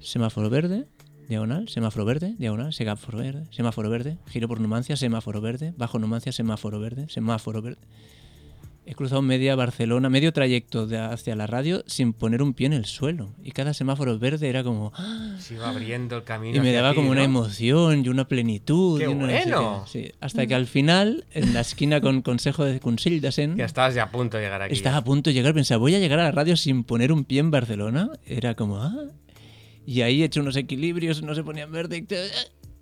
Semáforo 0.00 0.50
verde, 0.50 0.86
diagonal, 1.28 1.68
semáforo 1.68 2.04
verde, 2.04 2.34
diagonal, 2.38 2.72
semáforo 2.72 3.18
verde, 3.18 3.44
semáforo 3.50 3.90
verde, 3.90 4.18
giro 4.28 4.48
por 4.48 4.60
Numancia, 4.60 4.96
semáforo 4.96 5.40
verde, 5.40 5.72
bajo 5.76 5.98
Numancia, 5.98 6.32
semáforo 6.32 6.80
verde, 6.80 7.06
semáforo 7.08 7.62
verde. 7.62 7.80
He 8.88 8.94
cruzado 8.94 9.20
media 9.20 9.56
Barcelona, 9.56 10.08
medio 10.08 10.32
trayecto 10.32 10.86
de 10.86 10.96
hacia 10.96 11.34
la 11.34 11.48
radio 11.48 11.82
sin 11.88 12.12
poner 12.12 12.40
un 12.40 12.54
pie 12.54 12.68
en 12.68 12.72
el 12.72 12.84
suelo. 12.84 13.30
Y 13.42 13.50
cada 13.50 13.74
semáforo 13.74 14.16
verde 14.16 14.48
era 14.48 14.62
como... 14.62 14.92
¡ah! 14.94 15.34
Se 15.40 15.54
iba 15.54 15.68
abriendo 15.68 16.18
el 16.18 16.22
camino. 16.22 16.56
Y 16.56 16.60
me 16.60 16.70
daba 16.70 16.94
como 16.94 17.10
una 17.10 17.24
emoción 17.24 18.04
y 18.04 18.08
una 18.08 18.28
plenitud. 18.28 19.00
¡Qué 19.00 19.06
y 19.06 19.08
una 19.08 19.26
no 19.26 19.32
sé 19.32 19.38
qué. 19.38 19.50
bueno! 19.50 19.84
Sí, 19.88 20.12
hasta 20.20 20.46
que 20.46 20.54
al 20.54 20.68
final, 20.68 21.24
en 21.32 21.52
la 21.52 21.62
esquina 21.62 22.00
con 22.00 22.22
Consejo 22.22 22.64
de 22.64 22.78
Consell 22.78 23.20
de 23.20 23.32
Sen, 23.32 23.56
Ya 23.56 23.64
estabas 23.64 23.92
ya 23.96 24.04
a 24.04 24.10
punto 24.12 24.36
de 24.36 24.44
llegar 24.44 24.62
aquí. 24.62 24.74
estaba 24.74 24.98
a 24.98 25.04
punto 25.04 25.30
de 25.30 25.34
llegar. 25.34 25.52
Pensaba, 25.52 25.78
voy 25.78 25.96
a 25.96 25.98
llegar 25.98 26.20
a 26.20 26.22
la 26.22 26.30
radio 26.30 26.56
sin 26.56 26.84
poner 26.84 27.10
un 27.10 27.24
pie 27.24 27.40
en 27.40 27.50
Barcelona. 27.50 28.10
Era 28.24 28.54
como, 28.54 28.80
ah. 28.80 28.94
Y 29.86 30.00
ahí 30.02 30.22
he 30.22 30.24
hecho 30.26 30.40
unos 30.40 30.56
equilibrios, 30.56 31.22
no 31.22 31.34
se 31.34 31.44
ponían 31.44 31.70
verde. 31.70 32.04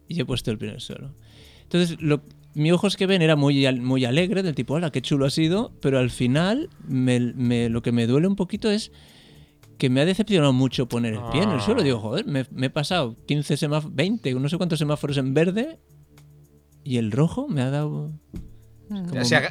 Y 0.08 0.20
he 0.20 0.24
puesto 0.24 0.50
el 0.50 0.58
pie 0.58 0.68
en 0.70 0.74
el 0.76 0.80
suelo. 0.80 1.14
Entonces, 1.62 1.96
lo, 2.00 2.22
mi 2.54 2.72
ojos 2.72 2.96
que 2.96 3.06
ven 3.06 3.20
era 3.22 3.36
muy, 3.36 3.70
muy 3.80 4.04
alegre, 4.04 4.42
del 4.42 4.54
tipo, 4.54 4.74
hola, 4.74 4.90
qué 4.90 5.02
chulo 5.02 5.26
ha 5.26 5.30
sido. 5.30 5.72
Pero 5.80 5.98
al 5.98 6.10
final, 6.10 6.70
me- 6.88 7.20
me- 7.34 7.68
lo 7.68 7.82
que 7.82 7.92
me 7.92 8.06
duele 8.06 8.26
un 8.26 8.36
poquito 8.36 8.70
es 8.70 8.90
que 9.76 9.90
me 9.90 10.00
ha 10.00 10.04
decepcionado 10.04 10.52
mucho 10.52 10.88
poner 10.88 11.14
el 11.14 11.20
pie 11.32 11.42
en 11.42 11.50
el 11.50 11.60
suelo. 11.60 11.80
Ah. 11.80 11.84
Digo, 11.84 11.98
joder, 12.00 12.24
me, 12.26 12.46
me 12.52 12.66
he 12.66 12.70
pasado 12.70 13.16
15 13.26 13.56
semáforos, 13.56 13.94
20, 13.96 14.32
no 14.34 14.48
sé 14.48 14.56
cuántos 14.56 14.78
semáforos 14.78 15.16
en 15.18 15.34
verde 15.34 15.78
y 16.84 16.96
el 16.98 17.10
rojo 17.12 17.48
me 17.48 17.60
ha 17.60 17.70
dado... 17.70 18.12
como- 18.88 19.20
O 19.20 19.24
sea, 19.24 19.50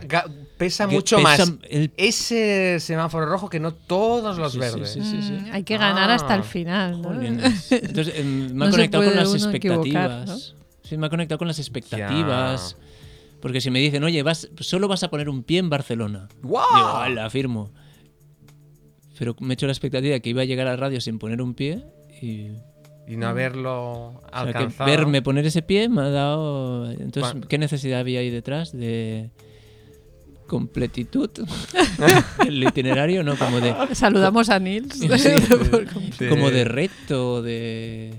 pesa 0.58 0.88
mucho 0.88 1.18
pesa 1.18 1.28
más 1.46 1.54
el- 1.70 1.92
ese 1.98 2.80
semáforo 2.80 3.26
rojo 3.26 3.50
que 3.50 3.60
no 3.60 3.74
todos 3.74 4.38
los 4.38 4.54
Sí, 4.54 4.60
verdes. 4.60 4.92
sí, 4.92 5.02
sí, 5.02 5.22
sí. 5.22 5.32
Mm, 5.34 5.50
Hay 5.54 5.64
que 5.64 5.78
ganar 5.78 6.10
Ah. 6.12 6.16
hasta 6.16 6.36
el 6.36 6.44
final. 6.44 7.02
¿no? 7.02 7.12
Entonces 7.72 8.14
em, 8.20 8.54
me 8.54 8.66
ha 8.66 8.68
No 8.68 8.72
conectado 8.72 9.04
con 9.04 9.16
las 9.16 9.34
expectativas. 9.34 10.56
Sí, 10.84 10.98
me 10.98 11.08
ha 11.08 11.10
conectado 11.10 11.40
con 11.40 11.48
las 11.48 11.60
expectativas. 11.60 12.78
Porque 13.42 13.60
si 13.60 13.70
me 13.72 13.80
dicen, 13.80 14.04
oye, 14.06 14.24
vas, 14.24 14.50
solo 14.62 14.88
vas 14.88 15.04
a 15.04 15.10
poner 15.10 15.28
un 15.28 15.44
pie 15.44 15.60
en 15.60 15.70
Barcelona. 15.70 16.30
¡Guau! 16.42 16.66
Digo, 16.76 16.88
"Hala, 16.88 17.26
afirmo. 17.26 17.72
Pero 19.20 19.36
me 19.40 19.54
he 19.54 19.56
hecho 19.56 19.66
la 19.66 19.74
expectativa 19.74 20.14
de 20.14 20.22
que 20.22 20.30
iba 20.30 20.42
a 20.42 20.46
llegar 20.46 20.68
a 20.68 20.76
radio 20.76 21.00
sin 21.02 21.20
poner 21.20 21.42
un 21.42 21.54
pie 21.54 21.84
y 22.22 22.52
Y 23.08 23.18
no 23.18 23.28
haberlo 23.28 23.92
o 23.92 24.22
sea, 24.32 24.44
que 24.44 24.50
alcanzado. 24.50 24.90
verme 24.90 25.22
poner 25.22 25.46
ese 25.46 25.62
pie 25.62 25.90
me 25.90 26.02
ha 26.02 26.10
dado. 26.10 26.90
Entonces, 26.92 27.34
Bueno. 27.34 27.48
¿qué 27.50 27.58
necesidad 27.58 28.00
había 28.00 28.22
ahí 28.22 28.30
detrás 28.30 28.72
de 28.72 29.30
completitud? 30.48 31.30
el 32.48 32.64
itinerario, 32.64 33.24
¿no? 33.24 33.36
Como 33.36 33.60
de, 33.60 33.74
Saludamos 33.94 34.50
a 34.50 34.60
Nils. 34.60 34.96
Sí, 35.00 35.08
Sí. 35.18 36.28
como 36.30 36.50
de 36.52 36.64
reto, 36.66 37.42
de. 37.42 38.14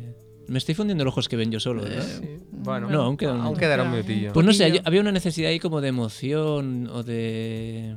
Me 0.48 0.58
estoy 0.58 0.74
fundiendo 0.74 1.04
los 1.04 1.12
ojos 1.12 1.28
que 1.28 1.36
ven 1.36 1.50
yo 1.50 1.58
solo, 1.58 1.82
¿verdad? 1.84 2.04
Sí, 2.06 2.38
Bueno, 2.50 2.90
No, 2.90 3.02
aún 3.02 3.16
queda 3.16 3.32
un- 3.32 3.40
aún 3.40 3.56
un 3.56 3.90
minutillo. 3.90 4.32
Pues 4.34 4.44
no 4.44 4.52
sé, 4.52 4.82
había 4.84 5.00
una 5.00 5.12
necesidad 5.12 5.50
ahí 5.50 5.58
como 5.58 5.80
de 5.80 5.88
emoción 5.88 6.86
o 6.92 7.02
de... 7.02 7.94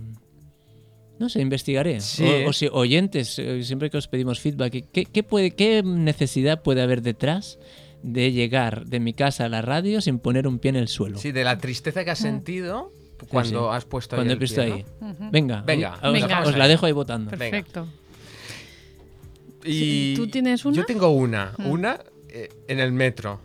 No 1.20 1.30
sé, 1.30 1.42
investigaré. 1.42 2.00
Sí, 2.02 2.24
o, 2.24 2.28
¿eh? 2.28 2.48
o 2.48 2.54
si 2.54 2.70
oyentes, 2.72 3.40
eh, 3.40 3.64
siempre 3.64 3.90
que 3.90 3.98
os 3.98 4.08
pedimos 4.08 4.40
feedback, 4.40 4.86
¿qué, 4.92 5.06
qué 5.06 5.24
puede, 5.24 5.52
¿qué 5.52 5.82
necesidad 5.84 6.62
puede 6.62 6.82
haber 6.82 7.02
detrás 7.02 7.58
de 8.04 8.32
llegar 8.32 8.86
de 8.86 9.00
mi 9.00 9.14
casa 9.14 9.46
a 9.46 9.50
la 9.50 9.62
radio 9.62 10.00
sin 10.02 10.20
poner 10.20 10.48
un 10.48 10.60
pie 10.60 10.70
en 10.70 10.76
el 10.76 10.88
suelo? 10.88 11.18
Sí, 11.18 11.32
de 11.32 11.44
la 11.44 11.58
tristeza 11.58 12.04
que 12.06 12.12
has 12.12 12.20
sentido 12.20 12.92
cuando 13.30 13.72
sí. 13.72 13.76
has 13.76 13.86
puesto 13.86 14.16
Cuando 14.16 14.32
ahí 14.32 14.34
he 14.34 14.38
el 14.38 14.40
visto 14.40 14.62
pie, 14.62 14.74
ahí. 14.74 14.86
Venga, 15.32 15.62
Venga, 15.66 16.00
os, 16.04 16.14
Venga. 16.14 16.42
os 16.44 16.56
la 16.56 16.68
dejo 16.68 16.86
ahí 16.86 16.92
votando. 16.92 17.32
Perfecto. 17.32 17.88
Y 19.64 20.16
¿Tú 20.16 20.28
tienes 20.28 20.64
una? 20.66 20.76
Yo 20.78 20.86
tengo 20.86 21.10
una. 21.10 21.54
Mm. 21.58 21.66
Una 21.68 22.00
eh, 22.30 22.50
en 22.68 22.80
el 22.80 22.92
metro. 22.92 23.40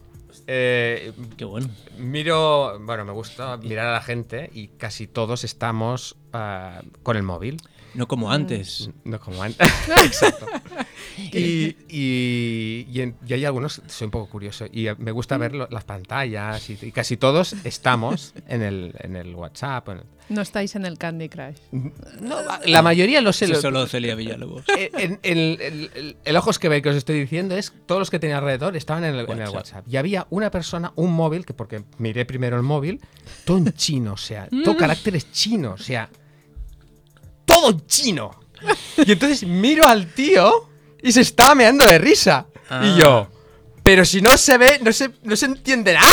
eh, 0.46 1.12
Qué 1.36 1.44
bueno. 1.44 1.68
miro, 1.98 2.78
bueno, 2.80 3.04
me 3.04 3.12
gusta 3.12 3.56
mirar 3.56 3.86
a 3.88 3.92
la 3.92 4.02
gente 4.02 4.50
y 4.52 4.68
casi 4.68 5.06
todos 5.06 5.42
estamos 5.44 6.16
ah, 6.32 6.82
con 7.02 7.16
el 7.16 7.22
móvil. 7.22 7.58
No 7.94 8.08
como 8.08 8.28
Mm. 8.28 8.32
antes. 8.32 8.90
No 9.04 9.20
como 9.20 9.42
antes. 9.42 9.68
Exacto. 10.04 10.46
Y, 11.18 11.76
y- 11.90 12.86
y 12.90 13.00
en- 13.02 13.16
y 13.26 13.34
hay 13.34 13.44
algunos, 13.44 13.82
soy 13.86 14.06
un 14.06 14.10
poco 14.10 14.30
curioso, 14.30 14.64
y 14.72 14.86
me 14.98 15.10
gusta 15.12 15.36
ver 15.36 15.54
lo- 15.54 15.68
las 15.70 15.84
pantallas 15.84 16.70
y, 16.70 16.78
y 16.80 16.90
casi 16.92 17.16
todos 17.18 17.54
estamos 17.64 18.32
en 18.48 18.62
el, 18.62 18.94
en 18.98 19.16
el 19.16 19.34
WhatsApp. 19.34 19.88
en 19.90 19.98
el- 19.98 20.04
No 20.30 20.40
estáis 20.40 20.74
en 20.74 20.86
el 20.86 20.96
Candy 20.96 21.28
Crush. 21.28 21.58
No, 22.20 22.36
la 22.64 22.80
mayoría 22.80 23.20
lo 23.20 23.34
sé. 23.34 23.46
Lo- 23.48 23.60
solo 23.60 23.86
Celia 23.86 24.14
Villalobos. 24.14 24.64
en- 24.78 24.98
en- 24.98 25.20
el, 25.22 25.60
el- 25.60 25.90
el- 25.94 26.16
el 26.24 26.36
ojos 26.36 26.58
que 26.58 26.70
ve 26.70 26.80
que 26.80 26.88
os 26.88 26.96
estoy 26.96 27.20
diciendo 27.20 27.54
es 27.56 27.74
todos 27.84 27.98
los 27.98 28.10
que 28.10 28.18
tenía 28.18 28.38
alrededor 28.38 28.74
estaban 28.74 29.04
en 29.04 29.14
el, 29.16 29.20
en 29.26 29.32
el 29.32 29.38
WhatsApp. 29.50 29.54
WhatsApp. 29.54 29.88
Y 29.88 29.96
había 29.98 30.26
una 30.30 30.50
persona, 30.50 30.92
un 30.96 31.12
móvil, 31.12 31.44
que 31.44 31.52
porque 31.52 31.84
miré 31.98 32.24
primero 32.24 32.56
el 32.56 32.62
móvil, 32.62 33.00
todo 33.44 33.58
en 33.58 33.70
chino, 33.74 34.14
o 34.14 34.16
sea, 34.16 34.48
todo 34.64 34.76
caracteres 34.78 35.30
chinos, 35.30 35.80
o 35.80 35.84
sea, 35.84 36.08
todo 37.62 37.80
chino. 37.86 38.30
Y 39.04 39.12
entonces 39.12 39.44
miro 39.44 39.86
al 39.86 40.06
tío 40.12 40.68
y 41.02 41.12
se 41.12 41.20
estaba 41.20 41.54
meando 41.54 41.84
de 41.86 41.98
risa. 41.98 42.46
Ah. 42.68 42.82
Y 42.84 43.00
yo, 43.00 43.28
pero 43.82 44.04
si 44.04 44.20
no 44.22 44.36
se 44.36 44.58
ve, 44.58 44.78
no 44.82 44.92
se, 44.92 45.10
no 45.22 45.34
se 45.36 45.46
entiende 45.46 45.94
nada. 45.94 46.08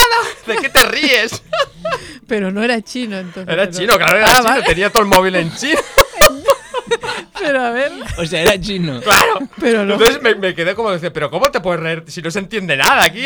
¿De 0.47 0.55
qué 0.57 0.69
te 0.69 0.83
ríes? 0.85 1.41
Pero 2.27 2.51
no 2.51 2.61
era 2.63 2.79
chino 2.81 3.17
entonces. 3.17 3.51
Era 3.51 3.63
pero- 3.65 3.77
chino, 3.77 3.97
claro, 3.97 4.17
era 4.17 4.27
Ah, 4.27 4.35
chino. 4.37 4.43
vale. 4.49 4.63
Tenía 4.63 4.89
todo 4.91 5.01
el 5.01 5.09
móvil 5.09 5.35
en 5.35 5.55
chino. 5.55 5.79
Pero 7.39 7.61
a 7.61 7.71
ver, 7.71 7.91
O 8.17 8.25
sea, 8.25 8.41
era 8.41 8.59
chino. 8.59 9.01
Claro. 9.01 9.39
pero 9.59 9.85
no. 9.85 9.93
Entonces 9.93 10.21
me, 10.21 10.35
me 10.35 10.53
quedé 10.53 10.75
como 10.75 10.91
decía, 10.91 11.11
pero 11.13 11.31
¿cómo 11.31 11.49
te 11.49 11.59
puedes 11.61 11.81
reír 11.81 12.03
si 12.07 12.21
no 12.21 12.29
se 12.29 12.39
entiende 12.39 12.75
nada 12.77 13.03
aquí? 13.03 13.25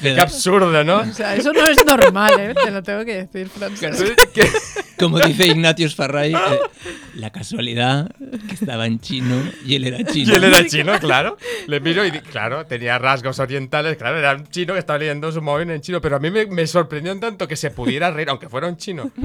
Qué 0.00 0.20
absurdo, 0.20 0.82
¿no? 0.84 0.98
O 0.98 1.12
sea, 1.12 1.34
eso 1.36 1.52
no 1.52 1.64
es 1.66 1.84
normal, 1.84 2.38
¿eh? 2.40 2.54
Te 2.54 2.70
lo 2.70 2.82
tengo 2.82 3.04
que 3.04 3.26
decir, 3.26 3.48
Francis. 3.48 4.02
Como 4.98 5.18
dice 5.20 5.46
Ignatius 5.46 5.94
Farray, 5.94 6.32
eh, 6.34 6.38
la 7.14 7.30
casualidad 7.30 8.10
que 8.48 8.54
estaba 8.54 8.86
en 8.86 8.98
chino 9.00 9.36
y 9.64 9.74
él 9.74 9.84
era 9.84 10.00
Y 10.00 10.04
chino. 10.04 10.34
él 10.34 10.44
era 10.44 10.66
chino, 10.66 10.98
claro. 10.98 11.36
Le 11.66 11.80
miro 11.80 12.04
y 12.06 12.10
claro, 12.12 12.64
tenía 12.66 12.98
rasgos 12.98 13.38
orientales, 13.38 13.96
claro, 13.96 14.18
era 14.18 14.34
un 14.34 14.46
chino 14.48 14.72
que 14.72 14.78
estaba 14.80 14.98
leyendo 14.98 15.30
su 15.32 15.42
móvil 15.42 15.70
en 15.70 15.80
chino, 15.80 16.00
pero 16.00 16.16
a 16.16 16.18
mí 16.18 16.30
me, 16.30 16.46
me 16.46 16.66
sorprendió 16.66 17.12
en 17.12 17.20
tanto 17.20 17.46
que 17.46 17.56
se 17.56 17.70
pudiera 17.70 18.10
reír, 18.10 18.30
aunque 18.30 18.48
fuera 18.48 18.68
un 18.68 18.76
chino. 18.76 19.10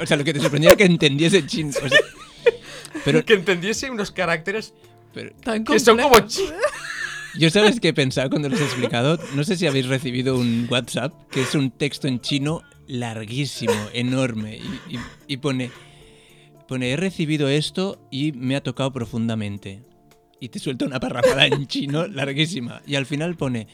O 0.00 0.06
sea, 0.06 0.16
lo 0.16 0.24
que 0.24 0.32
te 0.32 0.40
sorprendía 0.40 0.70
era 0.70 0.76
que 0.76 0.84
entendiese 0.84 1.46
chino. 1.46 1.70
O 1.84 1.88
sea, 1.88 1.98
pero, 3.04 3.24
Que 3.24 3.34
entendiese 3.34 3.90
unos 3.90 4.10
caracteres 4.12 4.72
pero 5.12 5.30
Tan 5.42 5.64
que 5.64 5.78
son 5.78 5.98
como 5.98 6.18
chinos. 6.20 6.52
yo 7.38 7.48
sabes 7.50 7.78
qué 7.80 7.88
he 7.88 7.92
pensado 7.94 8.30
cuando 8.30 8.48
los 8.48 8.60
he 8.60 8.64
explicado. 8.64 9.18
No 9.34 9.44
sé 9.44 9.56
si 9.56 9.66
habéis 9.66 9.86
recibido 9.86 10.36
un 10.36 10.66
WhatsApp 10.70 11.12
que 11.30 11.42
es 11.42 11.54
un 11.54 11.70
texto 11.70 12.08
en 12.08 12.20
chino 12.20 12.62
larguísimo, 12.86 13.72
enorme. 13.92 14.56
Y, 14.88 14.94
y- 14.96 15.00
y 15.28 15.36
pone, 15.38 15.70
pone, 16.68 16.90
he 16.90 16.96
recibido 16.96 17.48
esto 17.48 18.06
y 18.10 18.32
me 18.32 18.56
ha 18.56 18.62
tocado 18.62 18.92
profundamente. 18.92 19.82
Y 20.40 20.48
te 20.50 20.58
suelta 20.58 20.84
una 20.84 21.00
parrafada 21.00 21.46
en 21.46 21.66
chino 21.66 22.06
larguísima. 22.06 22.82
Y 22.86 22.96
al 22.96 23.06
final 23.06 23.36
pone, 23.36 23.66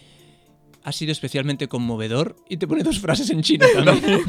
ha 0.85 0.93
sido 0.93 1.11
especialmente 1.13 1.67
conmovedor 1.69 2.37
y 2.49 2.57
te 2.59 2.69
pone 2.69 2.83
dos 2.83 3.01
frases 3.01 3.31
en 3.31 3.43
chino 3.43 3.67
también. 3.85 4.21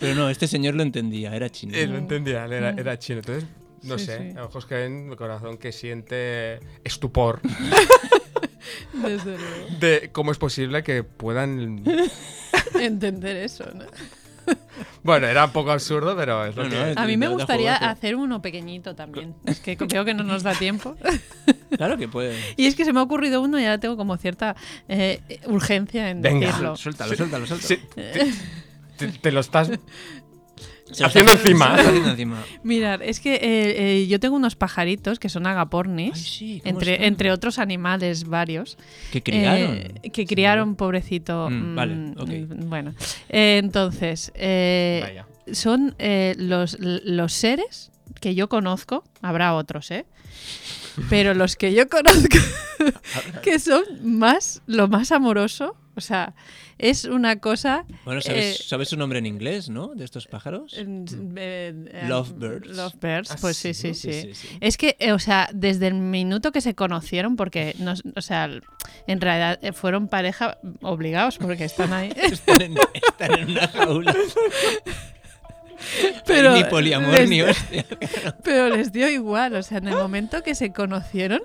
Pero 0.00 0.14
no, 0.14 0.28
este 0.30 0.46
señor 0.46 0.74
lo 0.74 0.82
entendía, 0.82 1.34
era 1.34 1.50
chino. 1.50 1.74
Él 1.76 1.90
lo 1.90 1.98
entendía, 1.98 2.44
él 2.44 2.52
era, 2.52 2.70
era 2.70 2.98
chino. 2.98 3.18
Entonces, 3.18 3.48
no 3.82 3.98
Sí, 3.98 4.06
sé, 4.06 4.32
sí. 4.32 4.38
ojos 4.38 4.66
que 4.66 4.74
ven, 4.74 5.14
corazón 5.16 5.56
que 5.58 5.70
siente 5.72 6.58
estupor 6.84 7.40
Desde 8.92 9.38
luego. 9.38 9.66
de 9.80 10.10
cómo 10.12 10.32
es 10.32 10.38
posible 10.38 10.82
que 10.82 11.04
puedan... 11.04 11.82
Entender 12.80 13.36
eso, 13.36 13.64
¿no? 13.74 13.84
Bueno, 15.02 15.26
era 15.26 15.44
un 15.44 15.50
poco 15.52 15.70
absurdo, 15.72 16.16
pero 16.16 16.46
es 16.46 16.56
lo 16.56 16.64
No, 16.64 16.70
que... 16.70 16.76
no, 16.76 16.86
es- 16.86 16.96
A 16.96 17.04
mí 17.06 17.18
me 17.18 17.28
gustaría 17.28 17.76
hacer 17.76 18.16
uno 18.16 18.40
pequeñito 18.40 18.94
también. 18.94 19.34
Es 19.44 19.60
que 19.60 19.76
veo 19.76 20.04
que 20.06 20.14
no 20.14 20.24
nos 20.24 20.42
da 20.42 20.54
tiempo. 20.54 20.96
Claro 21.76 21.98
que 21.98 22.08
puede. 22.08 22.34
Y 22.56 22.66
es 22.66 22.74
que 22.74 22.86
se 22.86 22.92
me 22.94 23.00
ha 23.00 23.02
ocurrido 23.02 23.42
uno 23.42 23.60
y 23.60 23.64
ahora 23.64 23.78
tengo 23.78 23.98
como 23.98 24.16
cierta 24.16 24.56
eh, 24.88 25.20
urgencia 25.46 26.08
en 26.08 26.22
Venga. 26.22 26.46
decirlo. 26.46 26.76
Suéltalo, 26.76 27.14
suéltalo, 27.14 27.46
suéltalo. 27.46 27.68
Sí, 27.68 27.78
te, 27.94 28.32
te- 28.96 29.18
te 29.18 29.32
lo 29.32 29.40
estás 29.40 29.70
Se 30.92 31.04
haciendo 31.04 31.32
está- 31.32 31.48
encima. 31.48 31.66
se 31.66 31.72
lo 31.72 31.78
está 31.78 31.88
haciendo 31.90 32.10
encima. 32.10 32.44
Mirad, 32.62 33.02
es 33.02 33.20
que 33.20 33.34
eh, 33.34 33.40
eh, 34.02 34.06
yo 34.08 34.18
tengo 34.20 34.36
unos 34.36 34.56
pajaritos 34.56 35.18
que 35.18 35.28
son 35.28 35.46
agapornis, 35.46 36.12
Ay, 36.14 36.20
sí, 36.22 36.60
¿cómo 36.64 36.70
entre, 36.70 36.92
están? 36.94 37.06
entre 37.06 37.32
otros 37.32 37.58
animales 37.58 38.24
varios. 38.24 38.78
Que 39.12 39.22
criaron. 39.22 39.76
eh, 39.76 40.10
que 40.12 40.26
criaron, 40.26 40.74
pobrecito. 40.76 41.48
Mm, 41.50 41.74
vale, 41.74 41.94
ok. 42.16 42.28
mm, 42.30 42.68
Bueno, 42.68 42.94
eh, 43.28 43.58
entonces, 43.62 44.32
eh, 44.34 45.00
Vaya. 45.04 45.26
son 45.52 45.94
eh, 45.98 46.34
los, 46.38 46.76
los 46.80 47.32
seres 47.32 47.90
que 48.20 48.34
yo 48.34 48.48
conozco, 48.48 49.04
habrá 49.22 49.54
otros, 49.54 49.90
¿eh? 49.90 50.06
Pero 51.10 51.34
los 51.34 51.54
que 51.56 51.72
yo 51.74 51.88
conozco, 51.88 52.38
que 53.42 53.58
son 53.58 53.84
más, 54.02 54.62
lo 54.66 54.88
más 54.88 55.12
amoroso, 55.12 55.76
o 55.98 56.00
sea, 56.00 56.34
es 56.78 57.04
una 57.04 57.38
cosa... 57.40 57.84
Bueno, 58.04 58.20
¿sabes, 58.20 58.60
eh, 58.60 58.62
sabes 58.64 58.88
su 58.88 58.96
nombre 58.96 59.18
en 59.18 59.26
inglés, 59.26 59.68
no? 59.68 59.88
De 59.94 60.04
estos 60.04 60.26
pájaros. 60.26 60.74
eh, 60.76 60.84
eh, 61.36 62.04
Lovebirds. 62.08 62.76
Lovebirds, 62.76 63.30
Ah, 63.32 63.36
pues 63.40 63.56
sí, 63.56 63.74
sí, 63.74 63.92
sí, 63.94 64.08
¿no? 64.08 64.12
sí. 64.12 64.22
Sí, 64.22 64.34
sí, 64.34 64.48
sí. 64.48 64.58
Es 64.60 64.76
que, 64.76 64.96
eh, 64.98 65.12
o 65.12 65.18
sea, 65.18 65.48
desde 65.52 65.88
el 65.88 65.94
minuto 65.94 66.50
que 66.52 66.60
se 66.60 66.74
conocieron, 66.74 67.36
porque, 67.36 67.74
no, 67.78 67.94
o 68.16 68.20
sea, 68.22 68.48
en 69.06 69.20
realidad 69.20 69.58
fueron 69.74 70.08
pareja 70.08 70.58
obligados 70.82 71.36
porque 71.38 71.64
están 71.64 71.92
ahí. 71.92 72.12
Están 72.16 72.62
en, 72.62 72.76
están 72.94 73.38
en 73.38 73.50
una 73.50 73.68
jaula. 73.68 74.14
Pero 76.26 76.54
ni 76.54 76.64
poliamor 76.64 77.12
les- 77.12 77.28
ni 77.30 77.42
hostia. 77.42 77.84
Pero 78.42 78.68
les 78.74 78.92
dio 78.92 79.08
igual, 79.08 79.54
o 79.54 79.62
sea, 79.62 79.78
en 79.78 79.88
el 79.88 79.94
momento 79.96 80.42
que 80.42 80.54
se 80.54 80.72
conocieron, 80.72 81.40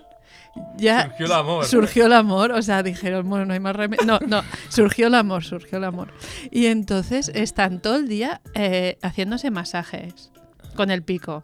ya 0.77 1.03
Surgió 1.09 1.25
el 1.25 1.31
amor. 1.31 1.65
surgió 1.65 2.05
el 2.05 2.13
amor, 2.13 2.51
o 2.51 2.61
sea, 2.61 2.83
dijeron, 2.83 3.29
bueno, 3.29 3.45
no 3.45 3.53
hay 3.53 3.59
más 3.59 3.75
remedio. 3.75 4.05
No, 4.05 4.19
no, 4.27 4.43
surgió 4.69 5.07
el 5.07 5.15
amor, 5.15 5.43
surgió 5.43 5.77
el 5.77 5.83
amor. 5.83 6.13
Y 6.51 6.67
entonces 6.67 7.29
están 7.33 7.81
todo 7.81 7.95
el 7.95 8.07
día 8.07 8.41
eh, 8.55 8.97
haciéndose 9.01 9.51
masajes 9.51 10.31
con 10.75 10.91
el 10.91 11.03
pico. 11.03 11.43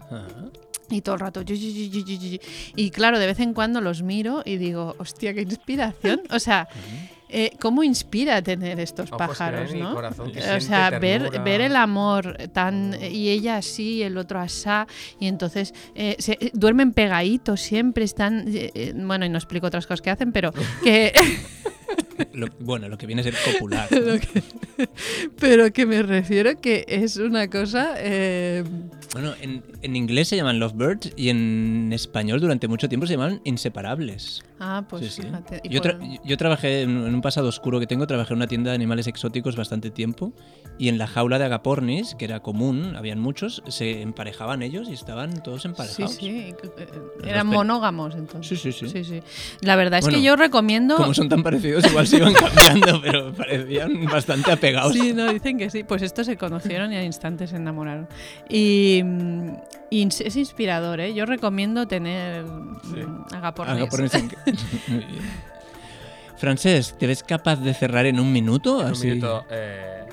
Y 0.89 1.01
todo 1.01 1.16
el 1.16 1.22
rato. 1.22 1.43
Y 1.45 2.89
claro, 2.91 3.20
de 3.20 3.28
vez 3.28 3.39
en 3.39 3.53
cuando 3.53 3.80
los 3.80 4.01
miro 4.01 4.41
y 4.43 4.57
digo, 4.57 4.95
hostia, 4.97 5.34
qué 5.36 5.41
inspiración. 5.41 6.22
O 6.32 6.39
sea, 6.39 6.68
eh, 7.30 7.52
¿cómo 7.60 7.84
inspira 7.84 8.42
tener 8.42 8.80
estos 8.80 9.12
Ojos 9.12 9.22
que 9.22 9.28
pájaros, 9.28 9.74
no? 9.76 9.94
corazón 9.94 10.32
que 10.32 10.40
o 10.40 10.60
sea, 10.62 10.90
ver, 11.00 11.62
el 11.62 11.76
amor 11.76 12.38
tan 12.52 12.96
y 13.02 13.30
ella 13.30 13.58
así, 13.58 14.02
el 14.04 14.18
otro 14.18 14.40
asá, 14.40 14.88
y 15.20 15.28
entonces 15.28 15.74
eh, 15.96 16.16
se- 16.20 16.38
eh, 16.42 16.52
duermen 16.54 16.92
pegaditos 16.94 17.62
siempre, 17.62 18.04
están 18.04 18.46
eh, 18.48 18.72
eh, 18.74 18.94
bueno, 18.96 19.26
y 19.26 19.30
no 19.30 19.38
explico 19.38 19.68
otras 19.68 19.86
cosas 19.88 20.02
que 20.02 20.10
hacen, 20.10 20.32
pero 20.32 20.52
que 20.84 21.14
lo- 22.34 22.48
bueno, 22.60 22.88
lo 22.90 22.98
que 22.98 23.06
viene 23.06 23.22
a 23.22 23.24
ser 23.24 23.36
copular. 23.54 23.88
¿no? 23.92 24.20
que- 24.20 24.44
pero 25.40 25.72
que 25.74 25.86
me 25.86 26.02
refiero 26.04 26.60
que 26.60 26.86
es 26.88 27.18
una 27.18 27.50
cosa 27.50 27.94
eh, 27.98 28.64
Bueno, 29.14 29.34
en, 29.42 29.64
en 29.82 29.96
inglés 29.96 30.28
se 30.30 30.36
llaman 30.38 30.60
lovebirds 30.60 31.12
y 31.16 31.30
en 31.30 31.92
español 31.94 32.40
durante 32.40 32.68
mucho 32.68 32.88
tiempo 32.90 33.06
se 33.08 33.14
llaman 33.14 33.42
inseparables. 33.44 34.44
ah, 34.60 34.84
pues 34.90 35.14
Sí, 35.14 35.22
sí. 35.24 35.28
y 35.64 35.70
Yo, 35.70 35.82
por- 35.82 36.00
tra- 36.00 36.22
yo 36.24 36.38
trabajé 36.38 36.82
en, 36.84 36.92
en 36.92 37.14
un 37.16 37.22
pasado 37.22 37.48
oscuro 37.48 37.80
que 37.80 37.88
tengo, 37.88 38.06
trabajé 38.08 38.34
en 38.34 38.38
una 38.38 38.48
tienda 38.48 38.72
de 38.72 38.76
animales 38.76 39.08
exóticos 39.08 39.56
bastante 39.56 39.90
tiempo 39.90 40.34
y 40.78 40.88
en 40.88 40.98
la 40.98 41.08
jaula 41.08 41.40
de 41.40 41.46
agapornis, 41.46 42.16
que 42.16 42.26
era 42.26 42.40
común, 42.42 42.96
habían 42.96 43.20
muchos, 43.20 43.62
se 43.68 44.02
emparejaban 44.02 44.62
ellos 44.62 44.88
y 44.90 44.94
estaban 44.94 45.44
todos 45.44 45.64
Sí, 45.64 45.68
emparejados. 45.68 46.16
sí. 46.16 46.28
eh, 46.30 46.56
Los 47.20 47.28
Eran 47.28 47.48
monógamos 47.48 48.16
entonces. 48.16 48.60
Sí, 48.62 48.72
sí, 48.72 48.88
sí. 49.04 49.22
La 49.62 49.76
verdad 49.76 50.00
es 50.00 50.08
que 50.08 50.22
yo 50.22 50.36
recomiendo. 50.36 50.96
Como 50.96 51.14
son 51.14 51.28
tan 51.30 51.44
parecidos, 51.44 51.79
igual 51.88 52.08
se 52.08 52.18
iban 52.18 52.34
cambiando, 52.34 53.02
pero 53.04 53.34
parecían 53.34 54.06
bastante 54.06 54.52
apegados. 54.52 54.94
Sí, 54.94 55.14
no, 55.14 55.32
dicen 55.32 55.58
que 55.58 55.70
sí. 55.70 55.84
Pues 55.84 56.02
estos 56.02 56.26
se 56.26 56.38
conocieron 56.38 56.92
y 56.94 56.98
al 56.98 57.04
instante 57.06 57.48
se 57.48 57.56
enamoraron. 57.58 58.08
Y, 58.48 59.02
mm, 59.04 59.50
y 59.90 60.08
es 60.08 60.36
inspirador, 60.36 61.00
¿eh? 61.00 61.14
Yo 61.14 61.26
recomiendo 61.26 61.88
tener 61.88 62.44
mm, 62.44 63.34
agapornis. 63.34 63.90
Francés, 66.38 66.96
¿te 66.98 67.06
ves 67.08 67.24
capaz 67.24 67.58
de 67.58 67.74
cerrar 67.74 68.06
en 68.06 68.20
un 68.20 68.32
minuto? 68.32 68.80
En 68.82 68.88
un 68.88 68.92
Así- 68.94 69.08
minuto 69.08 69.46
eh, 69.50 70.06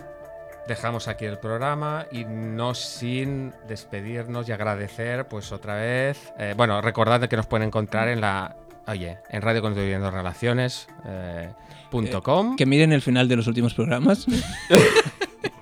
dejamos 0.67 1.07
aquí 1.07 1.25
el 1.25 1.39
programa 1.39 2.07
y 2.11 2.25
no 2.25 2.75
sin 2.75 3.53
despedirnos 3.69 4.49
y 4.49 4.53
agradecer, 4.53 5.27
pues 5.29 5.53
otra 5.53 5.77
vez. 5.77 6.33
eh, 6.39 6.55
bueno, 6.57 6.81
recordad 6.81 7.21
que 7.29 7.37
nos 7.37 7.47
pueden 7.47 7.69
encontrar 7.69 8.09
en 8.09 8.21
la. 8.21 8.57
Oye, 8.87 9.18
en 9.30 9.43
Radio 9.43 9.62
Construyendo 9.62 10.11
Relaciones. 10.11 10.89
eh, 11.07 11.51
punto 11.91 12.22
com. 12.22 12.57
Que 12.57 12.66
miren 12.66 12.93
el 12.93 13.03
final 13.03 13.28
de 13.28 13.37
los 13.37 13.47
últimos 13.47 13.74
programas. 13.74 14.26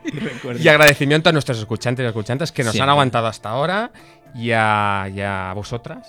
y. 0.04 0.62
Y 0.62 0.68
agradecimiento 0.68 1.28
a 1.30 1.32
nuestros 1.32 1.58
escuchantes 1.58 2.04
y 2.04 2.06
escuchantes 2.06 2.52
que 2.52 2.62
nos 2.62 2.72
Siempre. 2.72 2.84
han 2.84 2.90
aguantado 2.90 3.26
hasta 3.26 3.48
ahora 3.50 3.90
y 4.34 4.50
a, 4.52 5.08
y 5.14 5.20
a 5.20 5.52
vosotras 5.54 6.08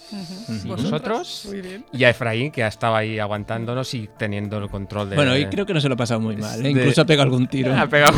y 0.64 0.68
vosotros 0.68 1.48
y 1.92 2.04
a 2.04 2.10
Efraín 2.10 2.52
que 2.52 2.64
ha 2.64 2.68
estado 2.68 2.96
ahí 2.96 3.20
aguantándonos 3.20 3.94
y 3.94 4.10
teniendo 4.18 4.58
el 4.58 4.70
control 4.70 5.10
de... 5.12 5.16
Bueno, 5.16 5.32
hoy 5.34 5.46
creo 5.48 5.66
que 5.66 5.74
no 5.74 5.80
se 5.82 5.88
lo 5.88 5.94
ha 5.94 5.98
pasado 5.98 6.20
muy 6.20 6.36
mal, 6.36 6.60
¿eh? 6.60 6.64
de- 6.64 6.70
incluso 6.72 7.02
ha 7.02 7.06
pegado 7.06 7.24
algún 7.24 7.48
tiro. 7.48 7.74
Ha 7.76 7.88
pegado- 7.88 8.18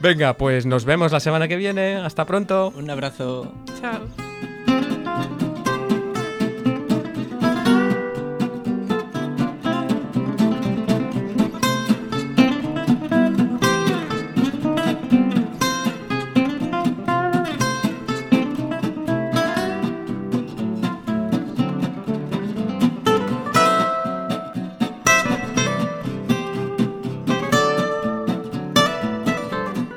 Venga, 0.00 0.32
pues 0.34 0.64
nos 0.66 0.84
vemos 0.86 1.12
la 1.12 1.20
semana 1.20 1.46
que 1.46 1.56
viene. 1.56 1.96
Hasta 1.96 2.24
pronto. 2.24 2.72
un 2.76 2.88
abrazo. 2.88 3.52
Chao. 3.80 4.06